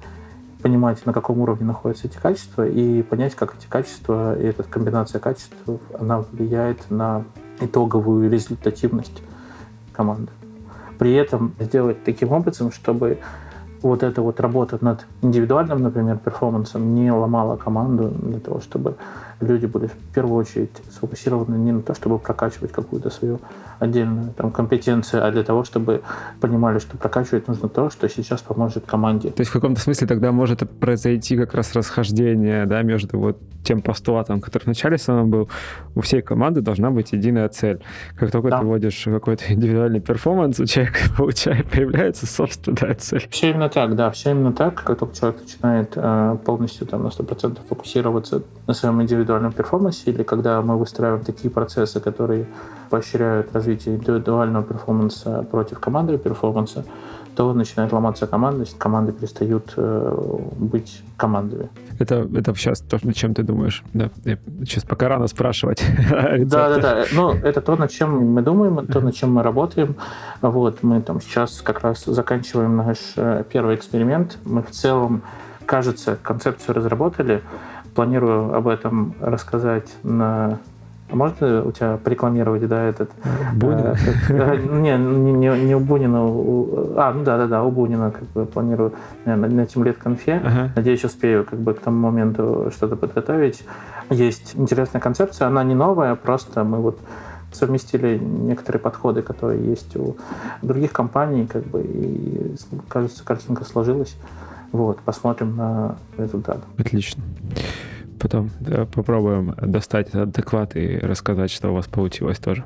понимать, 0.62 1.04
на 1.06 1.12
каком 1.12 1.40
уровне 1.40 1.66
находятся 1.66 2.06
эти 2.06 2.18
качества, 2.18 2.66
и 2.66 3.02
понять, 3.02 3.34
как 3.34 3.54
эти 3.56 3.66
качества 3.66 4.38
и 4.38 4.44
эта 4.44 4.62
комбинация 4.62 5.18
качеств, 5.18 5.54
она 5.98 6.20
влияет 6.32 6.90
на 6.90 7.24
итоговую 7.60 8.30
результативность 8.30 9.22
команды. 9.92 10.32
При 10.98 11.14
этом 11.14 11.54
сделать 11.58 12.04
таким 12.04 12.32
образом, 12.32 12.72
чтобы 12.72 13.18
вот 13.82 14.02
эта 14.02 14.20
вот 14.20 14.40
работа 14.40 14.78
над 14.80 15.06
индивидуальным, 15.22 15.82
например, 15.82 16.18
перформансом 16.18 16.94
не 16.94 17.10
ломала 17.10 17.56
команду 17.56 18.08
для 18.08 18.38
того, 18.38 18.60
чтобы 18.60 18.96
люди 19.40 19.66
были 19.66 19.86
в 19.86 20.14
первую 20.14 20.36
очередь 20.36 20.70
сфокусированы 20.90 21.56
не 21.56 21.72
на 21.72 21.82
то, 21.82 21.94
чтобы 21.94 22.18
прокачивать 22.18 22.72
какую-то 22.72 23.10
свою 23.10 23.40
отдельную 23.78 24.32
там, 24.34 24.50
компетенцию, 24.50 25.26
а 25.26 25.30
для 25.30 25.42
того, 25.42 25.64
чтобы 25.64 26.02
понимали, 26.40 26.78
что 26.78 26.96
прокачивать 26.96 27.48
нужно 27.48 27.68
то, 27.68 27.90
что 27.90 28.08
сейчас 28.08 28.42
поможет 28.42 28.84
команде. 28.86 29.30
То 29.30 29.40
есть 29.40 29.50
в 29.50 29.54
каком-то 29.54 29.80
смысле 29.80 30.06
тогда 30.06 30.32
может 30.32 30.68
произойти 30.78 31.36
как 31.36 31.54
раз 31.54 31.74
расхождение 31.74 32.66
да, 32.66 32.82
между 32.82 33.18
вот 33.18 33.38
тем 33.62 33.82
постулатом, 33.82 34.40
который 34.40 34.64
вначале 34.64 34.98
самым 34.98 35.30
был, 35.30 35.48
у 35.94 36.00
всей 36.00 36.22
команды 36.22 36.60
должна 36.60 36.90
быть 36.90 37.12
единая 37.12 37.48
цель. 37.48 37.80
Как 38.16 38.30
только 38.30 38.50
да. 38.50 38.58
ты 38.58 38.64
вводишь 38.64 39.04
какой-то 39.04 39.44
индивидуальный 39.52 40.00
перформанс, 40.00 40.60
у 40.60 40.66
человека 40.66 40.98
получает, 41.16 41.68
появляется 41.68 42.26
собственная 42.26 42.94
цель. 42.94 43.26
Все 43.30 43.50
именно 43.50 43.68
так, 43.68 43.96
да, 43.96 44.10
все 44.10 44.30
именно 44.30 44.52
так. 44.52 44.82
Как 44.82 44.98
только 44.98 45.16
человек 45.16 45.40
начинает 45.40 45.92
э, 45.96 46.36
полностью 46.44 46.86
там, 46.86 47.02
на 47.02 47.08
100% 47.08 47.58
фокусироваться 47.68 48.42
на 48.66 48.74
своем 48.74 49.00
индивидуальном 49.02 49.29
перформансе, 49.52 50.10
или 50.10 50.22
когда 50.22 50.60
мы 50.62 50.76
выстраиваем 50.76 51.24
такие 51.24 51.50
процессы, 51.50 52.00
которые 52.00 52.46
поощряют 52.90 53.52
развитие 53.54 53.96
индивидуального 53.96 54.64
перформанса 54.64 55.46
против 55.50 55.78
командного 55.78 56.18
перформанса, 56.18 56.84
то 57.36 57.52
начинает 57.54 57.92
ломаться 57.92 58.26
команда, 58.26 58.64
команды 58.78 59.12
перестают 59.12 59.72
э, 59.76 60.16
быть 60.58 61.02
командами. 61.16 61.68
Это, 61.98 62.28
это 62.34 62.54
сейчас 62.54 62.80
то, 62.80 62.98
над 63.02 63.16
чем 63.16 63.34
ты 63.34 63.42
думаешь. 63.42 63.82
Да. 63.94 64.10
Я 64.24 64.38
сейчас 64.64 64.84
пока 64.84 65.08
рано 65.08 65.26
спрашивать. 65.26 65.82
Да, 66.40 66.68
да, 66.68 66.78
да. 66.78 67.04
Ну, 67.12 67.32
это 67.32 67.60
то, 67.60 67.76
над 67.76 67.90
чем 67.90 68.34
мы 68.34 68.42
думаем, 68.42 68.86
то, 68.86 69.00
над 69.00 69.14
чем 69.14 69.32
мы 69.32 69.42
работаем. 69.42 69.94
Вот, 70.42 70.82
мы 70.82 71.00
там 71.00 71.20
сейчас 71.20 71.60
как 71.62 71.80
раз 71.80 72.04
заканчиваем 72.04 72.76
наш 72.76 72.98
э, 73.16 73.44
первый 73.50 73.74
эксперимент. 73.74 74.38
Мы 74.44 74.62
в 74.62 74.70
целом, 74.70 75.22
кажется, 75.66 76.18
концепцию 76.22 76.74
разработали. 76.74 77.42
Планирую 77.94 78.54
об 78.54 78.68
этом 78.68 79.14
рассказать 79.20 79.96
на 80.02 80.58
а 81.12 81.16
можно 81.16 81.64
у 81.64 81.72
тебя 81.72 81.96
порекламировать, 81.96 82.66
да, 82.68 82.84
этот... 82.84 83.10
Бунина? 83.54 83.96
Э, 84.28 84.56
не, 84.56 84.96
не, 84.96 85.64
не 85.64 85.74
у 85.74 85.80
Бунина, 85.80 86.24
у, 86.24 86.94
а, 86.96 87.12
ну 87.12 87.24
да-да-да, 87.24 87.64
у 87.64 87.70
Бунина 87.70 88.12
как 88.12 88.28
бы 88.28 88.46
планирую 88.46 88.92
наверное, 89.24 89.50
на 89.50 89.60
этим 89.62 89.82
лет 89.82 89.96
конфе. 89.98 90.40
Ага. 90.44 90.70
Надеюсь, 90.76 91.04
успею 91.04 91.44
как 91.44 91.58
бы 91.58 91.74
к 91.74 91.80
тому 91.80 92.10
моменту 92.10 92.70
что-то 92.72 92.94
подготовить. 92.94 93.64
Есть 94.08 94.52
интересная 94.54 95.00
концепция, 95.00 95.48
она 95.48 95.64
не 95.64 95.74
новая, 95.74 96.14
просто 96.14 96.62
мы 96.62 96.78
вот 96.78 97.00
совместили 97.52 98.16
некоторые 98.18 98.80
подходы, 98.80 99.22
которые 99.22 99.64
есть 99.64 99.96
у 99.96 100.16
других 100.62 100.92
компаний, 100.92 101.48
как 101.48 101.64
бы, 101.64 101.82
и, 101.82 102.54
кажется, 102.88 103.24
картинка 103.24 103.64
сложилась. 103.64 104.16
Вот, 104.72 105.00
посмотрим 105.00 105.56
на 105.56 105.96
результат. 106.18 106.58
Отлично 106.78 107.22
потом 108.20 108.50
да, 108.60 108.84
попробуем 108.84 109.54
достать 109.60 110.14
адекват 110.14 110.76
и 110.76 110.98
рассказать, 110.98 111.50
что 111.50 111.70
у 111.70 111.74
вас 111.74 111.86
получилось 111.86 112.38
тоже. 112.38 112.64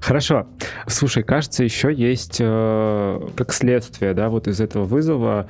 Хорошо. 0.00 0.46
Слушай, 0.86 1.22
кажется, 1.22 1.64
еще 1.64 1.94
есть 1.94 2.38
э, 2.40 3.28
как 3.36 3.52
следствие, 3.52 4.12
да, 4.12 4.28
вот 4.28 4.48
из 4.48 4.60
этого 4.60 4.84
вызова, 4.84 5.48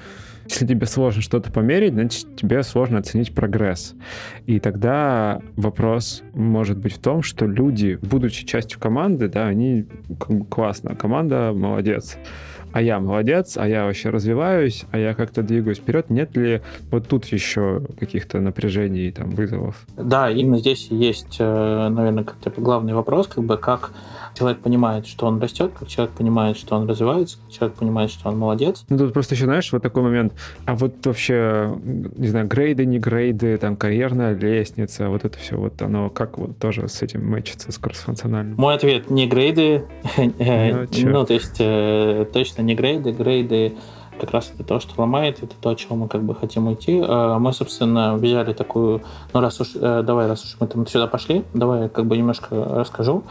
если 0.48 0.66
тебе 0.66 0.86
сложно 0.86 1.22
что-то 1.22 1.50
померить, 1.50 1.92
значит, 1.92 2.36
тебе 2.36 2.62
сложно 2.62 2.98
оценить 2.98 3.34
прогресс. 3.34 3.94
И 4.46 4.60
тогда 4.60 5.40
вопрос 5.56 6.22
может 6.34 6.78
быть 6.78 6.94
в 6.94 6.98
том, 6.98 7.22
что 7.22 7.46
люди, 7.46 7.98
будучи 8.00 8.46
частью 8.46 8.78
команды, 8.78 9.28
да, 9.28 9.46
они 9.46 9.86
классно, 10.50 10.94
команда 10.94 11.52
молодец 11.54 12.16
а 12.72 12.82
я 12.82 13.00
молодец, 13.00 13.56
а 13.56 13.68
я 13.68 13.84
вообще 13.84 14.10
развиваюсь, 14.10 14.84
а 14.90 14.98
я 14.98 15.14
как-то 15.14 15.42
двигаюсь 15.42 15.78
вперед. 15.78 16.10
Нет 16.10 16.36
ли 16.36 16.62
вот 16.90 17.08
тут 17.08 17.26
еще 17.26 17.82
каких-то 17.98 18.40
напряжений, 18.40 19.10
там, 19.12 19.30
вызовов? 19.30 19.86
Да, 19.96 20.30
именно 20.30 20.58
здесь 20.58 20.88
есть, 20.90 21.36
э, 21.38 21.88
наверное, 21.88 22.24
как-то 22.24 22.50
главный 22.60 22.94
вопрос, 22.94 23.26
как 23.26 23.44
бы 23.44 23.56
как 23.56 23.92
человек 24.38 24.60
понимает, 24.60 25.06
что 25.06 25.26
он 25.26 25.40
растет, 25.40 25.72
как 25.78 25.88
человек 25.88 26.14
понимает, 26.14 26.56
что 26.56 26.76
он 26.76 26.88
развивается, 26.88 27.38
как 27.38 27.52
человек 27.52 27.76
понимает, 27.76 28.10
что 28.10 28.28
он 28.28 28.38
молодец. 28.38 28.84
Ну, 28.88 28.98
тут 28.98 29.12
просто 29.12 29.34
еще, 29.34 29.44
знаешь, 29.44 29.72
вот 29.72 29.82
такой 29.82 30.02
момент, 30.02 30.32
а 30.64 30.74
вот 30.74 31.04
вообще, 31.06 31.74
не 31.84 32.28
знаю, 32.28 32.46
грейды, 32.46 32.86
не 32.86 32.98
грейды, 32.98 33.56
там, 33.58 33.76
карьерная 33.76 34.34
лестница, 34.34 35.08
вот 35.08 35.24
это 35.24 35.38
все, 35.38 35.56
вот 35.56 35.80
оно 35.82 36.08
как 36.10 36.38
вот 36.38 36.58
тоже 36.58 36.88
с 36.88 37.02
этим 37.02 37.28
мэчится, 37.28 37.72
с 37.72 37.78
кроссфункциональным? 37.78 38.56
Мой 38.56 38.74
ответ— 38.74 39.10
не 39.10 39.26
грейды, 39.26 39.84
ну, 40.16 40.86
ну, 40.92 41.26
то 41.26 41.34
есть 41.34 41.56
э, 41.58 42.26
точно 42.58 42.62
не 42.62 42.74
грейды, 42.74 43.12
грейды 43.12 43.76
как 44.20 44.32
раз 44.32 44.50
это 44.52 44.64
то, 44.64 44.80
что 44.80 45.00
ломает, 45.00 45.42
это 45.42 45.54
то, 45.60 45.70
от 45.70 45.78
чего 45.78 45.94
мы 45.94 46.08
как 46.08 46.24
бы 46.24 46.34
хотим 46.34 46.66
уйти. 46.66 47.00
А 47.06 47.38
мы, 47.38 47.52
собственно, 47.52 48.16
взяли 48.16 48.52
такую, 48.52 49.02
ну 49.32 49.40
раз 49.40 49.60
уж, 49.60 49.76
э, 49.76 50.02
давай, 50.02 50.26
раз 50.26 50.44
уж 50.44 50.56
мы 50.58 50.66
там 50.66 50.86
сюда 50.88 51.06
пошли, 51.06 51.44
давай 51.54 51.88
как 51.88 52.06
бы 52.06 52.16
немножко 52.16 52.48
расскажу 52.50 53.22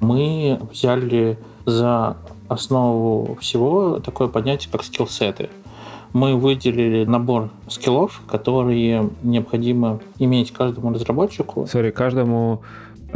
мы 0.00 0.58
взяли 0.72 1.38
за 1.66 2.16
основу 2.48 3.36
всего 3.38 4.00
такое 4.00 4.28
понятие, 4.28 4.72
как 4.72 4.82
скиллсеты. 4.82 5.50
Мы 6.14 6.34
выделили 6.34 7.04
набор 7.04 7.50
скиллов, 7.68 8.22
которые 8.26 9.10
необходимо 9.22 10.00
иметь 10.18 10.52
каждому 10.52 10.92
разработчику. 10.92 11.66
Сори, 11.66 11.90
каждому 11.90 12.62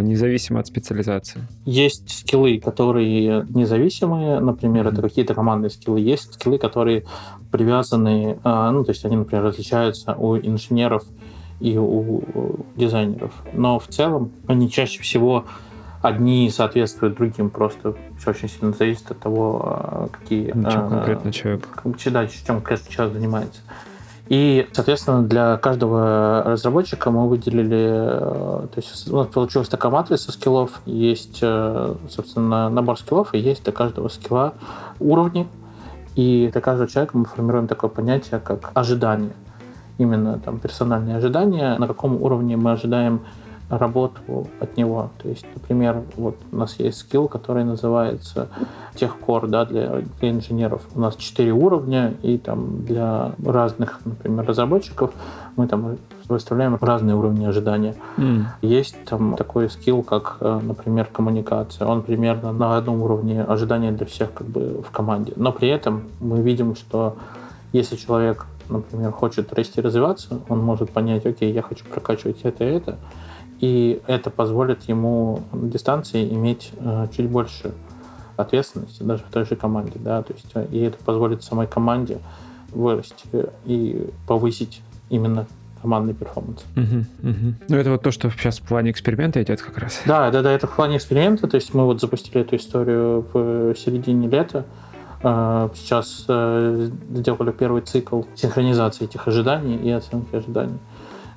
независимо 0.03 0.61
от 0.61 0.67
специализации. 0.67 1.47
Есть 1.65 2.21
скиллы, 2.21 2.59
которые 2.59 3.47
независимые, 3.49 4.41
например, 4.41 4.89
это 4.89 5.03
какие-то 5.03 5.35
командные 5.35 5.71
скиллы. 5.71 6.01
Есть 6.01 6.35
скиллы, 6.35 6.59
которые 6.59 7.05
привязаны, 7.51 8.39
а, 8.45 8.71
ну, 8.71 8.85
то 8.85 8.91
есть 8.91 9.05
они, 9.05 9.17
например, 9.17 9.45
различаются 9.45 10.15
у 10.15 10.37
инженеров 10.37 11.05
и 11.61 11.79
у 11.79 12.23
дизайнеров. 12.77 13.33
Но 13.53 13.79
в 13.79 13.87
целом 13.89 14.33
они 14.47 14.71
чаще 14.71 15.03
всего 15.03 15.45
одни 16.03 16.51
соответствуют 16.51 17.17
другим, 17.17 17.49
просто 17.49 17.97
все 18.19 18.31
очень 18.31 18.49
сильно 18.49 18.73
зависит 18.73 19.11
от 19.11 19.21
того, 19.21 19.63
а, 19.65 20.09
какие... 20.09 20.51
Чем 20.51 20.91
конкретно 20.91 21.33
человек. 21.33 21.69
Да, 21.85 22.27
чем 22.27 22.57
конкретно 22.57 22.93
человек 22.93 23.15
занимается. 23.15 23.61
И, 24.29 24.67
соответственно, 24.73 25.23
для 25.23 25.59
каждого 25.59 26.43
разработчика 26.47 27.11
мы 27.11 27.29
выделили, 27.29 27.89
э, 27.91 28.67
то 28.69 28.77
есть 28.77 29.11
у 29.11 29.17
нас 29.17 29.27
получилась 29.27 29.69
такая 29.69 29.93
матрица 29.93 30.33
скиллов, 30.33 30.81
есть, 30.87 31.41
э, 31.43 31.95
собственно, 32.09 32.71
набор 32.71 32.99
скиллов, 32.99 33.35
и 33.35 33.39
есть 33.39 33.65
для 33.65 33.73
каждого 33.73 34.09
скилла 34.09 34.55
уровни, 34.99 35.47
и 36.15 36.49
для 36.51 36.61
каждого 36.63 36.89
человека 36.89 37.19
мы 37.19 37.27
формируем 37.27 37.67
такое 37.67 37.91
понятие, 37.91 38.41
как 38.41 38.71
ожидание. 38.73 39.33
Именно 39.99 40.39
там 40.39 40.59
персональные 40.59 41.17
ожидания, 41.17 41.77
на 41.79 41.87
каком 41.87 42.21
уровне 42.21 42.57
мы 42.57 42.73
ожидаем 42.73 43.21
работу 43.69 44.49
от 44.61 44.77
него. 44.77 45.11
То 45.23 45.29
есть, 45.29 45.47
например, 45.55 46.03
вот 46.17 46.37
у 46.53 46.57
нас 46.57 46.79
есть 46.79 46.99
скилл, 46.99 47.29
который 47.29 47.65
называется 47.65 48.49
техкор 48.95 49.47
да, 49.47 49.65
для, 49.65 50.03
для 50.21 50.31
инженеров. 50.31 50.83
У 50.95 51.01
нас 51.01 51.17
четыре 51.17 51.53
уровня, 51.53 52.15
и 52.23 52.39
там 52.39 52.85
для 52.85 53.33
разных, 53.45 54.01
например, 54.05 54.47
разработчиков 54.47 55.13
мы 55.57 55.67
там 55.67 55.97
выставляем 56.29 56.77
разные 56.81 57.17
уровни 57.17 57.45
ожидания. 57.45 57.95
Mm. 58.17 58.45
Есть 58.63 58.97
там 59.05 59.37
такой 59.37 59.69
скилл, 59.69 60.03
как, 60.03 60.39
э, 60.41 60.61
например, 60.63 61.07
коммуникация. 61.13 61.87
Он 61.87 62.03
примерно 62.03 62.53
на 62.53 62.77
одном 62.77 63.03
уровне 63.03 63.43
ожидания 63.43 63.93
для 63.93 64.07
всех 64.07 64.33
как 64.33 64.47
бы 64.47 64.83
в 64.83 64.91
команде. 64.91 65.33
Но 65.37 65.53
при 65.53 65.69
этом 65.69 66.05
мы 66.21 66.41
видим, 66.41 66.77
что 66.77 67.17
если 67.73 67.97
человек, 67.97 68.47
например, 68.69 69.11
хочет 69.11 69.53
расти 69.53 69.81
и 69.81 69.83
развиваться, 69.83 70.41
он 70.49 70.61
может 70.61 70.91
понять, 70.91 71.27
окей, 71.27 71.53
я 71.53 71.63
хочу 71.63 71.85
прокачивать 71.85 72.41
это 72.43 72.65
и 72.65 72.69
это, 72.69 72.97
и 73.61 74.01
это 74.07 74.31
позволит 74.31 74.83
ему 74.89 75.43
на 75.53 75.69
дистанции 75.69 76.29
иметь 76.33 76.73
э, 76.79 77.07
чуть 77.17 77.29
больше 77.29 77.73
ответственности 78.37 79.03
даже 79.03 79.23
в 79.25 79.33
той 79.33 79.45
же 79.45 79.57
команде, 79.57 79.95
да, 79.97 80.23
то 80.23 80.33
есть 80.33 80.51
э, 80.55 80.67
и 80.71 80.81
это 80.81 80.99
позволит 81.05 81.43
самой 81.43 81.67
команде 81.67 82.19
вырасти 82.73 83.27
и 83.65 84.11
повысить 84.27 84.83
именно 85.09 85.47
командный 85.85 86.15
перформанс. 86.15 86.65
Угу, 86.77 87.31
угу. 87.31 87.55
Ну, 87.69 87.77
это 87.77 87.91
вот 87.91 88.03
то, 88.03 88.11
что 88.11 88.31
сейчас 88.31 88.59
в 88.59 88.63
плане 88.63 88.91
эксперимента 88.91 89.43
идет 89.43 89.61
как 89.61 89.77
раз. 89.77 90.01
Да, 90.07 90.31
да, 90.31 90.43
да, 90.43 90.51
это 90.51 90.67
в 90.67 90.75
плане 90.75 90.97
эксперимента. 90.97 91.47
То 91.47 91.57
есть 91.57 91.75
мы 91.75 91.85
вот 91.85 92.01
запустили 92.01 92.41
эту 92.41 92.57
историю 92.57 93.27
в 93.33 93.75
середине 93.75 94.27
лета. 94.29 94.65
Э, 95.23 95.69
сейчас 95.75 96.25
э, 96.27 96.89
сделали 97.11 97.53
первый 97.53 97.83
цикл 97.83 98.23
синхронизации 98.35 99.05
этих 99.05 99.29
ожиданий 99.29 99.77
и 99.77 99.91
оценки 99.91 100.35
ожиданий. 100.35 100.79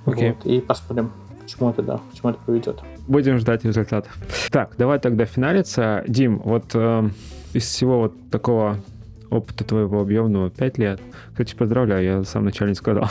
Okay. 0.06 0.34
Вот, 0.34 0.46
и 0.46 0.62
посмотрим, 0.62 1.12
к 1.48 1.50
чему 1.50 1.70
это, 1.70 1.82
да, 1.82 1.98
к 2.12 2.16
чему 2.16 2.32
это 2.32 2.40
приведет. 2.46 2.82
Будем 3.08 3.38
ждать 3.38 3.64
результатов. 3.64 4.18
Так, 4.52 4.74
давай 4.78 5.00
тогда 5.00 5.26
финалиться. 5.26 6.04
Дим, 6.08 6.40
вот 6.44 6.72
э, 6.74 7.10
из 7.54 7.64
всего 7.64 8.02
вот 8.02 8.30
такого 8.30 8.78
опыта 9.30 9.64
твоего 9.64 10.02
объемного 10.02 10.50
5 10.50 10.78
лет. 10.78 11.02
Кстати, 11.32 11.56
поздравляю, 11.56 12.04
я 12.04 12.24
сам 12.24 12.46
начальник 12.46 12.78
сказал. 12.78 13.10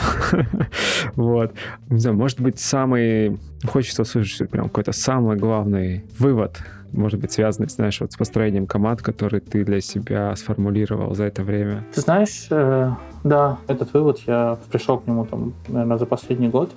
вот. 1.15 1.53
Не 1.89 1.99
знаю, 1.99 2.17
может 2.17 2.39
быть, 2.39 2.59
самый... 2.59 3.39
Хочется 3.65 4.03
услышать 4.03 4.49
прям 4.49 4.65
какой-то 4.65 4.91
самый 4.91 5.37
главный 5.37 6.05
вывод, 6.19 6.59
может 6.91 7.19
быть, 7.19 7.31
связанный, 7.31 7.69
знаешь, 7.69 7.99
вот 8.01 8.11
с 8.11 8.17
построением 8.17 8.67
команд, 8.67 9.01
который 9.01 9.39
ты 9.39 9.63
для 9.63 9.81
себя 9.81 10.35
сформулировал 10.35 11.15
за 11.15 11.25
это 11.25 11.43
время. 11.43 11.85
Ты 11.93 12.01
знаешь, 12.01 12.47
э, 12.49 12.91
да, 13.23 13.57
этот 13.67 13.93
вывод, 13.93 14.19
я 14.27 14.57
пришел 14.71 14.99
к 14.99 15.07
нему 15.07 15.25
там, 15.25 15.53
наверное, 15.67 15.97
за 15.97 16.05
последний 16.05 16.49
год 16.49 16.71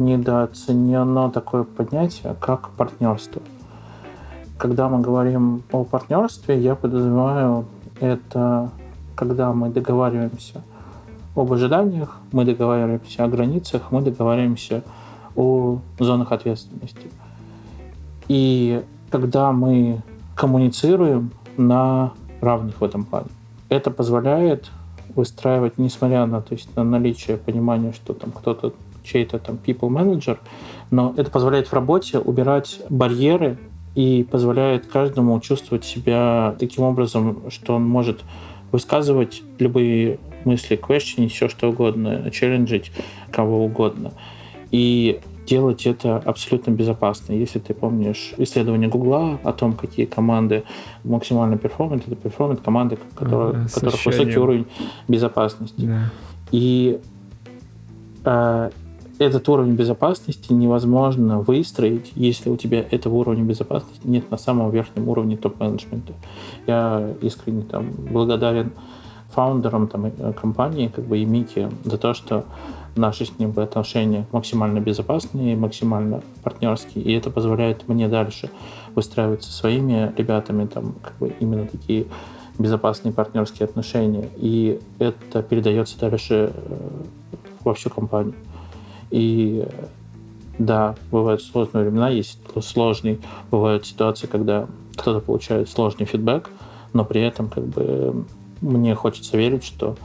недооценено 0.00 1.30
такое 1.30 1.62
понятие, 1.62 2.34
как 2.40 2.70
партнерство. 2.70 3.42
Когда 4.58 4.88
мы 4.88 5.00
говорим 5.00 5.62
о 5.70 5.84
партнерстве, 5.84 6.58
я 6.60 6.74
подразумеваю 6.74 7.66
это, 8.00 8.70
когда 9.14 9.52
мы 9.52 9.70
договариваемся 9.70 10.62
об 11.36 11.52
ожиданиях, 11.52 12.18
мы 12.32 12.44
договариваемся 12.44 13.24
о 13.24 13.28
границах, 13.28 13.92
мы 13.92 14.02
договариваемся 14.02 14.82
о 15.36 15.78
зонах 15.98 16.32
ответственности. 16.32 17.08
И 18.28 18.82
когда 19.10 19.52
мы 19.52 20.02
коммуницируем 20.34 21.30
на 21.56 22.12
равных 22.40 22.80
в 22.80 22.84
этом 22.84 23.04
плане. 23.04 23.28
Это 23.68 23.90
позволяет 23.90 24.70
выстраивать, 25.14 25.78
несмотря 25.78 26.26
на, 26.26 26.40
то 26.40 26.54
есть, 26.54 26.74
на 26.76 26.84
наличие 26.84 27.36
понимания, 27.36 27.92
что 27.92 28.14
там 28.14 28.30
кто-то 28.30 28.72
чей-то 29.04 29.38
там 29.38 29.58
people 29.64 29.88
manager, 29.88 30.38
но 30.90 31.14
это 31.16 31.30
позволяет 31.30 31.68
в 31.68 31.72
работе 31.72 32.18
убирать 32.18 32.80
барьеры 32.88 33.58
и 33.94 34.26
позволяет 34.30 34.86
каждому 34.86 35.38
чувствовать 35.40 35.84
себя 35.84 36.54
таким 36.58 36.84
образом, 36.84 37.50
что 37.50 37.74
он 37.74 37.88
может 37.88 38.20
высказывать 38.72 39.42
любые 39.58 40.18
мысли, 40.44 40.78
question, 40.80 41.28
все 41.28 41.48
что 41.48 41.70
угодно, 41.70 42.30
челленджить 42.30 42.92
кого 43.30 43.64
угодно. 43.64 44.12
И 44.70 45.20
делать 45.46 45.84
это 45.86 46.18
абсолютно 46.18 46.70
безопасно. 46.70 47.32
Если 47.32 47.58
ты 47.58 47.74
помнишь 47.74 48.32
исследование 48.36 48.88
Гугла 48.88 49.40
о 49.42 49.52
том, 49.52 49.72
какие 49.72 50.06
команды 50.06 50.62
максимально 51.02 51.58
перформят, 51.58 52.06
это 52.06 52.14
перформят 52.14 52.60
команды, 52.60 52.98
которые, 53.16 53.64
у 53.64 53.68
которых 53.68 54.06
высокий 54.06 54.38
уровень 54.38 54.66
безопасности. 55.08 55.80
Да. 55.80 56.10
И 56.52 57.00
э, 58.24 58.70
этот 59.20 59.46
уровень 59.50 59.74
безопасности 59.74 60.50
невозможно 60.52 61.40
выстроить, 61.40 62.10
если 62.14 62.48
у 62.48 62.56
тебя 62.56 62.84
этого 62.90 63.16
уровня 63.16 63.44
безопасности 63.44 64.00
нет 64.04 64.30
на 64.30 64.38
самом 64.38 64.70
верхнем 64.70 65.08
уровне 65.08 65.36
топ-менеджмента. 65.36 66.14
Я 66.66 67.14
искренне 67.20 67.62
там 67.62 67.90
благодарен 68.10 68.72
фаундерам 69.28 69.88
там, 69.88 70.06
э, 70.06 70.32
компании, 70.32 70.88
как 70.88 71.04
бы 71.04 71.18
и 71.18 71.26
Мики, 71.26 71.68
за 71.84 71.98
то, 71.98 72.14
что 72.14 72.46
наши 72.96 73.26
с 73.26 73.38
ним 73.38 73.52
отношения 73.56 74.24
максимально 74.32 74.80
безопасные, 74.80 75.54
максимально 75.54 76.22
партнерские, 76.42 77.04
и 77.04 77.12
это 77.12 77.30
позволяет 77.30 77.86
мне 77.88 78.08
дальше 78.08 78.48
выстраивать 78.94 79.44
со 79.44 79.52
своими 79.52 80.12
ребятами 80.16 80.66
там 80.66 80.94
как 81.02 81.16
бы 81.18 81.32
именно 81.40 81.66
такие 81.66 82.06
безопасные 82.58 83.12
партнерские 83.12 83.66
отношения, 83.66 84.30
и 84.36 84.80
это 84.98 85.42
передается 85.42 86.00
дальше 86.00 86.52
э, 86.54 86.76
во 87.64 87.74
всю 87.74 87.90
компанию. 87.90 88.34
И 89.10 89.66
да, 90.58 90.94
бывают 91.10 91.42
сложные 91.42 91.84
времена, 91.84 92.10
есть 92.10 92.38
сложные, 92.62 93.18
бывают 93.50 93.86
ситуации, 93.86 94.26
когда 94.26 94.66
кто-то 94.96 95.20
получает 95.20 95.70
сложный 95.70 96.06
фидбэк, 96.06 96.50
но 96.92 97.04
при 97.04 97.22
этом 97.22 97.48
как 97.48 97.66
бы 97.66 98.24
мне 98.60 98.94
хочется 98.94 99.36
верить, 99.36 99.64
что 99.64 99.96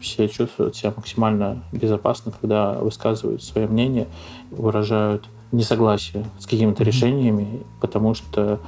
все 0.00 0.28
чувствуют 0.28 0.76
себя 0.76 0.92
максимально 0.94 1.62
безопасно, 1.72 2.32
когда 2.38 2.74
высказывают 2.74 3.42
свое 3.42 3.66
мнение, 3.66 4.08
выражают 4.50 5.24
несогласие 5.52 6.26
с 6.38 6.46
какими-то 6.46 6.82
mm-hmm. 6.82 6.86
решениями, 6.86 7.62
потому 7.80 8.14
что 8.14 8.60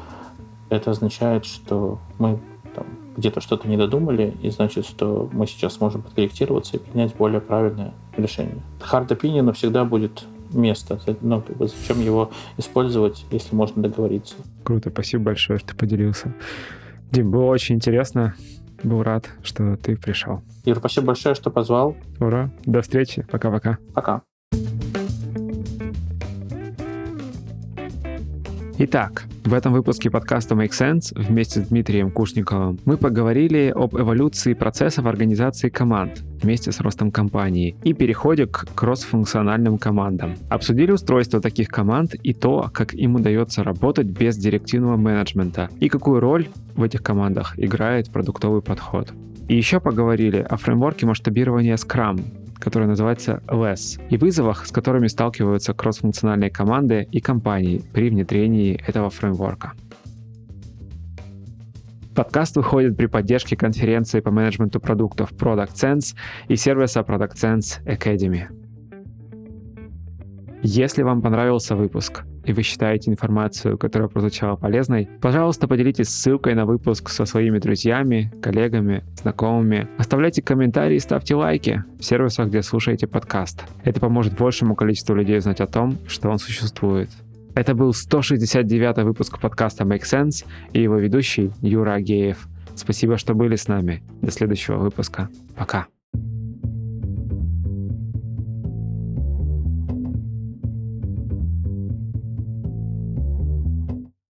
это 0.71 0.93
означает, 0.93 1.45
что 1.45 1.99
мы 2.19 2.41
там, 2.75 2.87
где-то 3.17 3.41
что-то 3.41 3.69
не 3.69 3.77
додумали, 3.77 4.35
и 4.43 4.51
значит, 4.51 4.87
что 4.87 5.29
мы 5.33 5.47
сейчас 5.47 5.81
можем 5.81 6.03
подкорректироваться 6.03 6.77
и 6.77 6.81
принять 6.81 7.15
более 7.17 7.41
правильное 7.41 7.93
решение. 8.19 8.57
Hard 8.81 9.09
opinion 9.09 9.53
всегда 9.53 9.85
будет 9.85 10.25
место. 10.53 11.01
Ну, 11.21 11.43
как 11.43 11.57
бы 11.57 11.69
зачем 11.69 12.01
его 12.01 12.31
использовать, 12.57 13.25
если 13.31 13.55
можно 13.55 13.83
договориться. 13.83 14.35
Круто, 14.63 14.91
спасибо 14.91 15.25
большое, 15.25 15.59
что 15.59 15.75
поделился. 15.75 16.33
Дим, 17.11 17.31
было 17.31 17.45
очень 17.45 17.77
интересно. 17.77 18.35
Был 18.83 19.03
рад, 19.03 19.31
что 19.43 19.77
ты 19.77 19.97
пришел. 19.97 20.43
Юр, 20.65 20.79
спасибо 20.79 21.09
большое, 21.09 21.35
что 21.35 21.51
позвал. 21.51 21.97
Ура. 22.21 22.51
До 22.65 22.83
встречи. 22.83 23.27
Пока-пока. 23.31 23.79
Пока. 23.95 24.23
Итак, 28.77 29.25
в 29.45 29.53
этом 29.53 29.75
выпуске 29.75 30.11
подкаста 30.11 30.55
Make 30.55 30.71
Sense 30.71 31.13
вместе 31.15 31.61
с 31.61 31.69
Дмитрием 31.69 32.11
Кушниковым 32.11 32.79
мы 32.87 32.97
поговорили 32.97 33.73
об 33.75 33.95
эволюции 33.95 34.55
процессов 34.55 35.05
организации 35.05 35.69
команд 35.69 36.23
вместе 36.43 36.73
с 36.73 36.81
ростом 36.81 37.11
компании 37.11 37.77
и 37.85 37.93
переходе 37.93 38.47
к 38.47 38.67
кроссфункциональным 38.75 39.77
командам. 39.77 40.35
Обсудили 40.49 40.93
устройство 40.93 41.41
таких 41.41 41.69
команд 41.69 42.15
и 42.15 42.33
то, 42.33 42.71
как 42.73 42.95
им 42.95 43.17
удается 43.17 43.63
работать 43.63 44.07
без 44.07 44.37
директивного 44.37 44.97
менеджмента 44.97 45.69
и 45.79 45.89
какую 45.91 46.21
роль 46.21 46.49
в 46.75 46.83
этих 46.83 47.03
командах 47.03 47.59
играет 47.59 48.11
продуктовый 48.11 48.63
подход. 48.63 49.13
И 49.49 49.57
еще 49.57 49.79
поговорили 49.79 50.39
о 50.39 50.57
фреймворке 50.57 51.05
масштабирования 51.05 51.77
Scrum, 51.77 52.25
который 52.65 52.89
называется 52.89 53.43
LESS, 53.47 54.01
и 54.09 54.17
вызовах, 54.17 54.67
с 54.67 54.73
которыми 54.73 55.07
сталкиваются 55.07 55.75
кроссфункциональные 55.75 56.51
команды 56.51 57.07
и 57.13 57.21
компании 57.21 57.83
при 57.93 58.09
внедрении 58.09 58.83
этого 58.87 59.11
фреймворка. 59.11 59.73
Подкаст 62.15 62.57
выходит 62.57 62.97
при 62.97 63.07
поддержке 63.07 63.57
конференции 63.57 64.21
по 64.21 64.31
менеджменту 64.31 64.81
продуктов 64.81 65.33
Product 65.33 65.75
Sense 65.75 66.17
и 66.49 66.57
сервиса 66.57 67.01
Product 67.01 67.35
Sense 67.35 67.85
Academy. 67.85 68.47
Если 70.63 71.03
вам 71.03 71.21
понравился 71.21 71.77
выпуск, 71.77 72.25
и 72.45 72.53
вы 72.53 72.63
считаете 72.63 73.11
информацию, 73.11 73.79
которая 73.79 74.09
прозвучала 74.09 74.57
полезной, 74.57 75.09
пожалуйста, 75.21 75.69
поделитесь 75.69 76.09
ссылкой 76.09 76.55
на 76.55 76.67
выпуск 76.67 77.09
со 77.09 77.25
своими 77.25 77.59
друзьями, 77.59 78.33
коллегами, 78.43 79.05
знакомыми. 79.21 79.89
Оставляйте 79.99 80.43
комментарии 80.43 80.97
и 80.97 81.01
ставьте 81.01 81.35
лайки 81.35 81.85
в 81.99 82.05
сервисах, 82.05 82.49
где 82.49 82.63
слушаете 82.63 83.07
подкаст. 83.07 83.65
Это 83.85 84.01
поможет 84.01 84.37
большему 84.37 84.75
количеству 84.75 85.15
людей 85.15 85.41
знать 85.41 85.61
о 85.61 85.67
том, 85.67 85.99
что 86.07 86.31
он 86.31 86.39
существует. 86.39 87.11
Это 87.55 87.75
был 87.75 87.93
169 87.93 89.05
выпуск 89.05 89.41
подкаста 89.41 89.85
Make 89.85 90.03
Sense 90.03 90.45
и 90.73 90.83
его 90.83 90.97
ведущий 90.97 91.53
Юра 91.61 91.93
Агеев. 91.95 92.49
Спасибо, 92.75 93.17
что 93.17 93.35
были 93.35 93.55
с 93.55 93.69
нами. 93.69 94.03
До 94.21 94.33
следующего 94.33 94.79
выпуска. 94.79 95.29
Пока. 95.57 95.87